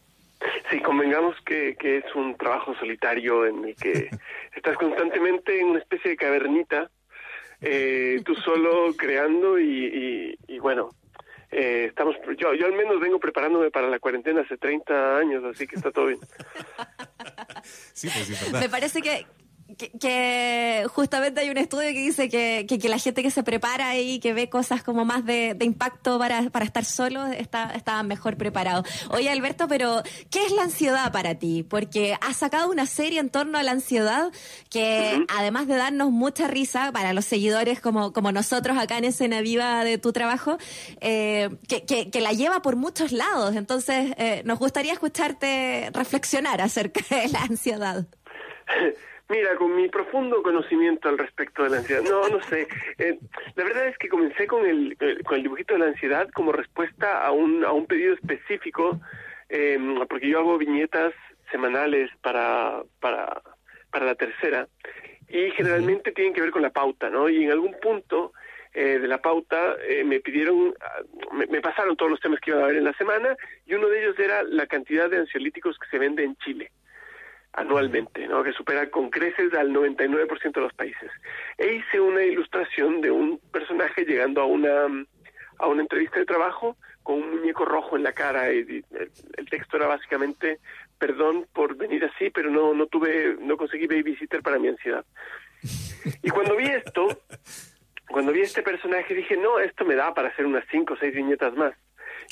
[0.71, 4.11] Sí, convengamos que, que es un trabajo solitario en el que
[4.57, 6.91] estás constantemente en una especie de cavernita,
[7.63, 9.87] eh, tú solo creando y,
[10.47, 10.91] y- y, bueno,
[11.51, 15.67] eh, estamos, yo, yo al menos vengo preparándome para la cuarentena hace 30 años, así
[15.67, 16.21] que está todo bien.
[17.93, 18.53] Sí, pues sí.
[18.53, 19.27] Me parece que,
[19.77, 23.43] que, que justamente hay un estudio que dice que, que, que la gente que se
[23.43, 27.73] prepara y que ve cosas como más de, de impacto para, para estar solo está,
[27.75, 28.85] está mejor preparado.
[29.11, 31.63] Oye, Alberto, pero ¿qué es la ansiedad para ti?
[31.63, 34.31] Porque has sacado una serie en torno a la ansiedad
[34.71, 39.43] que, además de darnos mucha risa para los seguidores como, como nosotros acá en Escena
[39.43, 40.57] Viva de tu trabajo,
[41.01, 43.55] eh, que, que, que la lleva por muchos lados.
[43.55, 48.07] Entonces, eh, nos gustaría escucharte reflexionar acerca de la ansiedad.
[49.29, 52.67] Mira, con mi profundo conocimiento al respecto de la ansiedad, no, no sé.
[52.97, 53.19] Eh,
[53.57, 56.51] la verdad es que comencé con el, eh, con el dibujito de la ansiedad como
[56.51, 58.99] respuesta a un, a un pedido específico,
[59.51, 59.79] eh,
[60.09, 61.13] porque yo hago viñetas
[61.51, 63.43] semanales para, para,
[63.91, 64.67] para la tercera
[65.29, 67.29] y generalmente tienen que ver con la pauta, ¿no?
[67.29, 68.33] Y en algún punto
[68.73, 71.03] eh, de la pauta eh, me pidieron, ah,
[71.33, 73.37] me, me pasaron todos los temas que iban a haber en la semana
[73.67, 76.71] y uno de ellos era la cantidad de ansiolíticos que se vende en Chile
[77.59, 78.45] anualmente, ¿no?
[78.45, 81.11] que supera con creces al 99% de los países.
[81.57, 84.87] E hice una ilustración de un personaje llegando a una
[85.61, 89.11] a una entrevista de trabajo con un muñeco rojo en la cara y, y el,
[89.37, 90.61] el texto era básicamente
[90.99, 95.05] perdón por venir así, pero no no tuve no conseguí babysitter para mi ansiedad.
[96.23, 97.09] Y cuando vi esto,
[98.09, 101.13] cuando vi este personaje dije, "No, esto me da para hacer unas cinco o seis
[101.13, 101.75] viñetas más."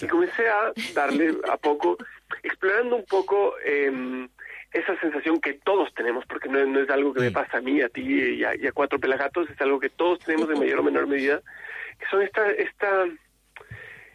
[0.01, 1.97] Y comencé a darle a poco
[2.45, 4.29] explorando un poco eh,
[4.77, 7.81] esa sensación que todos tenemos, porque no, no, es algo que me pasa a mí,
[7.81, 10.81] a ti y a, y a, cuatro pelagatos, es algo que todos tenemos en mayor
[10.81, 11.41] o menor medida,
[11.99, 13.07] que son esta, esta,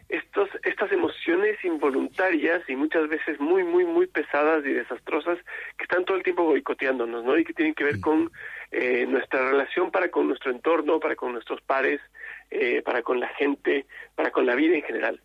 [0.08, 5.38] estos, estas emociones involuntarias y muchas veces muy, muy, muy pesadas y desastrosas
[5.76, 7.36] que están todo el tiempo boicoteándonos, ¿no?
[7.36, 8.30] Y que tienen que ver con
[8.70, 12.00] eh, nuestra relación para con nuestro entorno, para con nuestros pares,
[12.50, 15.20] eh, para con la gente, para con la vida en general.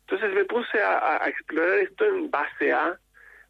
[0.00, 2.98] Entonces me puse a, a explorar esto en base a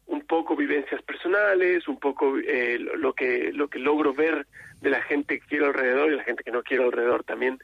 [0.07, 4.47] un poco vivencias personales, un poco eh, lo que lo que logro ver
[4.81, 7.59] de la gente que quiero alrededor y la gente que no quiero alrededor también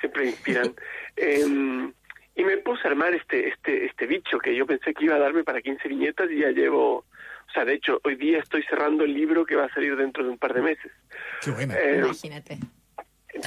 [0.00, 0.74] siempre inspiran.
[1.16, 1.92] eh,
[2.36, 5.20] y me puse a armar este este este bicho que yo pensé que iba a
[5.20, 9.04] darme para 15 viñetas y ya llevo, o sea, de hecho hoy día estoy cerrando
[9.04, 10.90] el libro que va a salir dentro de un par de meses.
[11.42, 11.74] Qué buena.
[11.76, 12.58] Eh, Imagínate.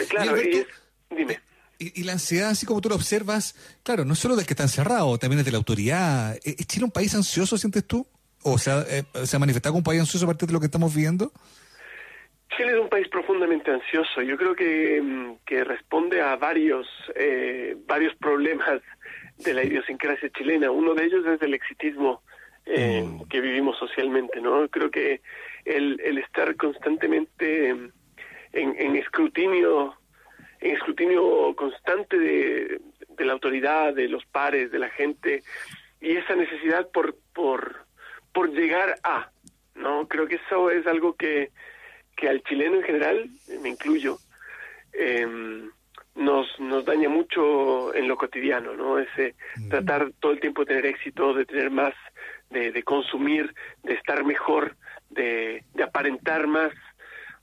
[0.10, 0.68] Claro, y, es,
[1.10, 1.40] dime.
[1.80, 4.64] Y, y, la ansiedad, así como tú lo observas, claro, no solo del que está
[4.64, 6.38] encerrado, también es de la autoridad.
[6.44, 8.08] ¿Es Chile un país ansioso, sientes tú?
[8.44, 10.68] ¿O sea, eh, se ha manifestado como un país ansioso a partir de lo que
[10.68, 11.32] estamos viendo?
[12.56, 14.22] Chile es un país profundamente ansioso.
[14.22, 18.82] Yo creo que, mm, que responde a varios, eh, varios problemas
[19.38, 20.72] de la idiosincrasia chilena.
[20.72, 22.22] Uno de ellos es el exitismo
[22.66, 23.28] eh, mm.
[23.28, 24.68] que vivimos socialmente, ¿no?
[24.70, 25.22] Creo que
[25.66, 27.92] el, el estar constantemente en,
[28.54, 29.96] en, escrutinio,
[30.60, 35.44] en escrutinio constante de, de la autoridad, de los pares, de la gente,
[36.00, 37.87] y esa necesidad por, por,
[38.38, 39.32] por llegar a,
[39.74, 40.08] ¿no?
[40.08, 41.50] Creo que eso es algo que,
[42.16, 43.28] que al chileno en general,
[43.64, 44.20] me incluyo,
[44.94, 45.26] eh,
[46.14, 49.00] nos, nos daña mucho en lo cotidiano, ¿no?
[49.00, 49.34] Ese
[49.72, 51.96] tratar todo el tiempo de tener éxito, de tener más,
[52.52, 54.76] de, de consumir, de estar mejor,
[55.10, 56.74] de, de, aparentar más.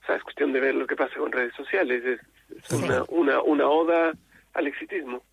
[0.01, 2.05] O sea, es cuestión de ver lo que pasa con redes sociales.
[2.05, 2.21] Es,
[2.57, 4.13] es una, una, una oda
[4.53, 5.25] al exitismo.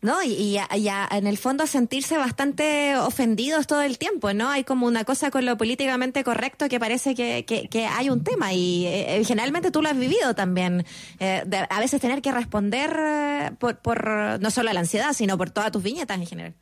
[0.00, 0.22] ¿No?
[0.22, 4.48] Y, y, y a, en el fondo sentirse bastante ofendidos todo el tiempo, ¿no?
[4.50, 8.24] Hay como una cosa con lo políticamente correcto que parece que, que, que hay un
[8.24, 10.84] tema y eh, generalmente tú lo has vivido también.
[11.20, 15.12] Eh, de, a veces tener que responder eh, por, por no solo a la ansiedad,
[15.12, 16.54] sino por todas tus viñetas en general.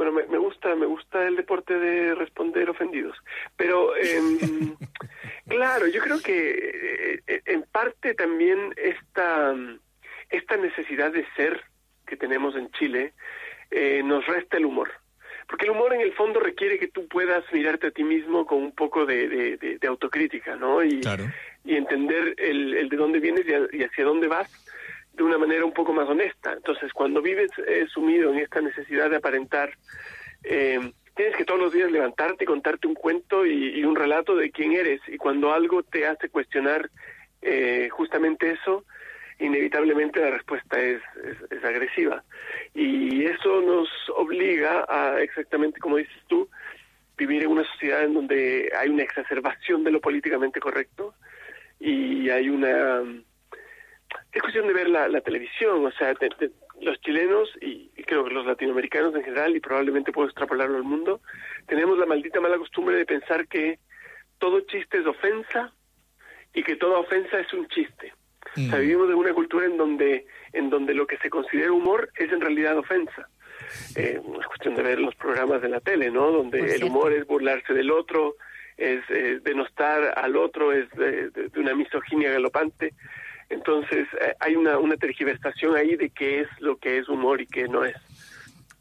[0.00, 3.18] Bueno, me, me gusta, me gusta el deporte de responder ofendidos,
[3.54, 4.18] pero eh,
[5.46, 9.54] claro, yo creo que eh, en parte también esta
[10.30, 11.62] esta necesidad de ser
[12.10, 13.14] que tenemos en Chile
[13.70, 14.90] eh, nos resta el humor.
[15.48, 18.58] Porque el humor en el fondo requiere que tú puedas mirarte a ti mismo con
[18.58, 20.82] un poco de, de, de, de autocrítica, ¿no?
[20.84, 21.24] Y, claro.
[21.64, 24.48] y entender el, el, de dónde vienes y, hacia dónde vas
[25.12, 26.52] de una manera un poco más honesta.
[26.52, 29.76] Entonces, cuando vives eh, sumido en esta necesidad de aparentar,
[30.44, 34.36] eh, tienes que todos los días levantarte y contarte un cuento y, y, un relato
[34.36, 35.00] de quién eres.
[35.08, 36.90] Y cuando algo te hace cuestionar
[37.42, 38.84] eh, justamente eso,
[39.40, 42.22] inevitablemente la respuesta es, es, es, agresiva.
[42.74, 46.48] Y eso nos obliga a, exactamente como dices tú,
[47.16, 51.14] vivir en una sociedad en donde hay una exacerbación de lo políticamente correcto
[51.78, 53.02] y hay una...
[54.32, 56.50] Es cuestión de ver la, televisión, o sea, de,
[56.80, 61.20] los chilenos y, creo que los latinoamericanos en general, y probablemente puedo extrapolarlo al mundo,
[61.66, 63.78] tenemos la maldita mala costumbre de pensar que
[64.38, 65.72] todo chiste es ofensa
[66.54, 68.12] y que toda ofensa es un chiste.
[68.56, 72.10] O sea, vivimos en una cultura en donde, en donde lo que se considera humor
[72.16, 73.28] es en realidad ofensa.
[73.94, 76.30] Eh, es cuestión de ver los programas de la tele, ¿no?
[76.32, 78.34] Donde el humor es burlarse del otro,
[78.76, 82.94] es eh, denostar al otro, es de, de- de una misoginia galopante.
[83.48, 87.46] Entonces, eh, hay una, una tergiversación ahí de qué es lo que es humor y
[87.46, 87.96] qué no es.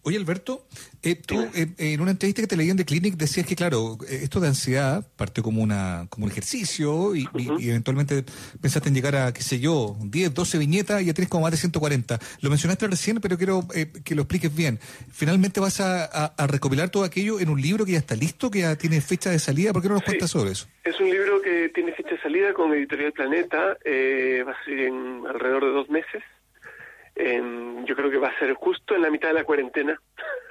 [0.04, 0.66] Oye, Alberto,
[1.04, 3.98] eh, tú eh, en una entrevista que te leí en The Clinic decías que, claro,
[4.08, 8.24] eh, esto de ansiedad partió como una como un ejercicio y, y- y eventualmente
[8.62, 11.52] pensaste en llegar a, qué sé yo, 10, 12 viñetas y ya tienes como más
[11.52, 12.18] de 140.
[12.42, 14.80] Lo mencionaste recién, pero quiero eh, que lo expliques bien.
[15.12, 18.50] ¿Finalmente vas a, a- a recopilar todo aquello en un libro que ya está listo,
[18.50, 19.74] que ya tiene fecha de salida?
[19.74, 20.68] ¿Por qué no nos cuentas sobre eso?
[20.86, 24.80] Es un libro que tiene fecha de salida con Editorial Planeta, eh, va a salir
[24.80, 26.24] en alrededor de dos meses.
[27.20, 30.00] Em, yo creo que va a ser justo en la mitad de la cuarentena.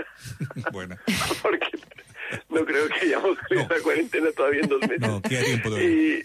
[0.73, 0.97] bueno.
[1.43, 1.71] Porque
[2.51, 5.01] no creo que hayamos salido de la cuarentena todavía en dos meses.
[5.01, 5.89] No, queda tiempo todavía.
[5.89, 6.23] Y,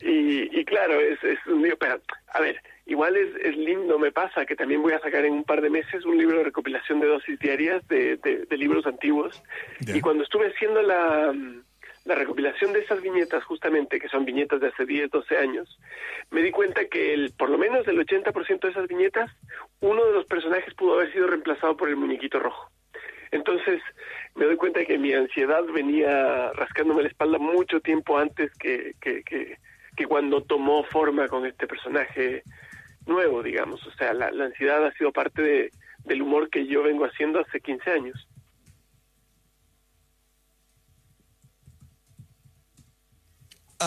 [0.00, 2.00] y, y claro, es, es un libro, pero
[2.32, 5.44] a ver, igual es, es lindo, me pasa que también voy a sacar en un
[5.44, 9.40] par de meses un libro de recopilación de dosis diarias de, de, de libros antiguos.
[9.86, 11.32] Y cuando estuve haciendo la,
[12.04, 15.78] la recopilación de esas viñetas, justamente, que son viñetas de hace 10, 12 años,
[16.30, 19.30] me di cuenta que el, por lo menos el 80% de esas viñetas,
[19.80, 22.70] uno de los personajes pudo haber sido reemplazado por el muñequito rojo.
[23.30, 23.82] Entonces
[24.34, 29.24] me doy cuenta que mi ansiedad venía rascándome la espalda mucho tiempo antes que, que,
[29.24, 29.58] que,
[29.96, 32.42] que cuando tomó forma con este personaje
[33.06, 33.84] nuevo, digamos.
[33.86, 35.70] O sea, la, ansiedad ha sido parte de,
[36.04, 38.28] del humor que yo vengo haciendo hace 15 años.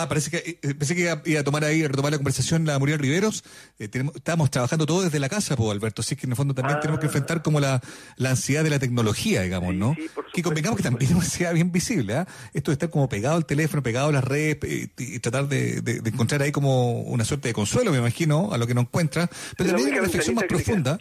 [0.02, 2.64] Ah, parece que, eh, pensé que iba, iba a tomar ahí, a retomar la conversación
[2.64, 3.42] la Muriel Riveros.
[3.78, 6.02] Eh, tenemos, estábamos trabajando todo desde la casa, pues, Alberto.
[6.02, 7.80] Así que en el fondo también tenemos que enfrentar como la,
[8.16, 9.94] la ansiedad de la tecnología, digamos, ¿no?
[10.32, 12.28] que convengamos que también es una ansiedad bien visible, ¿ah?
[12.54, 14.58] Esto de estar como pegado al teléfono, pegado a las redes
[14.98, 18.58] y, tratar de, de- de encontrar ahí como una suerte de consuelo, me imagino, a
[18.58, 19.28] lo que no encuentra.
[19.56, 20.98] Pero también hay una reflexión más que profunda.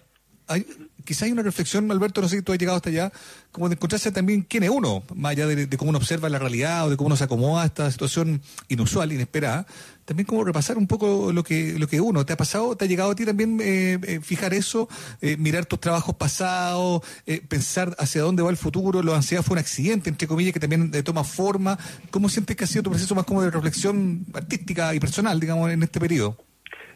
[0.47, 0.65] Hay,
[1.05, 3.11] quizá hay una reflexión, Alberto, no sé si tú has llegado hasta allá,
[3.51, 6.85] como de encontrarse también quién es uno, más allá de, cómo uno observa la realidad
[6.85, 9.65] o de cómo uno se acomoda a esta situación inusual, inesperada,
[10.05, 12.87] también como repasar un poco lo que lo que uno te ha pasado, te ha
[12.87, 14.87] llegado a ti también eh, eh, fijar eso,
[15.21, 19.55] eh, mirar tus trabajos pasados, eh, pensar hacia dónde va el futuro, la ansiedad fue
[19.55, 21.77] un accidente, entre comillas, que también eh, toma forma.
[22.09, 25.71] ¿Cómo sientes que ha sido tu proceso más como de reflexión artística y personal, digamos,
[25.71, 26.37] en este periodo?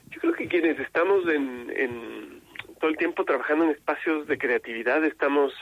[0.10, 2.30] Yo creo que quienes estamos en, en
[2.81, 5.53] todo el tiempo trabajando en espacios de creatividad estamos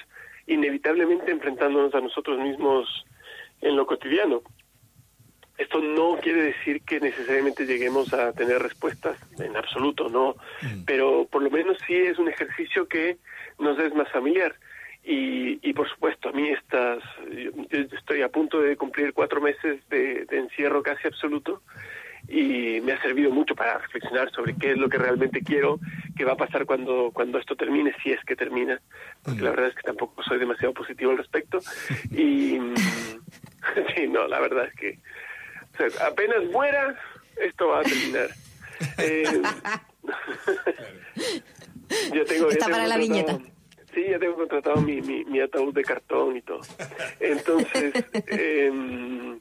[0.47, 3.05] inevitablemente enfrentándonos a nosotros mismos
[3.61, 4.41] en lo cotidiano.
[5.57, 10.35] Esto no quiere decir que necesariamente lleguemos a tener respuestas en absoluto, no,
[10.85, 13.17] pero por lo menos sí es un ejercicio que
[13.59, 14.55] nos es más familiar.
[15.03, 19.41] Y, y por supuesto, a mí estas, yo, yo estoy a punto de cumplir cuatro
[19.41, 21.61] meses de, de encierro casi absoluto
[22.29, 25.79] y me ha servido mucho para reflexionar sobre qué es lo que realmente quiero,
[26.15, 28.79] qué va a pasar cuando, cuando esto termine, si es que termina,
[29.23, 31.59] porque la verdad es que tampoco soy demasiado positivo al respecto.
[32.11, 32.75] Y mm,
[33.95, 34.99] sí, no, la verdad es que
[35.73, 36.95] o sea, apenas muera,
[37.37, 38.29] esto va a terminar.
[38.97, 39.23] Eh,
[42.13, 43.39] ya tengo, Está tengo para la viñeta.
[43.93, 46.61] Sí, ya tengo contratado mi, mi, mi ataúd de cartón y todo.
[47.19, 47.93] Entonces,
[48.27, 49.39] em,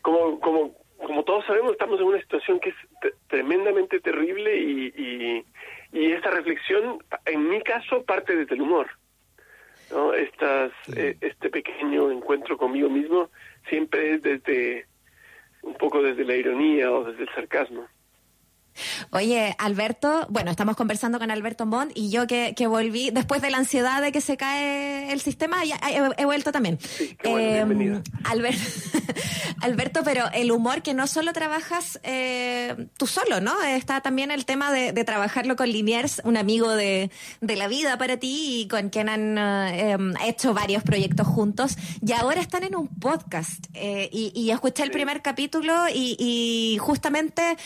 [0.00, 0.74] como, como,
[1.06, 5.44] como todos sabemos, estamos en una situación que es te- tremendamente terrible y, y,
[5.92, 8.88] y esta reflexión, en mi caso, parte desde el humor.
[9.90, 10.14] ¿no?
[10.14, 13.30] Estas, eh, este pequeño encuentro conmigo mismo
[13.68, 14.86] siempre es desde
[15.62, 17.86] un poco desde la ironía o desde el sarcasmo.
[19.10, 23.50] Oye, Alberto, bueno, estamos conversando con Alberto Montt y yo que, que volví después de
[23.50, 26.78] la ansiedad de que se cae el sistema, ya he, he vuelto también.
[27.24, 27.60] Eh,
[28.24, 28.58] Albert-
[29.62, 33.60] Alberto, pero el humor que no solo trabajas eh, tú solo, ¿no?
[33.62, 37.10] Está también el tema de, de trabajarlo con Liniers, un amigo de,
[37.40, 41.76] de la vida para ti y con quien han eh, em, hecho varios proyectos juntos
[42.04, 43.66] y ahora están en un podcast.
[43.74, 47.56] y, y escuché el primer capítulo y, y justamente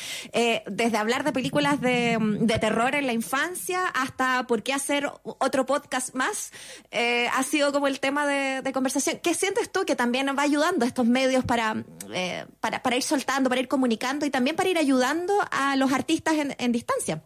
[0.67, 5.65] desde hablar de películas de, de terror en la infancia hasta por qué hacer otro
[5.67, 6.53] podcast más,
[6.91, 9.21] eh, ha sido como el tema de, conversación.
[9.23, 11.77] ¿Qué sientes tú que también va ayudando a estos medios para,
[12.13, 15.93] eh, para, para ir soltando, para ir comunicando y también para ir ayudando a los
[15.93, 17.23] artistas en, en distancia?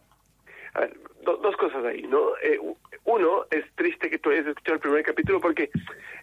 [0.73, 2.19] A ver, do- dos cosas ahí, ¿no?
[2.43, 2.59] Eh,
[3.05, 5.71] uno, es triste que tú hayas escuchado el primer capítulo porque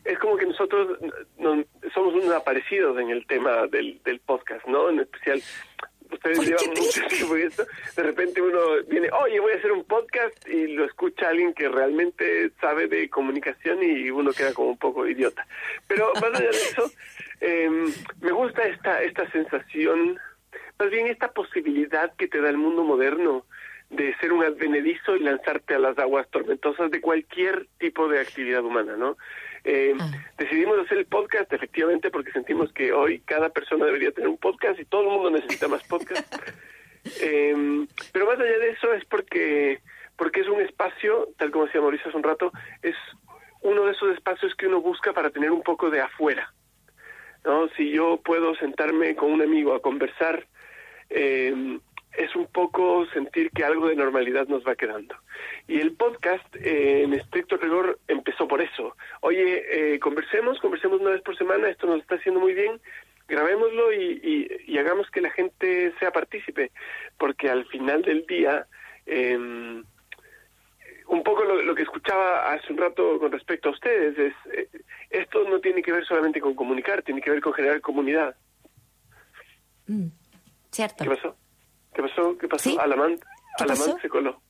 [0.04, 0.98] es como que nosotros
[1.38, 4.90] no- somos unos aparecidos en el tema del podcast, ¿no?
[4.90, 5.42] En especial,
[6.10, 7.66] ustedes llevan mucho tiempo y esto,
[7.96, 8.58] de repente uno
[8.88, 13.08] viene, oye, voy a hacer un podcast y lo escucha alguien que realmente sabe de
[13.08, 15.46] comunicación y uno queda como un poco idiota.
[15.86, 16.90] Pero más allá de eso,
[17.40, 17.70] eh,
[18.20, 20.18] me gusta esta, esta sensación
[20.78, 23.44] más bien esta posibilidad que te da el mundo moderno
[23.90, 28.64] de ser un advenedizo y lanzarte a las aguas tormentosas de cualquier tipo de actividad
[28.64, 29.16] humana, ¿no?
[29.68, 29.94] Eh,
[30.38, 34.78] Decidimos hacer el podcast efectivamente porque sentimos que hoy cada persona debería tener un podcast
[34.78, 36.34] y todo el mundo necesita más podcast.
[37.20, 39.80] Eh, pero más allá de eso es porque
[40.16, 42.50] porque es un espacio, tal como decía Mauricio hace un rato,
[42.82, 42.96] es
[43.60, 46.52] uno de esos espacios que uno busca para tener un poco de afuera.
[47.44, 47.68] ¿no?
[47.76, 50.48] Si yo puedo sentarme con un amigo a conversar,
[51.08, 51.78] eh,
[52.16, 55.14] es un poco sentir que algo de normalidad nos va quedando.
[55.68, 58.96] Y el podcast, eh, en estricto rigor, empezó por eso.
[59.20, 62.80] Oye, eh, conversemos, conversemos una vez por semana, esto nos está haciendo muy bien,
[63.28, 66.70] grabémoslo y, y, hagamos que la gente sea partícipe,
[67.18, 68.66] porque al final del día,
[69.06, 69.36] eh,
[71.08, 74.68] un poco lo, que escuchaba hace un rato con respecto a ustedes es, eh,
[75.10, 78.36] esto no tiene que ver solamente con comunicar, tiene que ver con generar comunidad.
[79.86, 80.08] Mm,
[80.70, 81.04] cierto.
[81.04, 81.36] ¿Qué pasó?
[81.96, 82.36] ¿Qué pasó?
[82.36, 82.78] ¿Qué pasó?
[82.78, 83.22] Alamant,
[83.58, 84.42] Alamant se coló.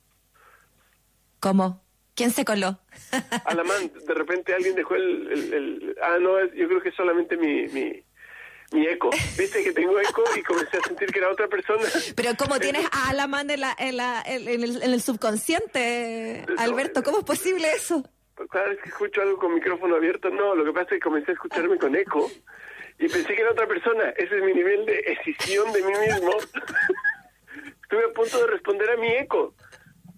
[1.39, 1.81] ¿Cómo?
[2.13, 2.77] ¿Quién se coló?
[3.45, 7.67] Alamant, de repente alguien dejó el, el, Ah, no, yo creo que es solamente mi,
[7.69, 8.03] mi,
[8.73, 9.11] mi eco.
[9.37, 11.83] Viste que tengo eco y comencé a sentir que era otra persona.
[12.17, 17.01] Pero ¿cómo tienes a Alamán en, la, en, la, en, el, en el subconsciente, Alberto?
[17.01, 18.03] ¿Cómo es posible eso?
[18.51, 21.31] Cada vez que escucho algo con micrófono abierto, no, lo que pasa es que comencé
[21.31, 22.29] a escucharme con eco
[22.99, 24.09] y pensé que era otra persona.
[24.17, 26.31] Ese es mi nivel de escisión de mí mismo.
[27.87, 29.55] Estuve a punto de responder a mi eco.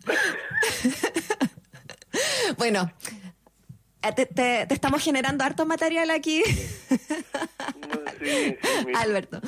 [2.57, 2.91] bueno,
[4.01, 6.41] eh, te, te, estamos generando harto material aquí.
[8.95, 9.39] Alberto.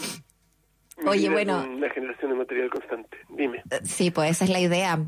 [1.06, 1.66] Oye, bueno.
[1.68, 3.18] Una generación de material constante.
[3.30, 3.64] Dime.
[3.72, 5.00] Eh, sí, pues esa es la idea.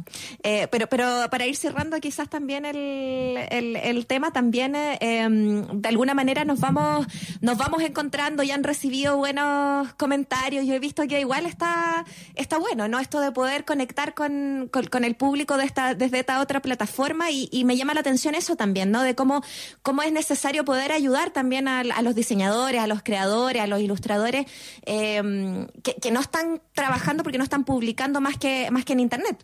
[0.44, 5.90] Eh, pero, pero para ir cerrando quizás también el, el, tema, también eh, em, de
[5.90, 7.07] alguna manera nos vamos,
[7.41, 10.65] nos vamos encontrando y han recibido buenos comentarios.
[10.65, 12.06] Yo he visto que igual está,
[12.36, 12.99] está bueno, ¿no?
[12.99, 17.49] Esto de poder conectar con, con, el público de esta, desde esta otra plataforma y,
[17.52, 19.03] y, me llama la atención eso también, ¿no?
[19.03, 19.44] De cómo,
[19.82, 23.82] cómo es necesario poder ayudar también a, a los diseñadores, a los creadores, a los
[23.82, 24.45] ilustradores
[24.86, 29.38] em, que, no están trabajando porque no están publicando más que, más que en Internet.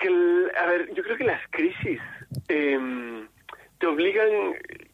[0.00, 0.08] Que
[0.58, 2.00] a ver, yo creo que las crisis
[2.48, 3.28] em,
[3.78, 4.28] te obligan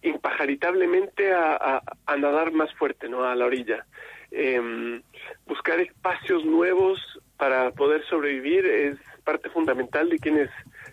[0.02, 3.24] impajaritablemente a, a, nadar más fuerte, ¿no?
[3.24, 3.86] A la orilla.
[4.30, 5.02] Em,
[5.46, 6.98] buscar espacios nuevos
[7.36, 10.50] para poder sobrevivir es parte fundamental de quienes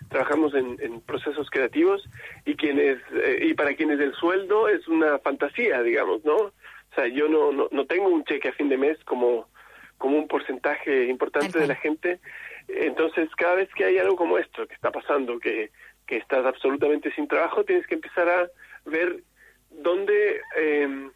[0.08, 2.04] trabajamos en, procesos creativos
[2.44, 6.52] y quienes eh, y para quienes el sueldo es una fantasía, digamos, ¿no?
[6.94, 9.48] O sea, yo no, no, no tengo un cheque a fin de mes como,
[9.98, 12.20] como un porcentaje importante de la gente.
[12.68, 15.72] Entonces, cada vez que hay algo como esto que está pasando, que,
[16.06, 18.48] que estás absolutamente sin trabajo, tienes que empezar a
[18.84, 19.24] ver
[19.70, 21.10] dónde, eh,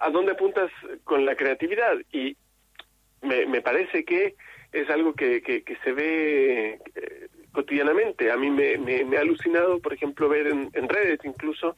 [0.00, 0.70] a dónde apuntas
[1.04, 1.94] con la creatividad.
[2.10, 2.36] Y
[3.22, 4.34] me, me parece que
[4.72, 8.32] es algo que, que, se ve eh, cotidianamente.
[8.32, 11.76] A mí me, me, ha alucinado, por ejemplo, ver en, en redes incluso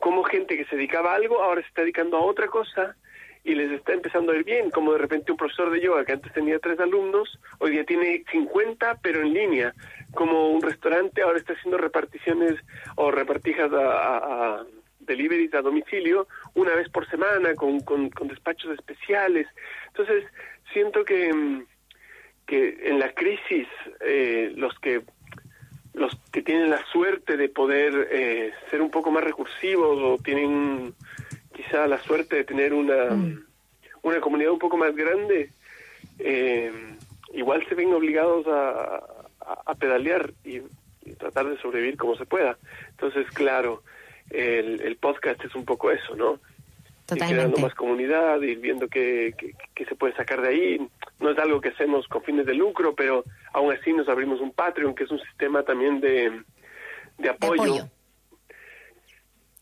[0.00, 2.96] cómo gente que se dedicaba a algo ahora se está dedicando a otra cosa
[3.44, 6.12] y les está empezando a ir bien, como de repente un profesor de yoga que
[6.12, 9.74] antes tenía tres alumnos, hoy día tiene 50 pero en línea,
[10.12, 12.56] como un restaurante ahora está haciendo reparticiones
[12.96, 14.66] o repartijas a, a,
[15.00, 19.46] deliveries a domicilio una vez por semana con, con, despachos especiales.
[19.88, 20.24] Entonces,
[20.72, 21.64] siento que,
[22.46, 23.66] que en la crisis
[24.00, 25.02] eh, los que
[25.94, 30.94] los que tienen la suerte de poder eh, ser un poco más recursivos o tienen
[31.52, 33.44] quizá la suerte de tener una, mm.
[34.02, 35.50] una comunidad un poco más grande,
[36.18, 36.72] eh,
[37.34, 39.02] igual se ven obligados a,
[39.66, 40.60] a, pedalear y,
[41.18, 42.56] tratar de sobrevivir como se pueda.
[42.90, 43.82] Entonces, claro,
[44.30, 46.38] el, el podcast es un poco eso, ¿no?
[47.16, 49.34] Ir creando más comunidad, ir viendo qué,
[49.74, 50.88] qué, se puede sacar de ahí.
[51.18, 54.52] No es algo que hacemos con fines de lucro, pero aún así nos abrimos un
[54.52, 56.42] Patreon, que es un sistema también de,
[57.18, 57.86] de apoyo.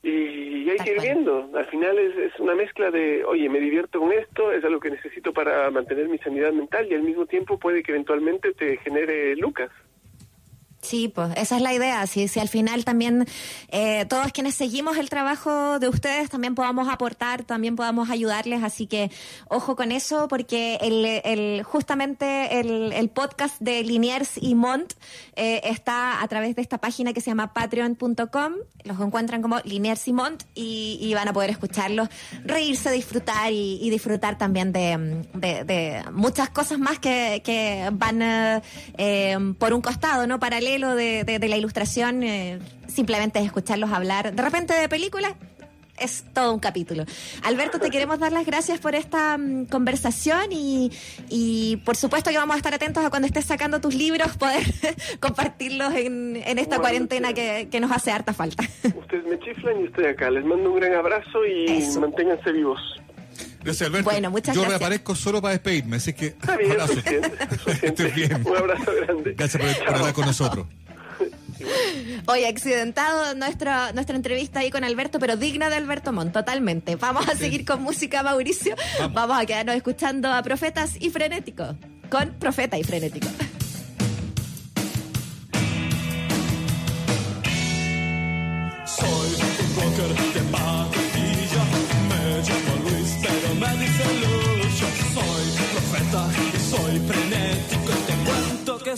[0.02, 1.50] Y hay que ir viendo.
[1.54, 4.90] Al final es, es una mezcla de, oye, me divierto con esto, es algo que
[4.90, 9.34] necesito para mantener mi sanidad mental y al mismo tiempo puede que eventualmente te genere
[9.36, 9.70] lucas.
[10.80, 12.06] Sí, pues esa es la idea.
[12.06, 13.26] Si, si al final también
[13.68, 18.62] eh, todos quienes seguimos el trabajo de ustedes también podamos aportar, también podamos ayudarles.
[18.62, 19.10] Así que
[19.48, 24.92] ojo con eso, porque el, el justamente el, el, podcast de Liniers y Mont
[25.34, 28.52] eh, está a través de esta página que se llama patreon.com.
[28.84, 32.08] Los encuentran como Liniers y Mont y, van a poder escucharlos,
[32.44, 38.62] reírse, disfrutar y, disfrutar también de, muchas cosas más que, van
[38.96, 40.38] eh, por un costado, ¿no?
[40.38, 45.34] Paralelo de, la ilustración, eh, simplemente es escucharlos hablar de repente de películas
[46.00, 47.04] es todo un capítulo.
[47.42, 50.92] Alberto, te queremos dar las gracias por esta mm, conversación y,
[51.28, 54.62] y por supuesto que vamos a estar atentos a cuando estés sacando tus libros, poder
[55.20, 58.62] compartirlos en, en esta Bueno, cuarentena que, que nos hace harta falta.
[58.84, 60.30] Ustedes me chiflan y estoy acá.
[60.30, 62.78] Les mando un gran abrazo y manténganse vivos.
[63.62, 64.10] Gracias, Alberto.
[64.10, 64.80] Bueno, muchas Yo gracias.
[64.80, 66.26] reaparezco solo para despedirme, así que.
[66.26, 66.94] Está bien, abrazo.
[66.94, 67.32] suficiente,
[67.86, 68.42] Estés bien.
[68.46, 69.34] Un abrazo grande.
[69.36, 70.66] Gracias por, por hablar con nosotros.
[72.26, 76.96] Oye, accidentado nuestra, nuestra entrevista ahí con Alberto, pero digna de Alberto Montt, totalmente.
[76.96, 78.76] Vamos a seguir con música, Mauricio.
[79.12, 79.36] Vamos.
[79.38, 81.76] a quedarnos escuchando a Profetas y Frenético.
[82.10, 83.28] Con Profeta y Frenético.
[88.86, 89.94] Soy un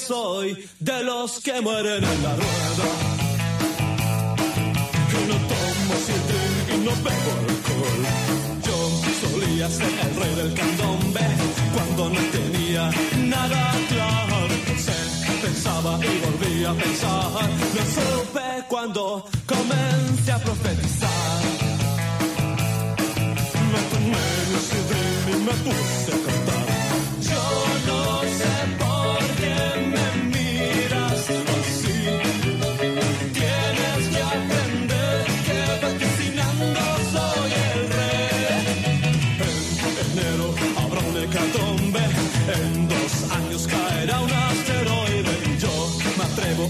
[0.00, 2.88] soy de los que mueren en la rueda.
[5.10, 8.02] Que no tomo sidrín y no bebo alcohol.
[8.66, 8.78] Yo
[9.22, 11.26] solía ser el rey del candombe
[11.74, 12.90] cuando no tenía
[13.26, 14.48] nada claro.
[14.86, 17.50] Se pensaba y volvía a pensar.
[17.76, 21.09] Lo supe cuando comencé a profetizar.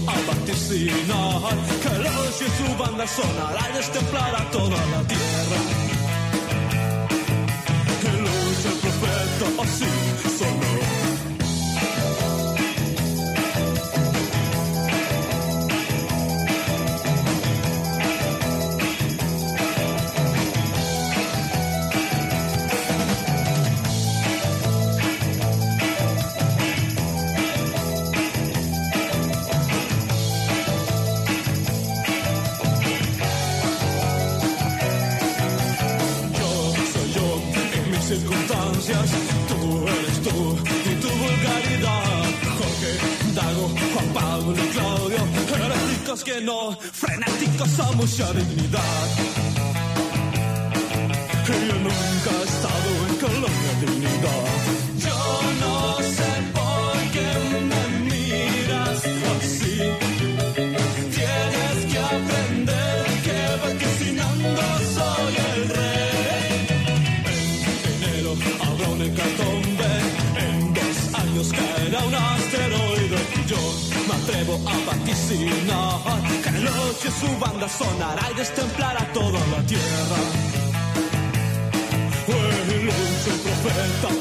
[0.05, 5.59] Vaticinar que los y su banda sonará y destemplará toda la tierra.
[8.01, 9.91] Que luz el profeta así
[46.21, 49.07] heréticos que no, frenéticos a mucha dignidad.
[51.47, 54.45] Yo nunca he estado en colonia dignidad.
[54.97, 57.29] Yo no sé por qué
[57.69, 58.99] me miras
[59.33, 59.77] así.
[61.15, 64.61] Tienes que aprender que vaticinando
[64.95, 66.67] soy el rey.
[67.85, 69.93] En enero habrá un hecatombe,
[70.37, 73.19] en dos años caerá un asteroide.
[73.47, 73.61] Yo
[74.07, 74.90] me atrevo a
[75.31, 80.17] vaticinar que noche su banda sonará y destemplará toda la tierra.
[82.25, 82.89] Fue el
[83.39, 84.20] profeta,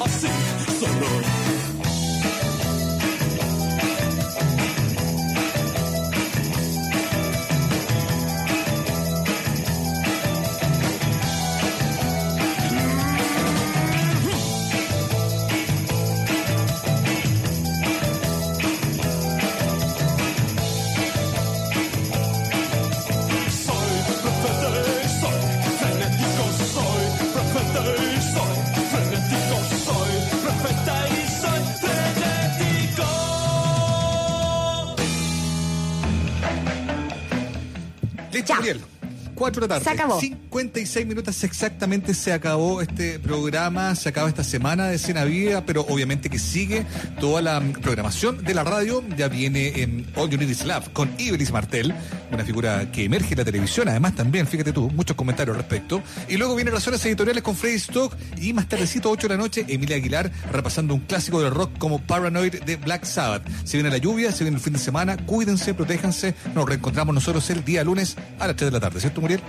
[39.51, 39.85] 4 de la tarde.
[39.85, 40.20] Se acabó.
[40.20, 45.82] 56 minutos exactamente se acabó este programa, se acaba esta semana de Cena Viva, pero
[45.89, 46.86] obviamente que sigue
[47.18, 49.02] toda la programación de la radio.
[49.16, 51.94] Ya viene en All You Need Is Love con Ibelis Martel,
[52.32, 56.02] una figura que emerge en la televisión, además también, fíjate tú, muchos comentarios al respecto.
[56.28, 59.43] Y luego vienen las horas editoriales con Freddy Stock y más tardecito, 8 de la
[59.43, 63.48] noche, Emilia Aguilar repasando un clásico del rock como Paranoid de Black Sabbath.
[63.65, 66.35] Se viene la lluvia, se viene el fin de semana, cuídense, protéjanse.
[66.55, 69.40] Nos reencontramos nosotros el día lunes a las 3 de la tarde, ¿cierto, Muriel?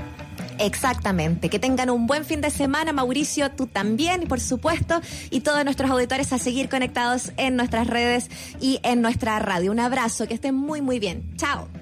[0.60, 1.50] Exactamente.
[1.50, 5.90] Que tengan un buen fin de semana, Mauricio, tú también, por supuesto, y todos nuestros
[5.90, 8.30] auditores a seguir conectados en nuestras redes
[8.60, 9.72] y en nuestra radio.
[9.72, 11.24] Un abrazo, que estén muy, muy bien.
[11.36, 11.81] Chao.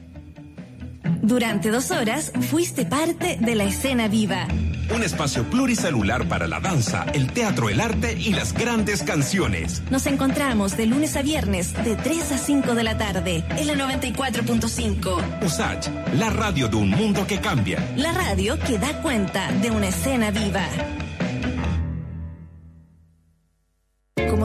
[1.21, 4.47] Durante dos horas fuiste parte de la escena viva.
[4.93, 9.83] Un espacio pluricelular para la danza, el teatro, el arte y las grandes canciones.
[9.91, 13.75] Nos encontramos de lunes a viernes de 3 a 5 de la tarde en la
[13.75, 15.45] 94.5.
[15.45, 17.87] USACH, la radio de un mundo que cambia.
[17.97, 20.65] La radio que da cuenta de una escena viva.